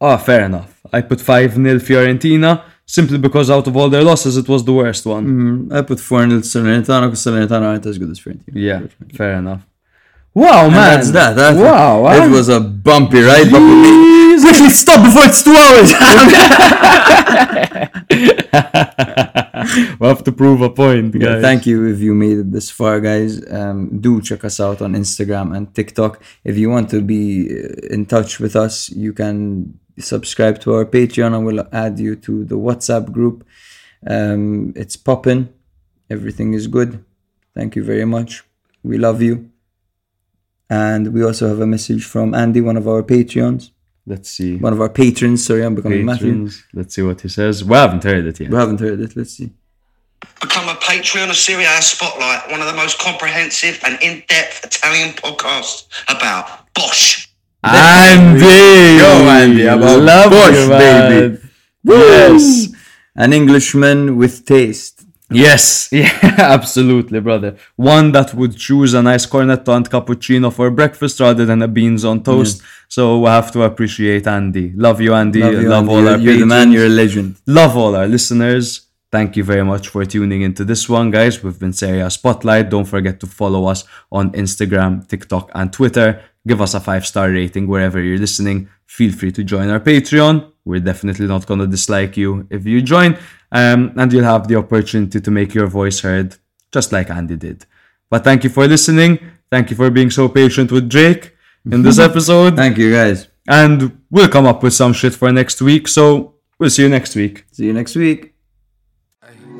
[0.00, 0.80] Oh, fair enough.
[0.92, 4.72] I put 5 0 Fiorentina simply because out of all their losses, it was the
[4.72, 5.26] worst one.
[5.70, 8.52] Mm, I put 4 0 to Salernitana because Salernitana aren't as good as Fiorentina.
[8.54, 8.80] Yeah,
[9.14, 9.62] fair enough.
[10.34, 10.94] Wow, And man.
[10.96, 11.36] that's that.
[11.36, 12.28] that wow, It huh?
[12.30, 13.50] was a bumpy ride.
[13.50, 13.82] But we
[14.42, 15.90] quickly stop before it's two hours.
[20.00, 23.00] we have to prove a point, Yeah, thank you if you made it this far,
[23.00, 23.40] guys.
[23.50, 26.22] Um, do check us out on Instagram and TikTok.
[26.44, 30.84] If you want to be uh, in touch with us, you can subscribe to our
[30.84, 33.46] Patreon and we'll add you to the WhatsApp group.
[34.06, 35.48] Um, it's popping.
[36.10, 37.04] Everything is good.
[37.54, 38.42] Thank you very much.
[38.82, 39.50] We love you.
[40.68, 43.70] And we also have a message from Andy, one of our Patreons,
[44.06, 44.56] Let's see.
[44.56, 45.44] one of our patrons.
[45.46, 46.32] Sorry, I'm becoming Matthew.
[46.32, 46.64] Patrons.
[46.74, 47.64] Let's see what he says.
[47.64, 48.50] We haven't heard it yet.
[48.50, 49.14] We haven't heard it.
[49.16, 49.50] Let's see.
[50.40, 55.10] Become a Patreon of Serie A Spotlight, one of the most comprehensive and in-depth Italian
[55.14, 57.28] podcasts about Bosch.
[57.64, 58.40] Andy!
[58.98, 61.10] Go, Andy, about Love Bosch, you, man.
[61.30, 61.48] baby.
[61.84, 62.68] Yes.
[63.14, 65.01] An Englishman with taste.
[65.34, 67.56] Yes, yeah, absolutely, brother.
[67.76, 72.04] One that would choose a nice cornetto and cappuccino for breakfast rather than a beans
[72.04, 72.62] on toast.
[72.88, 74.72] So I have to appreciate Andy.
[74.76, 75.40] Love you, Andy.
[75.42, 75.90] Love Love, you, Andy.
[75.90, 77.36] all You're, our you're the man, you're a legend.
[77.46, 78.88] Love all our listeners.
[79.10, 81.42] Thank you very much for tuning into this one, guys.
[81.42, 82.70] We've been Spotlight.
[82.70, 86.22] Don't forget to follow us on Instagram, TikTok, and Twitter.
[86.46, 88.68] Give us a five star rating wherever you're listening.
[88.86, 90.50] Feel free to join our Patreon.
[90.64, 93.18] We're definitely not going to dislike you if you join.
[93.52, 96.36] Um, and you'll have the opportunity to make your voice heard,
[96.72, 97.66] just like Andy did.
[98.10, 99.18] But thank you for listening.
[99.50, 101.36] Thank you for being so patient with Drake
[101.70, 102.56] in this episode.
[102.56, 103.28] Thank you, guys.
[103.46, 105.86] and we'll come up with some shit for next week.
[105.88, 107.44] So we'll see you next week.
[107.52, 108.32] See you next week.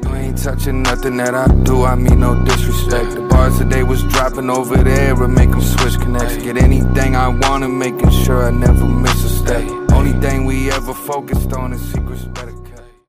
[0.05, 3.10] You ain't touching nothing that I do, I mean no disrespect.
[3.14, 6.36] The bars that they was dropping over there would make them switch connects.
[6.39, 9.62] Get anything I wanted, making sure I never miss a step.
[9.93, 12.24] Only thing we ever focused on is secrets.